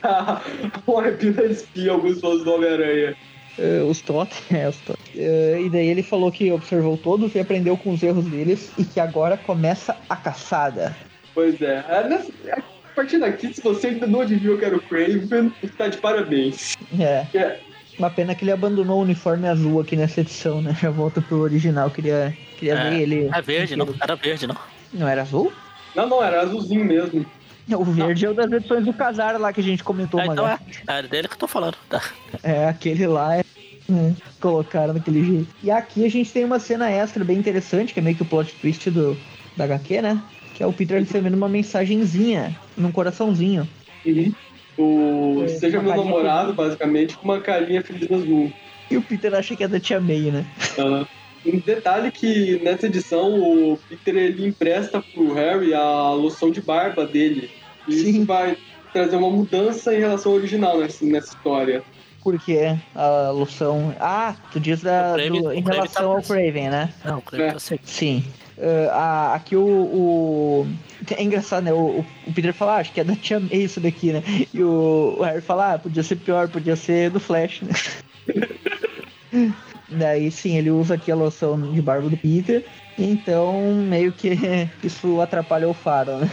[0.00, 0.40] pra
[0.86, 3.16] uma arpina espia alguns fãs do Homem-Aranha.
[3.58, 4.98] eh, os Tot, é, os Tot.
[5.16, 8.84] Eh, e daí ele falou que observou todos e aprendeu com os erros deles e
[8.84, 10.94] que agora começa a caçada.
[11.34, 11.84] Pois é.
[11.88, 15.88] É, nessa- A partir daqui, se você ainda não adivinhou que era o Craven, tá
[15.88, 16.74] de parabéns.
[16.98, 17.26] É.
[17.36, 17.58] É,
[17.98, 20.76] Uma pena que ele abandonou o uniforme azul aqui nessa edição, né?
[20.80, 23.30] Já volta pro original, queria, queria É, ver ele.
[23.32, 23.88] é verde, não?
[24.00, 24.56] Era verde, não?
[24.92, 25.52] Não era azul?
[25.94, 27.24] Não, não, era azulzinho mesmo.
[27.72, 30.42] O verde é o das edições do Casar lá que a gente comentou, É, mano.
[30.42, 31.76] então é, é dele que eu tô falando.
[31.88, 32.02] Tá.
[32.42, 33.40] É, aquele lá é.
[33.40, 35.48] é, colocaram daquele jeito.
[35.62, 38.26] E aqui a gente tem uma cena extra bem interessante, que é meio que o
[38.26, 39.16] plot twist do,
[39.56, 40.20] da HQ, né?
[40.54, 43.66] Que é o Peter recebendo uma mensagenzinha num coraçãozinho.
[44.04, 44.32] Uhum.
[44.78, 48.52] O É, Seja Meu Namorado, basicamente, com uma carinha feliz azul.
[48.90, 50.44] E o Peter acha que é da Tia May, né?
[51.46, 57.06] Um detalhe que nessa edição o Peter ele empresta pro Harry a loção de barba
[57.06, 57.50] dele.
[57.86, 58.08] E Sim.
[58.10, 58.56] isso vai
[58.92, 61.82] trazer uma mudança em relação ao original nessa, nessa história.
[62.22, 63.94] Porque a loção.
[64.00, 66.88] Ah, tu diz da, O Kraven- do- o em Kraven relação tá ao Craven, né?
[67.04, 67.48] Não, creio É.
[67.50, 67.78] que eu sei.
[67.84, 68.24] Sim.
[68.56, 70.66] Uh, a- aqui o, o-
[71.16, 71.72] É engraçado, né?
[71.72, 74.22] O, o Peter fala, ah, acho que é da Tia May isso daqui, né?
[74.54, 77.72] E o, o Harry fala, ah, podia ser pior, podia ser do Flash, né?
[79.88, 82.64] Daí sim, ele usa aqui a loção de barba do Peter.
[82.98, 84.38] Então, meio que
[84.82, 86.30] isso atrapalha o faro, né?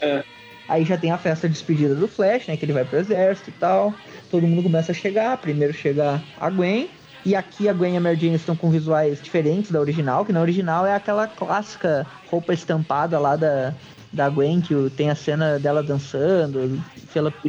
[0.00, 0.24] É.
[0.68, 2.56] Aí já tem a festa de despedida do Flash, né?
[2.56, 3.94] Que ele vai pro exército e tal.
[4.30, 5.36] Todo mundo começa a chegar.
[5.38, 6.88] Primeiro chega a Gwen.
[7.24, 10.32] E aqui a Gwen e a Mary Jane estão com visuais diferentes da original, que
[10.32, 13.72] na original é aquela clássica roupa estampada lá da,
[14.12, 16.82] da Gwen, que tem a cena dela dançando,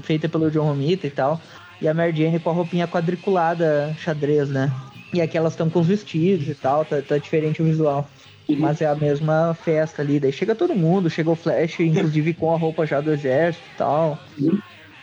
[0.03, 1.41] feita pelo John Romita e tal.
[1.81, 4.71] E a Mary Jane com a roupinha quadriculada xadrez, né?
[5.11, 8.07] E aqui elas estão com os vestidos e tal, tá, tá diferente o visual.
[8.49, 10.19] Mas é a mesma festa ali.
[10.19, 13.77] Daí chega todo mundo, chega o Flash, inclusive com a roupa já do exército e
[13.77, 14.19] tal.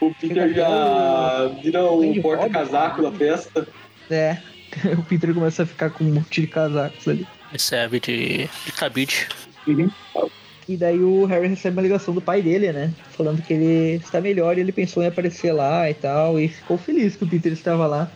[0.01, 3.67] O Peter já vira o porta-casaco da festa.
[4.11, 4.39] É,
[4.99, 7.27] o Peter começa a ficar com um monte de casacos ali.
[7.53, 9.29] Me serve de, de cabide.
[10.69, 12.93] E daí o Harry recebe uma ligação do pai dele, né?
[13.11, 16.39] Falando que ele está melhor e ele pensou em aparecer lá e tal.
[16.39, 18.11] E ficou feliz que o Peter estava lá.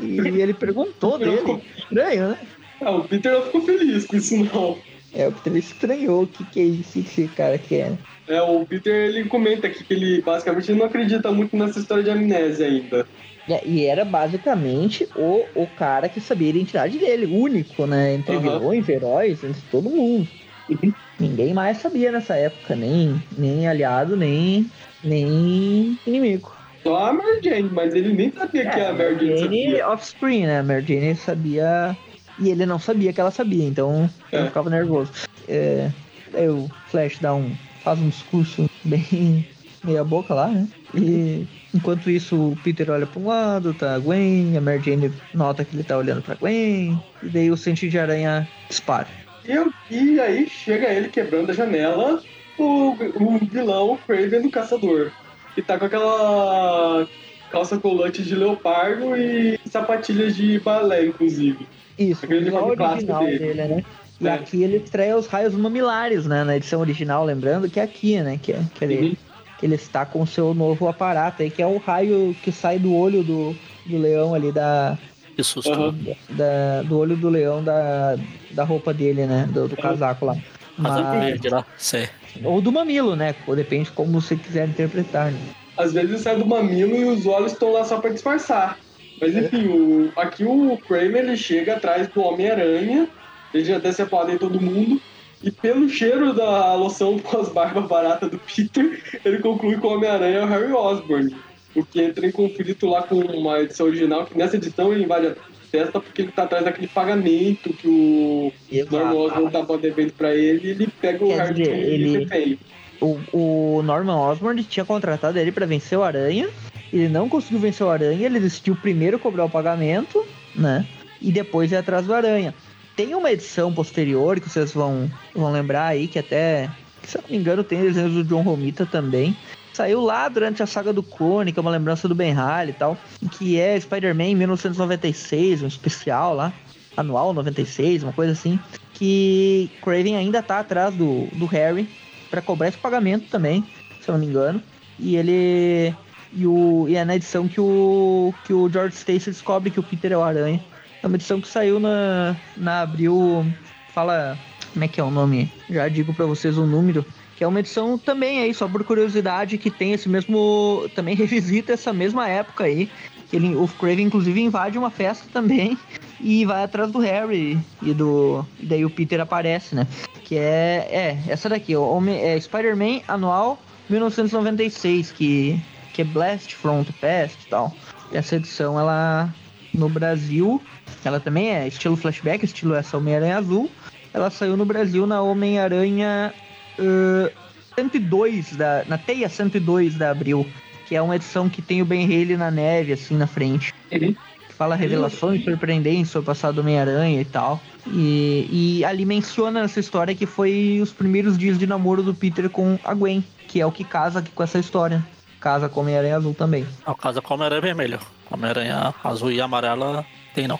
[0.00, 1.62] E ele perguntou dele.
[1.76, 2.38] Estranho, né?
[2.80, 4.78] Ah, o Peter não ficou feliz com isso, não.
[5.12, 7.92] É, o Peter estranhou o que, que é isso que esse cara quer.
[8.26, 12.10] É, o Peter ele comenta aqui que ele basicamente não acredita muito nessa história de
[12.10, 13.06] amnésia ainda.
[13.48, 18.14] É, e era basicamente o, o cara que sabia a identidade dele, único, né?
[18.14, 18.42] Entre Aham.
[18.42, 20.28] vilões, heróis, entre todo mundo.
[20.68, 20.94] Uhum.
[21.18, 24.68] Ninguém mais sabia nessa época, nem, nem aliado, nem,
[25.02, 26.52] nem inimigo.
[26.82, 29.88] Só a Mary Jane, mas ele nem sabia que a Mary Jane Jane sabia.
[29.88, 30.58] offspring, né?
[30.58, 31.96] A Mary Jane sabia
[32.38, 34.46] e ele não sabia que ela sabia, então É.
[34.46, 35.12] ficava nervoso.
[35.46, 35.92] É,
[36.32, 39.46] aí o Flash dá um, faz um discurso bem
[39.82, 40.68] meia boca lá, né?
[40.96, 45.12] E enquanto isso o Peter olha pra um lado, tá a Gwen, a Mary Jane
[45.32, 49.08] nota que ele tá olhando pra Gwen, e daí o sentido de aranha dispara.
[49.44, 52.22] E, e aí chega ele quebrando a janela,
[52.58, 55.10] o, o vilão, o Craven do caçador.
[55.54, 57.06] Que tá com aquela
[57.50, 61.68] calça colante de leopardo e sapatilhas de balé, inclusive.
[61.98, 63.38] Isso, o Aquele clássico original dele.
[63.38, 63.84] dele, né?
[64.20, 64.32] E É.
[64.32, 66.42] aqui ele estreia os raios mamilares, né?
[66.42, 68.38] Na edição original, lembrando que é aqui, né?
[68.42, 69.16] Que, é, que, ele, Uhum.
[69.58, 72.78] Que ele está com o seu novo aparato aí, que é o raio que sai
[72.78, 73.56] do olho do,
[73.86, 74.98] do leão ali, da,
[75.36, 75.72] Que susto.
[75.72, 75.94] Aham.
[76.30, 78.16] da, do olho do leão da,
[78.50, 79.48] da roupa dele, né?
[79.50, 80.36] Do, do casaco lá.
[80.82, 81.64] Casaco Mas, verde lá.
[81.76, 82.08] Sei.
[82.42, 83.34] ou do mamilo, né?
[83.46, 85.38] Ou depende como você quiser interpretar, né?
[85.76, 88.78] Às vezes sai do mamilo e os olhos estão lá só pra disfarçar.
[89.20, 93.08] Mas enfim, o, aqui o Kramer ele chega atrás do Homem-Aranha,
[93.52, 95.00] ele já desce a porrada em todo mundo,
[95.44, 99.90] e pelo cheiro da loção com as barbas baratas do Peter, ele conclui que o
[99.90, 101.36] Homem-Aranha é o Harry Osborn.
[101.74, 105.26] O que entra em conflito lá com uma edição original, que nessa edição ele invade
[105.26, 105.36] a
[105.70, 108.52] festa porque ele tá atrás daquele pagamento que o.
[108.90, 112.58] Norman Osborn tava devendo pra ele e ele pega o Quer Harry dizer, e ele-.
[113.00, 116.48] O, o Norman Osborn tinha contratado ele pra vencer o Aranha.
[116.92, 120.86] Ele não conseguiu vencer o Aranha, ele decidiu primeiro cobrar o pagamento, né?
[121.20, 122.54] E depois ir atrás do Aranha.
[122.96, 126.70] Tem uma edição posterior que vocês vão, vão lembrar aí, que até,
[127.02, 129.36] se eu não me engano, tem desenhos do John Romita também.
[129.72, 132.74] Saiu lá durante a saga do Clone, que é uma lembrança do Ben Halley e
[132.74, 132.96] tal,
[133.32, 136.52] que é Spider-Man 1996, um especial lá,
[136.96, 138.60] anual 96, uma coisa assim,
[138.92, 141.88] que Craven ainda tá atrás do, do Harry
[142.30, 143.64] para cobrar esse pagamento também,
[144.00, 144.62] se eu não me engano.
[145.00, 145.92] E ele
[146.32, 149.82] e o e é na edição que o que o George Stacy descobre que o
[149.82, 150.62] Peter é o Aranha.
[151.04, 153.44] É uma edição que saiu na na abril,
[153.92, 154.38] fala
[154.72, 155.52] como é que é o nome?
[155.68, 157.04] Já digo para vocês o número,
[157.36, 161.74] que é uma edição também aí só por curiosidade que tem esse mesmo também revisita
[161.74, 162.90] essa mesma época aí.
[163.30, 165.76] Ele, o Craven inclusive invade uma festa também
[166.18, 169.86] e vai atrás do Harry e do e daí o Peter aparece, né?
[170.24, 173.60] Que é é essa daqui, Homem- é Spider-Man anual
[173.90, 175.60] 1996, que
[175.92, 177.74] que é Blast from the Past e tal.
[178.10, 179.28] Essa edição ela
[179.74, 180.62] no Brasil,
[181.04, 183.70] ela também é estilo flashback, estilo essa Homem-Aranha Azul.
[184.12, 186.32] Ela saiu no Brasil na Homem-Aranha
[186.78, 187.30] ãh,
[187.74, 190.46] 102 da na Teia 102 da Abril,
[190.86, 194.14] que é uma edição que tem o Ben Haley na neve assim na frente Uhum.
[194.56, 197.60] fala revelações surpreendentes sobre o passado do Homem-Aranha e tal.
[197.86, 202.48] E, e ali menciona nessa história que foi os primeiros dias de namoro do Peter
[202.48, 205.04] com a Gwen, que é o que casa aqui com essa história.
[205.44, 206.66] Casa com Homem-Aranha Azul também.
[206.86, 207.98] No caso, com Homem-Aranha vermelho.
[208.30, 210.02] Homem-Aranha azul e amarela
[210.34, 210.58] tem não.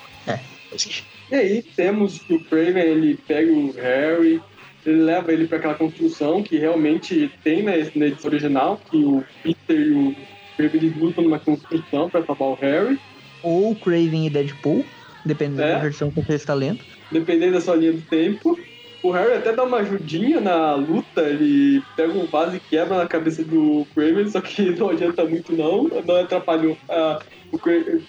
[1.32, 4.43] E aí temos que o Craven ele pega o Harry,
[4.85, 9.24] ele leva ele para aquela construção que realmente tem na, na edição original, que o
[9.43, 10.15] Peter e o
[10.59, 13.01] Craven eles lutam numa construção para salvar o Harry.
[13.43, 14.85] Ou Craven e Deadpool,
[15.24, 15.73] dependendo É.
[15.73, 16.81] da versão que você está lendo.
[17.11, 18.59] dependendo da sua linha do tempo.
[19.05, 23.06] O Harry até dá uma ajudinha na luta, ele pega um vaso e quebra na
[23.06, 26.74] cabeça do Kramer, só que não adianta muito não, não atrapalhou.
[26.89, 27.20] Ah,
[27.52, 27.59] o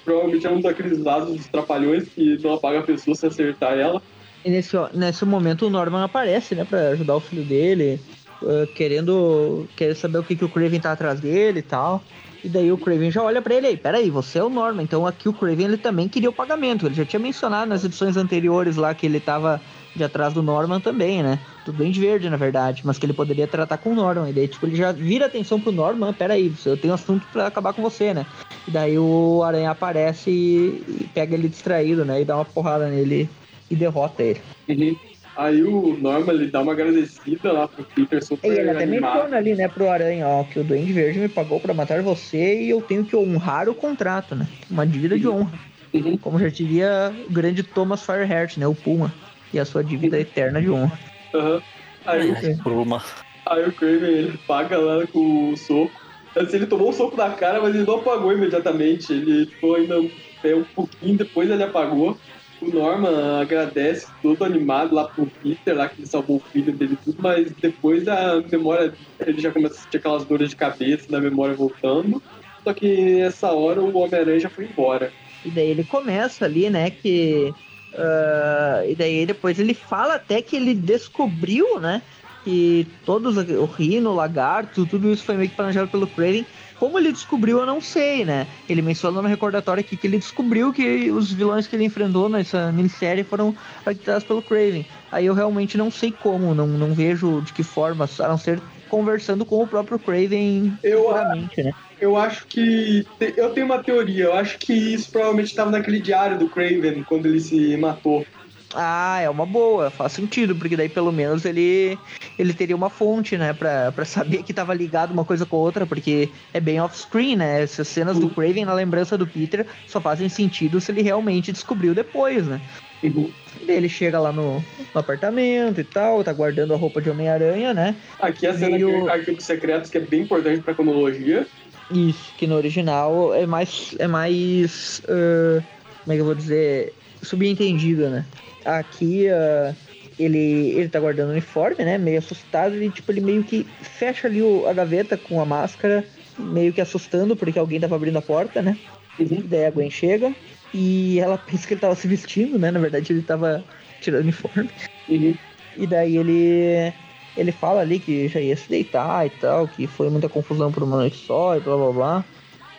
[0.05, 4.01] provavelmente é um daqueles vasos dos trapalhões que não apaga a pessoa se acertar ela.
[4.45, 7.99] E nesse, nesse momento o Norman aparece, né, pra ajudar o filho dele,
[8.41, 12.01] uh, querendo, querendo saber o que, que o Craven tá atrás dele e tal.
[12.41, 15.05] E daí o Craven já olha pra ele aí, peraí, você é o Norman, então
[15.05, 16.85] aqui o Craven ele também queria o pagamento.
[16.85, 19.59] Ele já tinha mencionado nas edições anteriores lá que ele tava
[19.95, 21.39] de atrás do Norman também, né?
[21.63, 24.29] Tudo bem de verde, na verdade, mas que ele poderia tratar com o Norman.
[24.29, 27.73] E daí, tipo, ele já vira atenção pro Norman, peraí, eu tenho assunto pra acabar
[27.73, 28.25] com você, né?
[28.67, 32.21] E daí o Aranha aparece e, e pega ele distraído, né?
[32.21, 33.29] E dá uma porrada nele
[33.69, 34.41] e derrota ele.
[34.67, 34.95] Uhum.
[35.37, 39.35] Aí o Norman ele dá uma agradecida lá pro Peter E super ele até menciona
[39.35, 42.69] ali, né, pro Aranha, ó, que o Duende Verde me pagou pra matar você e
[42.69, 44.47] eu tenho que honrar o contrato, né?
[44.71, 45.51] Uma dívida de honra.
[45.93, 46.17] Uhum.
[46.17, 48.65] Como já diria o grande Thomas Fireheart, né?
[48.65, 49.11] O Puma.
[49.55, 50.99] E a sua dívida eterna de honra.
[51.33, 51.61] Aham.
[52.05, 53.01] Aí, Bruma.
[53.45, 55.93] aí o Kraven ele paga lá com o soco.
[56.35, 59.13] Assim, ele tomou um soco na cara, mas ele não apagou imediatamente.
[59.13, 60.11] Ele ficou ainda um,
[60.43, 62.17] é, um pouquinho, depois ele apagou.
[62.61, 66.97] O Norman agradece, todo animado lá pro Peter, lá que ele salvou o filho dele
[67.01, 68.93] e tudo, mas depois a memória,
[69.25, 72.21] ele já começa a sentir aquelas dores de cabeça da memória voltando.
[72.61, 75.13] Só que nessa hora o Homem-Aranha já foi embora.
[75.45, 77.53] E daí ele começa ali, né, que...
[77.97, 82.01] ah, e daí depois ele fala até que ele descobriu, né,
[82.45, 86.45] que todos, o Rino, o Lagarto, tudo isso foi meio que planejado pelo Craven.
[86.77, 88.45] Como ele descobriu, eu não sei, né?
[88.69, 92.71] Ele menciona no recordatório aqui que ele descobriu que os vilões que ele enfrentou nessa
[92.71, 93.55] minissérie foram
[93.85, 94.85] arquitetados pelo Craven.
[95.11, 98.61] Aí eu realmente não sei como, não, não vejo de que forma, a não ser
[98.89, 101.71] conversando com o próprio Craven Eu- né?
[101.99, 103.05] Eu acho que.
[103.37, 107.25] Eu tenho uma teoria, eu acho que isso provavelmente estava naquele diário do Craven quando
[107.25, 108.25] ele se matou.
[108.73, 111.97] Ah, é uma boa, faz sentido, porque daí pelo menos ele
[112.37, 115.59] ele teria uma fonte, né, pra, pra saber que tava ligado uma coisa com a
[115.59, 117.61] outra, porque é bem off-screen, né?
[117.61, 121.95] Essas cenas do Craven na lembrança do Peter só fazem sentido se ele realmente descobriu
[121.95, 122.59] depois, né?
[123.01, 123.31] Uhum.
[123.61, 124.59] E daí ele chega lá no,
[124.93, 127.95] no apartamento e tal, tá guardando a roupa de Homem-Aranha, né?
[128.19, 131.47] Aqui a cena Meio- de Arquivos Secretos, que é bem importante pra cronologia.
[131.91, 133.95] Isso, que no original é mais.
[133.99, 135.01] É mais.
[135.07, 135.61] ah,
[136.03, 136.93] como é que eu vou dizer?
[137.21, 138.25] Subentendido, né?
[138.63, 139.73] Aqui ah,
[140.19, 140.37] ele,
[140.71, 141.97] ele tá guardando o uniforme, né?
[141.97, 146.03] Meio assustado, e tipo, ele meio que fecha ali o- a gaveta com a máscara,
[146.37, 148.77] meio que assustando, porque alguém tava abrindo a porta, né?
[149.17, 149.43] Uhum.
[149.45, 150.33] Daí a Gwen chega
[150.77, 152.69] e ela pensa que ele tava se vestindo, né?
[152.69, 153.63] Na verdade ele tava
[154.01, 154.69] tirando uniforme.
[155.07, 155.33] Uhum.
[155.77, 156.93] E daí ele
[157.37, 160.83] ele fala ali que já ia se deitar e tal, que foi muita confusão por
[160.83, 162.25] uma noite só e blá blá blá.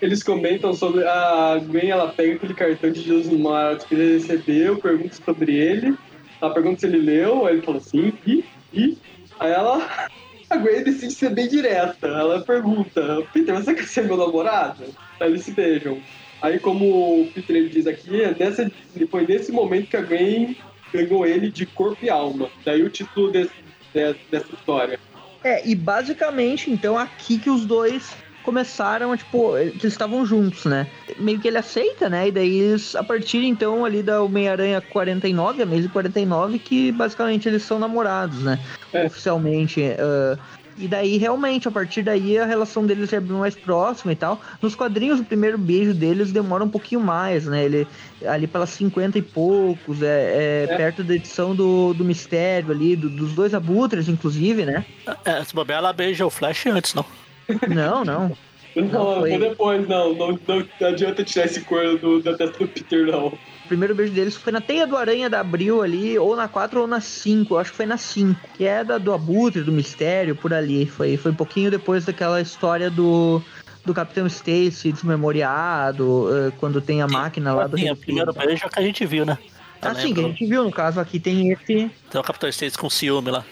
[0.02, 4.77] Eles comentam sobre a Gwen, ela pega aquele cartão de Deus Namorados que ele recebeu,
[4.77, 5.97] pergunta sobre ele.
[6.40, 8.44] Ela pergunta se ele leu, aí ele fala assim, e,
[8.74, 8.98] e.
[9.40, 9.81] Aí ela.
[10.48, 12.06] A Gwen decide ser bem direta.
[12.06, 14.85] Ela pergunta, Peter, você quer ser meu namorado?
[15.18, 15.98] Aí eles se beijam.
[16.42, 18.70] Aí como o Peter ele diz aqui, é nessa,
[19.10, 20.56] foi nesse momento que a Gwen
[20.92, 22.48] ganhou ele de corpo e alma.
[22.64, 23.52] Daí o título desse,
[23.94, 24.98] de- dessa história.
[25.42, 30.86] É, e basicamente, então, aqui que os dois começaram, tipo, eles estavam juntos, né?
[31.18, 32.28] Meio que ele aceita, né?
[32.28, 37.48] E daí eles, a partir então ali da Homem-Aranha 49, a Amazing 49, que basicamente
[37.48, 38.58] eles são namorados, né?
[38.92, 39.06] É.
[39.06, 39.82] Oficialmente.
[39.98, 40.38] ah,
[40.78, 44.40] e daí, realmente, a partir daí, a relação deles é bem mais próxima e tal.
[44.61, 47.65] Nos quadrinhos, o primeiro beijo deles demora um pouquinho mais, né?
[47.65, 47.86] Ele
[48.27, 50.77] ali pelas 50 e poucos, é, é É.
[50.77, 54.85] perto da edição do, do Mistério ali, do- dos dois abutres, inclusive, né?
[55.24, 57.05] É, se bobear, ela beija o Flash antes, não.
[57.69, 58.36] Não, não.
[58.77, 60.39] Não, foi- foi depois, não, não.
[60.47, 63.28] Não adianta tirar esse corno do, da testa do Peter, não.
[63.28, 63.39] O
[63.69, 66.86] primeiro beijo deles foi na Teia do Aranha da Abril ali, ou na 4 ou
[66.86, 70.36] na 5, eu acho que foi na 5, que é da, do Abutre, do Mistério,
[70.36, 70.86] por ali.
[70.86, 73.43] Foi, foi um pouquinho depois daquela história do,
[73.85, 78.65] do Capitão Stacy desmemoriado, eh, quando tem a máquina lá do Sim, o primeiro beijo
[78.66, 79.36] é que a gente viu, né?
[79.82, 81.90] Eu Ah, sim, que a gente viu, no caso aqui tem esse...
[82.11, 83.44] Tem o Capitão States com ciúme lá.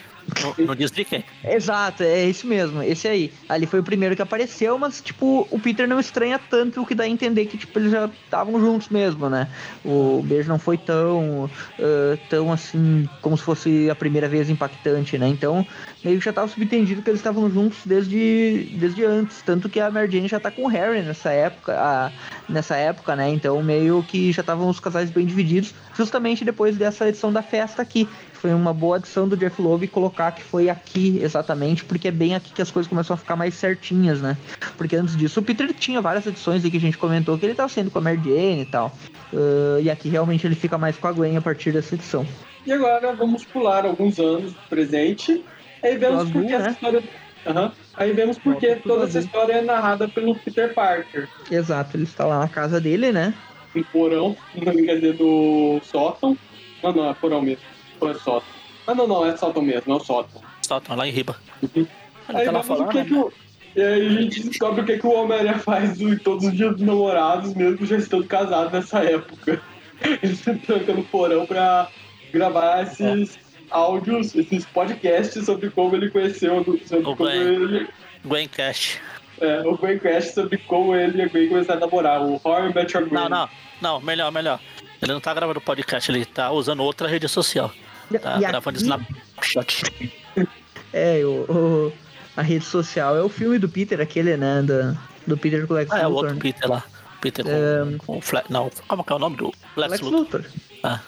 [0.42, 1.24] Não, não diz de quem.
[1.44, 3.32] Exato, é esse mesmo, esse aí.
[3.48, 6.94] Ali foi o primeiro que apareceu, mas, tipo, o Peter não estranha tanto, o que
[6.94, 9.48] dá a entender que, tipo, eles já estavam juntos mesmo, né?
[9.84, 15.18] O beijo não foi tão, ah, tão assim, como se fosse a primeira vez impactante,
[15.18, 15.28] né?
[15.28, 15.66] Então,
[16.02, 19.42] meio que já tava subentendido que eles estavam juntos desde, desde antes.
[19.42, 22.12] Tanto que a Mary Jane já tá com o Harry nessa época, a-
[22.48, 23.28] nessa época, né?
[23.30, 27.82] Então, meio que já estavam os casais bem divididos, justamente depois dessa edição da festa
[27.82, 28.08] aqui.
[28.44, 32.34] Foi uma boa adição do Jeff Loeb colocar que foi aqui exatamente, porque é bem
[32.34, 34.36] aqui que as coisas começam a ficar mais certinhas, né?
[34.76, 37.54] Porque antes disso o Peter tinha várias edições aí que a gente comentou que ele
[37.54, 38.92] tava sendo com a Mary Jane e tal.
[39.32, 42.26] Ah, e aqui realmente ele fica mais com a Gwen a partir dessa edição.
[42.66, 45.42] E agora vamos pular alguns anos do presente.
[45.82, 46.70] Aí vemos azul, que essa né?
[46.72, 47.02] história.
[47.46, 47.72] Aham.
[47.94, 49.20] Aí vemos por que Volta toda essa azul.
[49.22, 51.30] história é narrada pelo Peter Parker.
[51.50, 53.32] Exato, ele está lá na casa dele, né?
[53.74, 56.36] No porão, quer dizer, do sótão.
[56.82, 57.72] Não, não, é porão mesmo.
[58.04, 58.48] Ou é sótão?
[58.86, 60.42] Ah, não, não, é sótão mesmo, é o sótão.
[60.62, 61.36] Sótão lá em riba.
[61.62, 61.86] Uhum.
[62.28, 63.04] Aí tá lá falando, que, né?
[63.04, 63.32] que o.
[63.76, 66.76] E aí a gente descobre o que, que o Homem-Aranha faz em todos os dias
[66.76, 69.60] dos namorados, mesmo já estando casados nessa época.
[70.22, 71.88] Ele se tranca no porão pra
[72.32, 73.38] gravar esses
[73.70, 77.40] áudios, esses podcasts sobre como ele conheceu, sobre O como Gwen.
[77.40, 77.88] ele.
[78.24, 79.00] Gwen Cash.
[79.40, 82.72] É, o Gwen Crash sobre como ele e a Gwen começaram a namorar, o I
[82.74, 83.22] Met Your Gwen.
[83.22, 83.48] Não, não,
[83.80, 84.60] não, melhor, melhor.
[85.02, 87.72] Ele não tá gravando podcast, ele tá usando outra rede social.
[88.20, 90.12] Tá E gravando aqui- Snapchat.
[90.92, 91.92] É, o, o-
[92.36, 94.62] a rede social é o filme do Peter, aquele, né?
[94.62, 96.24] Do, do Peter com o Lex Ah, é o Luthor.
[96.26, 96.84] outro Peter lá.
[97.20, 97.98] Peter com, É.
[97.98, 98.44] com o Flash.
[98.48, 100.20] Não, como que é o nome do Lex, Lex Luthor?
[100.20, 100.44] Luthor.
[100.84, 101.00] Ah.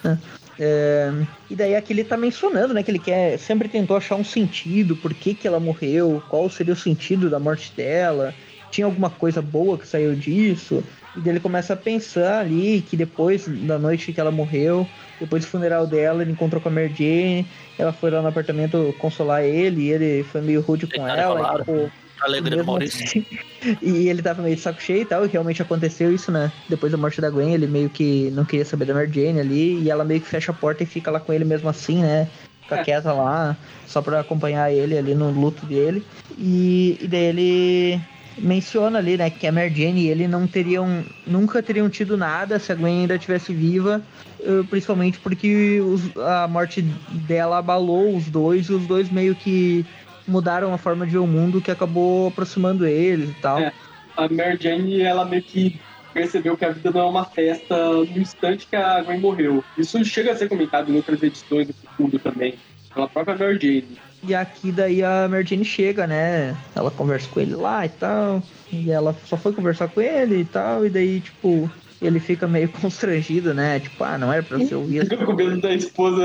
[0.59, 1.13] É,
[1.51, 4.97] e daí aqui ele tá mencionando, né, que ele quer, sempre tentou achar um sentido,
[4.97, 8.35] por que que ela morreu, qual seria o sentido da morte dela,
[8.71, 10.83] tinha alguma coisa boa que saiu disso,
[11.15, 14.89] e daí ele começa a pensar ali que depois da noite que ela morreu,
[15.21, 17.47] depois do funeral dela, ele encontrou com a Mary Jane,
[17.79, 21.59] ela foi lá no apartamento consolar ele, e ele foi meio rude com ela, e,
[21.59, 21.91] tipo,
[22.23, 23.05] Alegria do Maurício.
[23.05, 23.27] assim-
[23.83, 26.51] e ele tava meio de saco cheio e tal, e realmente aconteceu isso, né?
[26.69, 29.81] Depois da morte da Gwen, ele meio que não queria saber da Mary Jane ali,
[29.83, 32.29] e ela meio que fecha a porta e fica lá com ele mesmo assim, né?
[32.63, 32.85] Fica É.
[32.85, 33.57] quieta lá,
[33.87, 36.05] só pra acompanhar ele ali no luto dele.
[36.37, 38.01] E, e daí ele
[38.39, 42.59] menciona ali, né, que a Mary Jane e ele não teriam, nunca teriam tido nada
[42.59, 44.03] se a Gwen ainda estivesse viva,
[44.41, 46.83] eh, principalmente porque os- a morte
[47.27, 49.85] dela abalou os dois, e os dois meio que
[50.29, 53.59] mudaram a forma de ver o mundo que acabou aproximando eles e tal.
[53.59, 53.73] É.
[54.17, 55.79] A Mary Jane, ela meio que
[56.13, 59.63] percebeu que a vida não é uma festa no instante que a Gwen morreu.
[59.77, 62.55] Isso chega a ser comentado em outras edições do futuro também,
[62.95, 63.99] pela própria Mary Jane.
[64.27, 66.57] E aqui daí a Mary Jane chega, né?
[66.75, 68.43] Ela conversa com ele lá e tal.
[68.73, 70.85] E ela só foi conversar com ele e tal.
[70.85, 71.71] E daí, tipo,
[72.03, 73.79] ele fica meio constrangido, né?
[73.81, 76.25] Tipo, ah, não era pra você ouvir Fica com medo da esposa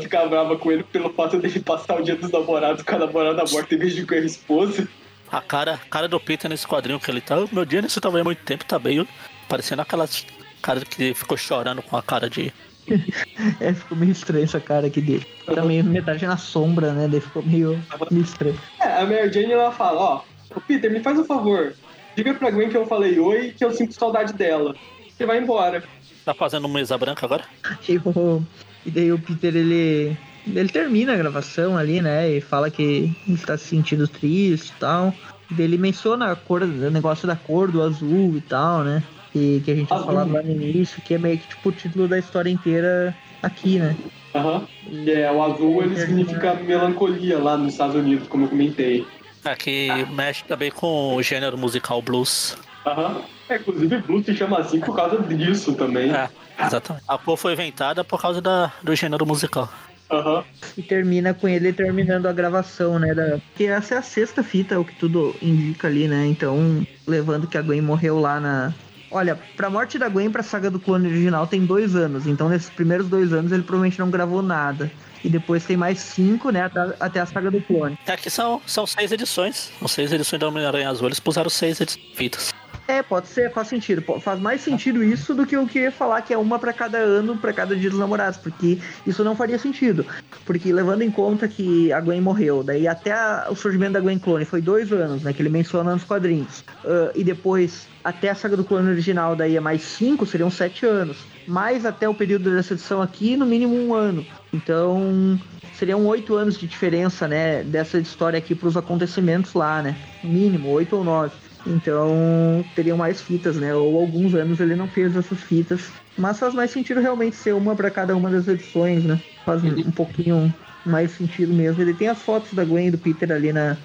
[0.00, 3.44] ficar brava com ele pelo fato dele passar o dia dos namorados com a namorada
[3.50, 4.88] morta em vez de com a esposa.
[5.32, 7.36] A cara, cara do Peter nesse quadrinho que ele tá.
[7.38, 9.06] "Oh, Meu dia nesse tava há muito tempo, tá meio.
[9.48, 10.24] Parecendo aquelas
[10.62, 12.52] caras que ficou chorando com a cara de.
[13.60, 15.24] É, ficou meio estranho essa cara aqui dele.
[15.46, 17.08] Tá meio metade na sombra, né?
[17.08, 18.58] Daí ficou meio, meio estranho.
[18.80, 20.22] É, a Mary Jane ela fala, ó,
[20.54, 21.74] ô Peter, me faz um favor.
[22.16, 24.76] Diga pra Gwen que eu falei oi que eu sinto saudade dela.
[25.18, 25.82] E vai embora.
[26.24, 27.44] Tá fazendo mesa branca agora?
[27.88, 28.42] E, o-
[28.86, 30.16] e daí o Peter, ele.
[30.46, 32.30] Ele termina a gravação ali, né?
[32.30, 35.14] E fala que está se sentindo triste e tal.
[35.50, 39.02] E daí ele menciona a cor, o negócio da cor do azul e tal, né?
[39.34, 41.72] Que, que a gente tinha falado lá no início, que é meio que tipo o
[41.72, 43.12] título da história inteira
[43.42, 43.96] aqui, né?
[44.32, 44.64] Aham.
[44.88, 49.04] E é, o azul ele significa melancolia lá nos Estados Unidos, como eu comentei.
[49.44, 52.56] Aqui mexe também com o gênero musical blues.
[52.86, 53.22] Aham.
[53.48, 56.14] É, inclusive blues se chama assim por causa disso também.
[56.14, 56.28] É,
[56.64, 57.04] exatamente.
[57.08, 59.68] A cor foi inventada por causa da, do gênero musical.
[60.10, 60.44] Aham.
[60.76, 63.12] E termina com ele terminando a gravação, né?
[63.14, 63.38] Da...
[63.56, 66.24] Que essa é a sexta fita, o que tudo indica ali, né?
[66.26, 68.72] Então, levando que a Gwen morreu lá na.
[69.14, 72.26] Olha, pra morte da Gwen pra saga do clone original tem dois anos.
[72.26, 74.90] Então, nesses primeiros dois anos, ele provavelmente não gravou nada.
[75.22, 76.68] E depois tem mais cinco, né?
[77.00, 77.96] Até, a saga do clone.
[78.06, 79.70] Aqui são, são seis edições.
[79.78, 81.06] São seis edições da Homem-Aranha Azul.
[81.08, 82.52] Eles puseram seis edi- fitas.
[82.86, 84.02] É, pode ser, faz sentido.
[84.20, 87.36] Faz mais sentido isso do que o que falar que é uma pra cada ano,
[87.36, 90.06] pra cada dia dos namorados, porque isso não faria sentido.
[90.44, 94.18] Porque levando em conta que a Gwen morreu, daí até a- o surgimento da Gwen
[94.18, 95.32] Clone foi dois anos, né?
[95.32, 96.62] Que ele menciona nos quadrinhos.
[96.84, 100.84] Ah, e depois, até a saga do clone original, daí é mais cinco, seriam sete
[100.84, 101.16] anos.
[101.46, 104.26] Mais até o período dessa edição aqui, no mínimo um ano.
[104.52, 105.38] Então,
[105.72, 107.64] seriam oito anos de diferença, né?
[107.64, 109.96] Dessa história aqui pros acontecimentos lá, né?
[110.22, 111.32] Mínimo, oito ou nove.
[111.66, 113.74] Então teriam mais fitas, né?
[113.74, 115.90] Ou alguns anos ele não fez essas fitas.
[116.16, 119.20] Mas faz mais sentido realmente ser uma para cada uma das edições, né?
[119.44, 120.52] Faz um, um pouquinho
[120.84, 121.82] mais sentido mesmo.
[121.82, 123.76] Ele tem as fotos da Gwen e do Peter ali na,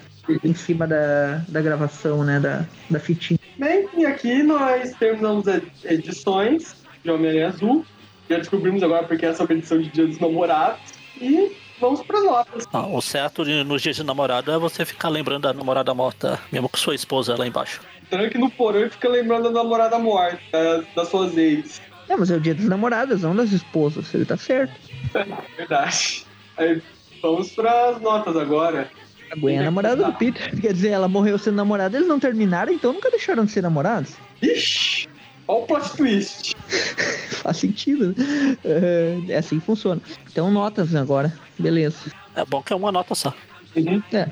[0.44, 2.38] em cima da, da gravação, né?
[2.38, 3.38] Da, da fitinha.
[3.58, 7.84] Bem, e aqui nós terminamos as edições de Homem-Aranha Azul.
[8.28, 10.80] Já descobrimos agora porque essa é uma edição de Dia dos Namorados.
[11.20, 12.68] E vamos para as notas.
[12.72, 16.38] Ah, o certo de- nos dias de namorado é você ficar lembrando da namorada morta,
[16.52, 17.80] mesmo com sua esposa lá embaixo.
[18.08, 21.80] Tranque no porão e fica lembrando da namorada morta, da- das suas ex.
[22.08, 24.12] É, mas é o dia das namoradas, não das esposas.
[24.14, 24.72] Ele tá certo.
[25.56, 26.24] Verdade.
[26.56, 26.82] Aí,
[27.22, 28.90] vamos para as notas agora.
[29.32, 30.60] A Gwen é a namorada do Peter.
[30.60, 34.14] Quer dizer, ela morreu sendo namorada, eles não terminaram, então nunca deixaram de ser namorados.
[34.42, 35.08] Ixi!
[35.50, 36.54] Olha o plot twist.
[37.42, 38.56] Faz sentido, né?
[38.64, 40.00] É, é assim que funciona.
[40.30, 41.32] Então, notas agora.
[41.58, 42.12] Beleza.
[42.36, 43.34] É bom que é uma nota só.
[43.74, 44.00] Uhum.
[44.12, 44.28] É,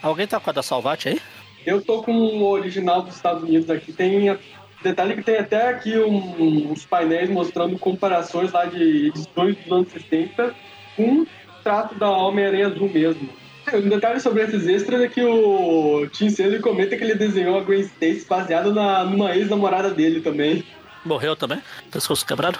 [0.00, 1.20] Alguém tá com a da Salvate aí?
[1.66, 3.92] Eu tô com o original dos Estados Unidos aqui.
[3.92, 4.38] Tem a-
[4.82, 9.88] detalhe que tem até aqui um- uns painéis mostrando comparações lá de edições dos anos
[9.90, 10.54] 60
[10.94, 11.26] com o
[11.64, 13.28] trato da Homem-Aranha Azul mesmo.
[13.76, 17.62] Um detalhe sobre esses extras é que o Tim Sale comenta que ele desenhou a
[17.62, 20.64] Gwen Stacy baseado na, numa ex-namorada dele também.
[21.04, 21.60] Morreu também?
[21.90, 22.58] Pescoço quebrado?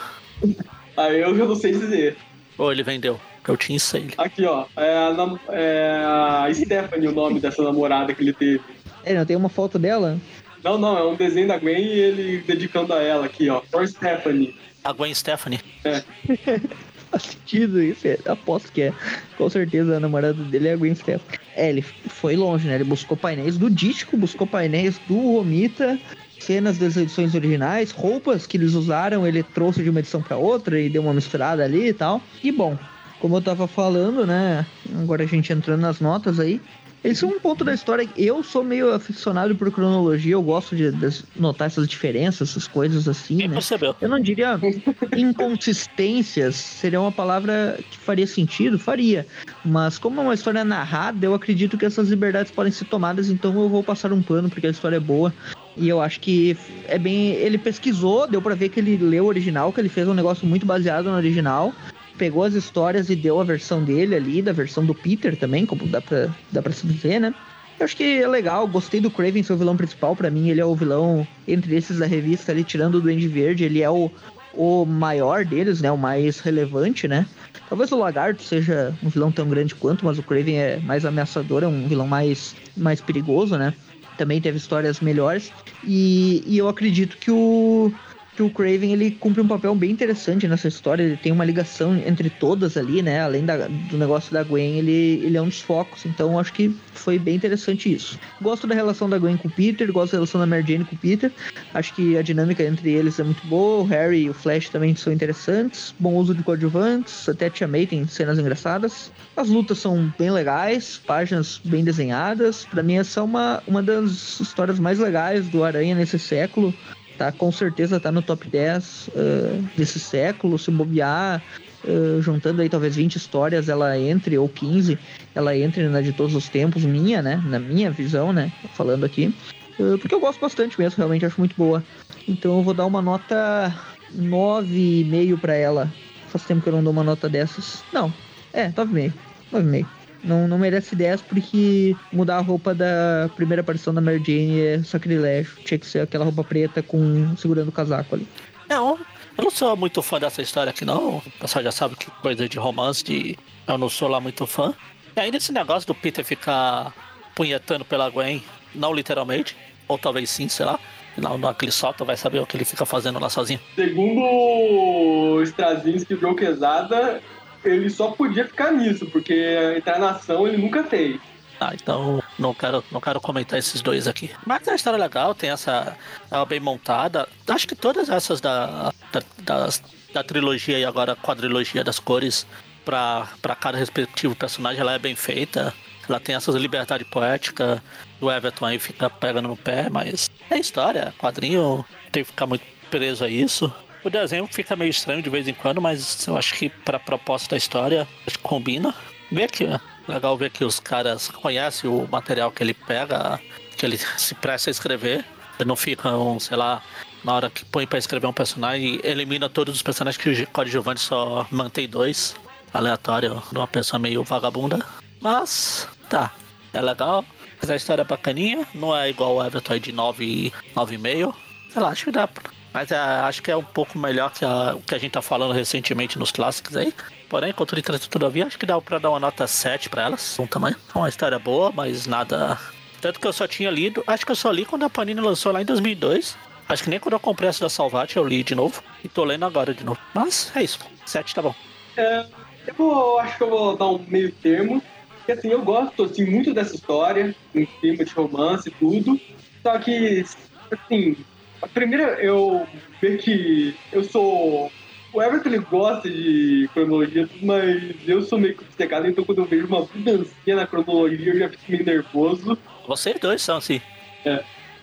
[0.97, 2.17] Aí eu já não sei dizer.
[2.59, 3.21] Ou ele vendeu?
[3.47, 4.11] Eu tinha isso aí.
[4.17, 4.67] Aqui, ó.
[4.77, 5.15] É a,
[5.53, 8.61] é a Stephanie o nome dessa namorada que ele teve.
[9.05, 10.19] é, não tem uma foto dela?
[10.63, 13.61] Não, não, é um desenho da Gwen e ele dedicando a ela aqui, ó.
[13.71, 14.57] For Stephanie.
[14.83, 15.61] A Gwen Stephanie.
[17.15, 18.93] Faz sentido isso, é, aposto que é.
[19.39, 21.39] Com certeza a namorada dele é a Gwen Stefani.
[21.55, 22.75] É, ele foi longe, né?
[22.75, 25.97] Ele buscou painéis do Dístico, buscou painéis do Romita,
[26.41, 30.81] cenas das edições originais, roupas que eles usaram, ele trouxe de uma edição pra outra
[30.81, 32.21] e deu uma misturada ali e tal.
[32.43, 32.77] E bom,
[33.21, 34.67] como eu tava falando, né?
[35.01, 36.61] Agora a gente entrando nas notas aí.
[37.05, 38.07] Esse é um ponto da história.
[38.07, 42.67] que Eu sou meio aficionado por cronologia, eu gosto de, de notar essas diferenças, essas
[42.67, 43.55] coisas assim, Quem né?
[43.55, 43.95] percebeu?
[44.01, 44.59] Eu não diria
[45.15, 49.27] inconsistências, seria uma palavra que faria sentido, faria.
[49.63, 53.53] Mas como é uma história narrada, eu acredito que essas liberdades podem ser tomadas, então
[53.61, 55.33] eu vou passar um pano porque a história é boa.
[55.77, 56.57] E eu acho que
[56.87, 57.33] é bem.
[57.33, 60.47] Ele pesquisou, deu pra ver que ele leu o original, que ele fez um negócio
[60.47, 61.75] muito baseado no original.
[62.17, 65.87] Pegou as histórias e deu a versão dele ali, da versão do Peter também, como
[65.87, 67.35] dá pra, dá pra se dizer, né?
[67.79, 70.61] Eu acho que é legal, gostei do Craven ser o vilão principal, pra mim ele
[70.61, 74.11] é o vilão entre esses da revista ali, tirando o Duende Verde, ele é o,
[74.53, 75.91] o maior deles, né?
[75.91, 77.27] O mais relevante, né?
[77.69, 81.65] Talvez o Lagarto seja um vilão tão grande quanto, mas o Craven é mais ameaçador,
[81.65, 83.75] é um vilão mais, mais perigoso, né?
[84.17, 85.53] Também teve histórias melhores.
[85.83, 87.93] E, e eu acredito que o,
[88.37, 91.03] que o Craven ele cumpre um papel bem interessante nessa história.
[91.03, 93.21] Ele tem uma ligação entre todas ali, né?
[93.21, 96.05] Além da- do negócio da Gwen, ele, ele é um dos focos.
[96.05, 98.19] Então acho que foi bem interessante isso.
[98.43, 100.97] Gosto da relação da Gwen com o Peter, gosto da relação da Mary Jane com
[100.97, 101.31] o Peter.
[101.73, 103.83] Acho que a dinâmica entre eles é muito boa.
[103.83, 105.95] O Harry e o Flash também são interessantes.
[105.99, 107.29] Bom uso de coadjuvantes.
[107.29, 109.13] Até a Tia May tem cenas engraçadas.
[109.37, 112.65] As lutas são bem legais, páginas bem desenhadas.
[112.65, 116.75] Pra mim, essa é uma, uma das histórias mais legais do Aranha nesse século
[117.17, 121.43] tá com certeza tá no top 10 ah, desse século, se bobear,
[121.85, 124.99] ah, juntando aí talvez 20 histórias, ela entre, ou 15,
[125.35, 127.43] ela entre na de todos os tempos, minha, né?
[127.47, 128.53] Na minha visão, né?
[128.75, 129.35] Falando aqui.
[129.79, 131.83] Uh, porque eu gosto bastante mesmo, realmente acho muito boa.
[132.29, 133.75] Então eu vou dar uma nota
[134.17, 135.93] 9,5 pra ela.
[136.29, 137.83] Faz tempo que eu não dou uma nota dessas.
[137.93, 138.13] Não,
[138.53, 139.13] é, 9,5.
[139.53, 139.87] 9,5.
[140.25, 144.83] Não, não merece 10 porque mudar a roupa da primeira aparição da Mary Jane é
[144.83, 145.57] sacrilégio.
[145.65, 148.27] Tinha que ser aquela roupa preta com segurando o casaco ali.
[148.69, 148.99] Não,
[149.37, 151.19] eu não sou muito fã dessa história aqui, não.
[151.19, 153.37] O pessoal já sabe que coisa de romance, de...
[153.67, 154.75] eu não sou lá muito fã.
[155.17, 156.95] E ainda esse negócio do Peter ficar
[157.35, 158.43] punhetando pela Gwen,
[158.75, 159.57] não literalmente,
[159.87, 160.79] ou talvez sim, sei lá.
[161.17, 163.61] Não, naquele solta vai saber o que ele fica fazendo lá sozinho.
[163.75, 167.21] Segundo e o Joe Quesada,
[167.65, 171.21] ele só podia ficar nisso, porque entrar na ação ele nunca fez.
[171.61, 174.31] Ah, então não quero, não quero comentar esses dois aqui.
[174.45, 175.97] Mas a história é legal, tem essa.
[176.31, 177.29] Ela bem montada.
[177.47, 178.93] Acho que todas essas da,
[179.39, 179.69] da,
[180.13, 182.47] da trilogia e agora quadrilogia das cores
[182.85, 183.27] pra
[183.59, 185.73] cada respectivo personagem, ela é bem feita.
[186.09, 187.83] Ela tem essas liberdade poética.
[188.21, 192.65] O Everton aí fica pegando no pé, mas é história, quadrinho, tem que ficar muito
[192.91, 193.73] preso a isso.
[194.05, 197.51] O desenho fica meio estranho de vez em quando, mas eu acho que pra proposta
[197.51, 198.95] da história que combina.
[199.33, 199.81] Vê aqui, ó.
[200.13, 203.41] Legal ver que os caras conhecem o material que ele pega,
[203.77, 205.25] que ele se presta a escrever.
[205.59, 206.83] E não ficam, sei lá,
[207.25, 211.01] na hora que põe pra escrever um personagem, elimina todos os personagens que o coadjuvante
[211.01, 212.35] só mantém dois.
[212.73, 214.85] Aleatório, de uma pessoa meio vagabunda.
[215.21, 216.33] Mas, tá.
[216.73, 217.25] É legal.
[217.61, 218.67] Mas a história é bacaninha.
[218.75, 221.35] Não é igual o Everton de 9, 9,5.
[221.73, 222.29] Sei lá, acho que dá.
[222.75, 225.23] Mas é, acho que é um pouco melhor que a- o que a gente tá
[225.23, 226.93] falando recentemente nos clássicos aí.
[227.29, 230.37] Porém, contudo, entretanto, todavia, acho que dá pra dar uma nota 7 pra elas.
[230.41, 230.77] Um tamanho.
[230.93, 232.59] É uma história boa, mas nada.
[233.01, 234.03] Tanto que eu só tinha lido.
[234.09, 236.37] Acho que eu só li quando a Panini lançou lá em 2002.
[236.69, 238.83] Acho que nem quando eu comprei essa da Salvat eu li de novo.
[239.05, 240.01] E tô lendo agora de novo.
[240.13, 240.79] Mas é isso.
[241.07, 241.55] 7 tá bom.
[241.97, 242.27] É,
[242.67, 244.83] eu vou, acho que eu vou dar um meio termo.
[245.19, 249.21] Porque assim, eu gosto assim, muito dessa história, em clima de romance e tudo.
[249.63, 250.25] Só que,
[250.71, 251.17] assim,
[251.65, 252.69] a primeira eu
[253.01, 254.71] ver que eu sou.
[255.13, 259.67] O Everton ele gosta de cronologia, mas eu sou meio complicado, então quando eu vejo
[259.69, 262.59] uma mudancinha na cronologia eu já fico meio nervoso.
[262.87, 263.81] Vocês dois são assim.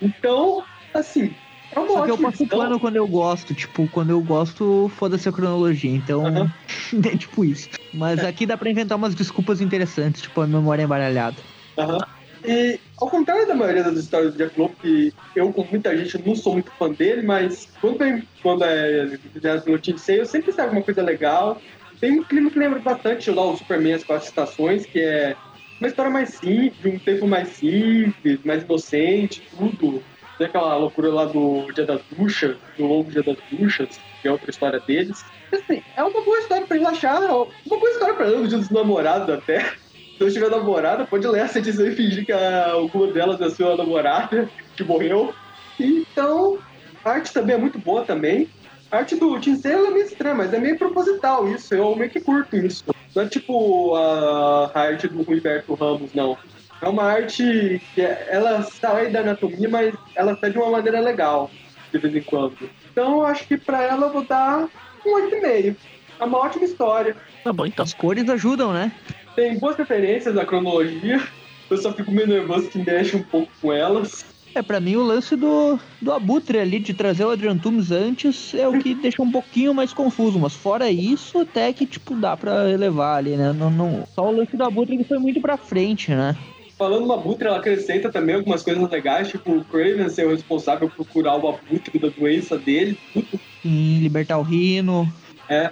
[0.02, 0.64] Então,
[0.94, 1.36] assim,
[1.72, 2.60] é uma Só que eu passo edição.
[2.60, 3.54] pano quando eu gosto.
[3.54, 5.92] Tipo, quando eu gosto, foda-se a cronologia.
[5.92, 6.24] Então,
[7.06, 7.70] é tipo isso.
[7.94, 11.38] Mas aqui dá pra inventar umas desculpas interessantes, tipo a memória embaralhada.
[11.78, 12.00] Aham.
[12.44, 16.28] E ao contrário da maioria das histórias do Jack Lowe, que eu, como muita gente,
[16.28, 19.64] não sou muito fã dele, mas quando é, quando é Jazz
[19.98, 21.62] Sei, eu sempre sei alguma coisa legal.
[22.00, 25.36] Tem um clima que lembra bastante lá o Superman as quatro estações, que é
[25.80, 30.04] uma história mais simples, um tempo mais simples, mais inocente, tudo.
[30.38, 34.32] Tem aquela loucura lá do Dia das Bruxas, do longo Dia das Bruxas, que é
[34.32, 35.24] outra história deles.
[35.52, 37.46] Assim, é uma boa história pra relaxar, uma
[37.78, 39.74] boa história pra ler no Dia dos Namorados até.
[40.22, 43.76] Se eu tiver namorada, pode ler essa edição e fingir que alguma delas é sua
[43.76, 45.34] namorada, que morreu.
[45.80, 46.60] Então,
[47.04, 48.48] a arte também é muito boa também.
[48.92, 51.74] A arte do ela é meio estranha, mas é meio proposital isso.
[51.74, 52.84] Eu meio que curto isso.
[53.16, 56.38] Não é tipo a, a arte do Humberto Ramos, não.
[56.80, 61.00] É uma arte que é- ela sai da anatomia, mas ela sai de uma maneira
[61.00, 61.50] legal,
[61.92, 62.56] de vez em quando.
[62.92, 64.70] Então, eu acho que pra ela eu vou dar
[65.04, 65.76] um 8,5.
[66.20, 67.16] É uma ótima história.
[67.44, 67.82] Tá bom então.
[67.82, 68.92] As cores ajudam, né?
[69.36, 71.22] Tem boas referências à cronologia.
[71.70, 74.26] Eu só fico meio nervoso que mexe um pouco com elas.
[74.54, 78.54] É, pra mim o lance do, do Abutre ali, de trazer o Adrian Toomes antes,
[78.54, 80.38] é o que deixa um pouquinho mais confuso.
[80.38, 83.54] Mas fora isso, até que, tipo, dá pra elevar ali, né?
[83.54, 84.06] Não, não...
[84.14, 86.36] Só o lance do Abutre que foi muito pra frente, né?
[86.78, 90.90] Falando no Abutre, ela acrescenta também algumas coisas legais, tipo o Craven ser o responsável
[90.90, 92.98] por curar o Abutre da doença dele.
[93.14, 93.40] Tudo.
[93.64, 95.08] Em Libertar o Rino.
[95.48, 95.70] É,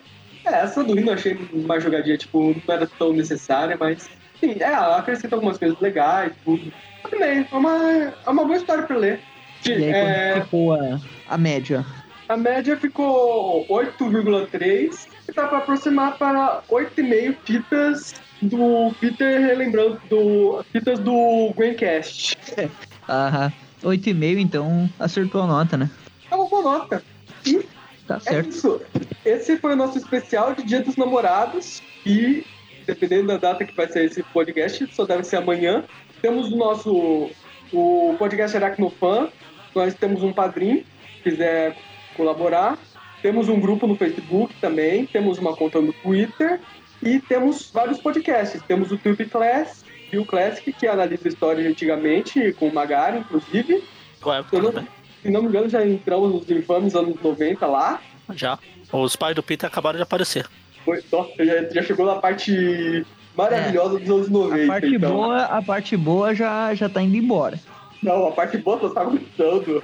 [0.50, 4.10] essa do Rino eu achei uma jogadinha, tipo, não era tão necessária, mas.
[4.44, 6.72] Sim, é, ela acrescenta algumas coisas legais, tudo.
[7.10, 7.78] Também, é uma,
[8.26, 9.24] é uma boa história pra ler.
[9.66, 11.86] E aí, É, quando ficou a, a média?
[12.30, 20.64] a média ficou 8,3 e tá pra aproximar para 8,5 fitas do Peter relembrando do
[20.72, 22.38] fitas do Gwencast.
[23.10, 23.52] Aham.
[23.84, 25.90] 8,5, então acertou a nota, né?
[26.30, 27.04] É uma boa nota.
[27.46, 27.66] E
[28.10, 28.50] Tá é certo.
[28.50, 28.82] isso.
[29.24, 32.44] Esse foi o nosso especial de Dia dos Namorados e
[32.88, 35.84] dependendo da data que vai sair esse podcast, só deve ser amanhã.
[36.22, 37.30] Temos o nosso
[37.72, 39.30] o podcast Aracnofan.
[39.76, 40.84] Nós temos um padrinho,
[41.18, 41.78] se quiser
[42.18, 42.80] colaborar.
[43.22, 46.60] Temos um grupo no Facebook também, temos uma conta no Twitter
[47.04, 48.62] e temos vários podcasts.
[48.64, 53.20] Temos o Tube Class e o Classic, que analisa história de antigamente, com o Magari,
[53.20, 53.84] inclusive.
[54.24, 54.99] O Everton Eu não- também.
[55.22, 58.02] Se não me engano, já entramos nos infames anos 90 lá.
[58.34, 58.58] Já.
[58.92, 60.48] Os pais do Peter acabaram de aparecer.
[60.86, 63.06] Foi, nossa, já, já chegou na parte
[63.36, 64.64] maravilhosa dos anos 90.
[64.64, 65.14] A parte então.
[65.14, 67.60] boa, a parte boa já, já tá indo embora.
[68.02, 69.84] Não, a parte boa eu tava gritando.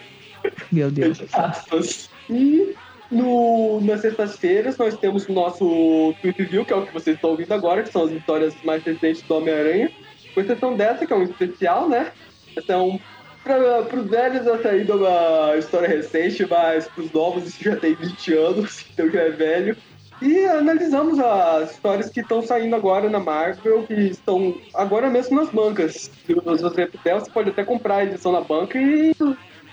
[0.72, 1.22] Meu Deus.
[2.30, 2.76] E
[3.12, 7.32] no, nas sextas-feiras nós temos o nosso Tweet View, que é o que vocês estão
[7.32, 9.92] ouvindo agora, que são as histórias mais recentes do Homem-Aranha.
[10.34, 12.12] Com exceção dessa, que é um especial, né?
[12.58, 13.00] Então,
[13.46, 17.76] para os velhos essa ainda é uma história recente, mas para os novos isso já
[17.76, 19.78] tem 20 anos, então já é velho.
[20.22, 25.50] E analisamos as histórias que estão saindo agora na Marvel, que estão agora mesmo nas
[25.50, 26.10] bancas.
[26.26, 29.14] Se você puder, você pode até comprar a edição na banca e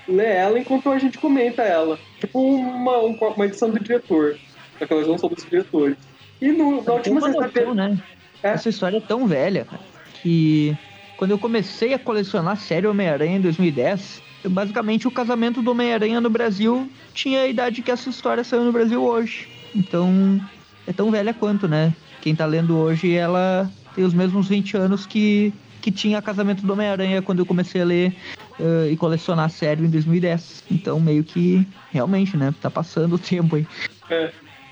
[0.08, 1.98] ler ela enquanto a gente comenta ela.
[2.18, 4.36] Tipo uma, uma edição do diretor.
[4.78, 5.96] Só que elas não são dos diretores.
[6.40, 7.74] E no, na última Uma noção, sexta-feira.
[7.74, 8.02] né?
[8.42, 8.48] É.
[8.48, 9.82] Essa história é tão velha, cara,
[10.20, 10.76] que
[11.22, 16.28] quando eu comecei a colecionar série Homem-Aranha em 2010, basicamente o casamento do Homem-Aranha no
[16.28, 19.46] Brasil tinha a idade que essa história saiu no Brasil hoje.
[19.72, 20.40] Então,
[20.84, 21.94] é tão velha quanto, né?
[22.20, 26.72] Quem tá lendo hoje, ela tem os mesmos 20 anos que, que tinha casamento do
[26.72, 28.12] Homem-Aranha quando eu comecei a ler
[28.58, 30.64] eh, e colecionar série em 2010.
[30.72, 32.52] Então, meio que, realmente, né?
[32.60, 33.66] Tá passando o tempo aí.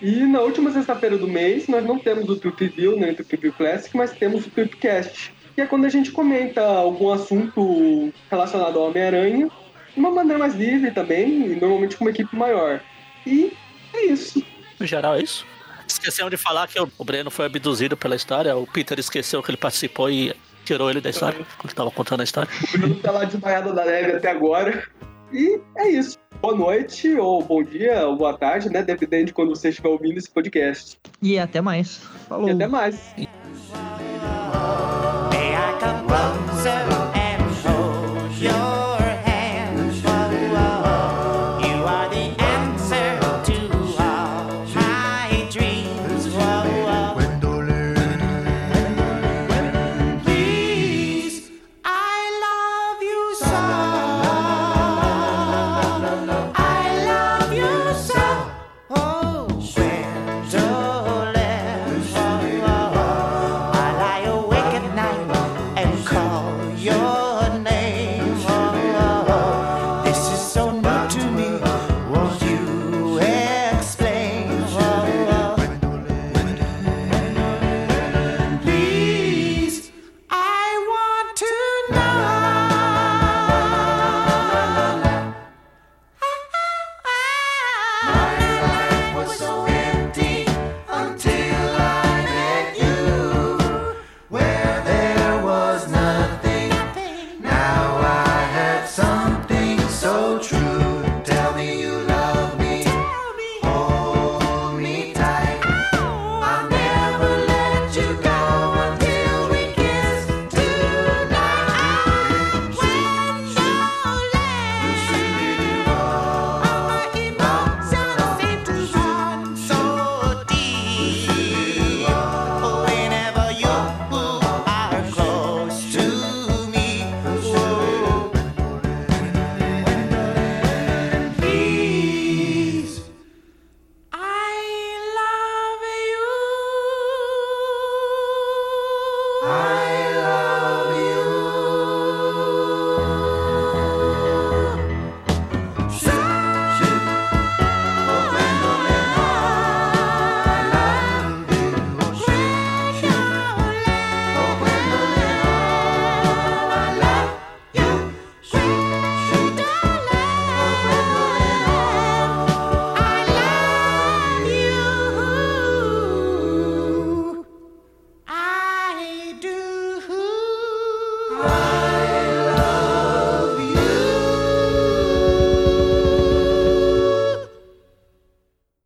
[0.02, 3.36] E na última sexta-feira do mês, nós não temos o Trip View, nem o Trip
[3.36, 8.78] View Classic, mas temos o Tripcast, que é quando a gente comenta algum assunto relacionado
[8.78, 9.50] ao Homem-Aranha,
[9.92, 12.80] de uma maneira mais livre também, e normalmente com uma equipe maior.
[13.26, 13.52] E
[13.92, 14.42] é isso.
[14.78, 15.46] No geral, é isso.
[15.86, 18.56] Esquecemos de falar que o Breno foi abduzido pela história.
[18.56, 20.34] O Peter esqueceu que ele participou e
[20.64, 22.48] tirou ele da história, quando tava contando a história.
[22.74, 24.88] O Bruno tá lá desmaiado da neve até agora.
[25.30, 26.16] E é isso.
[26.40, 28.82] Boa noite, ou bom dia, ou boa tarde, né?
[28.82, 30.98] Dependendo de quando você estiver ouvindo esse podcast.
[31.20, 31.98] E até mais.
[32.26, 32.48] Falou.
[32.48, 33.14] E até mais.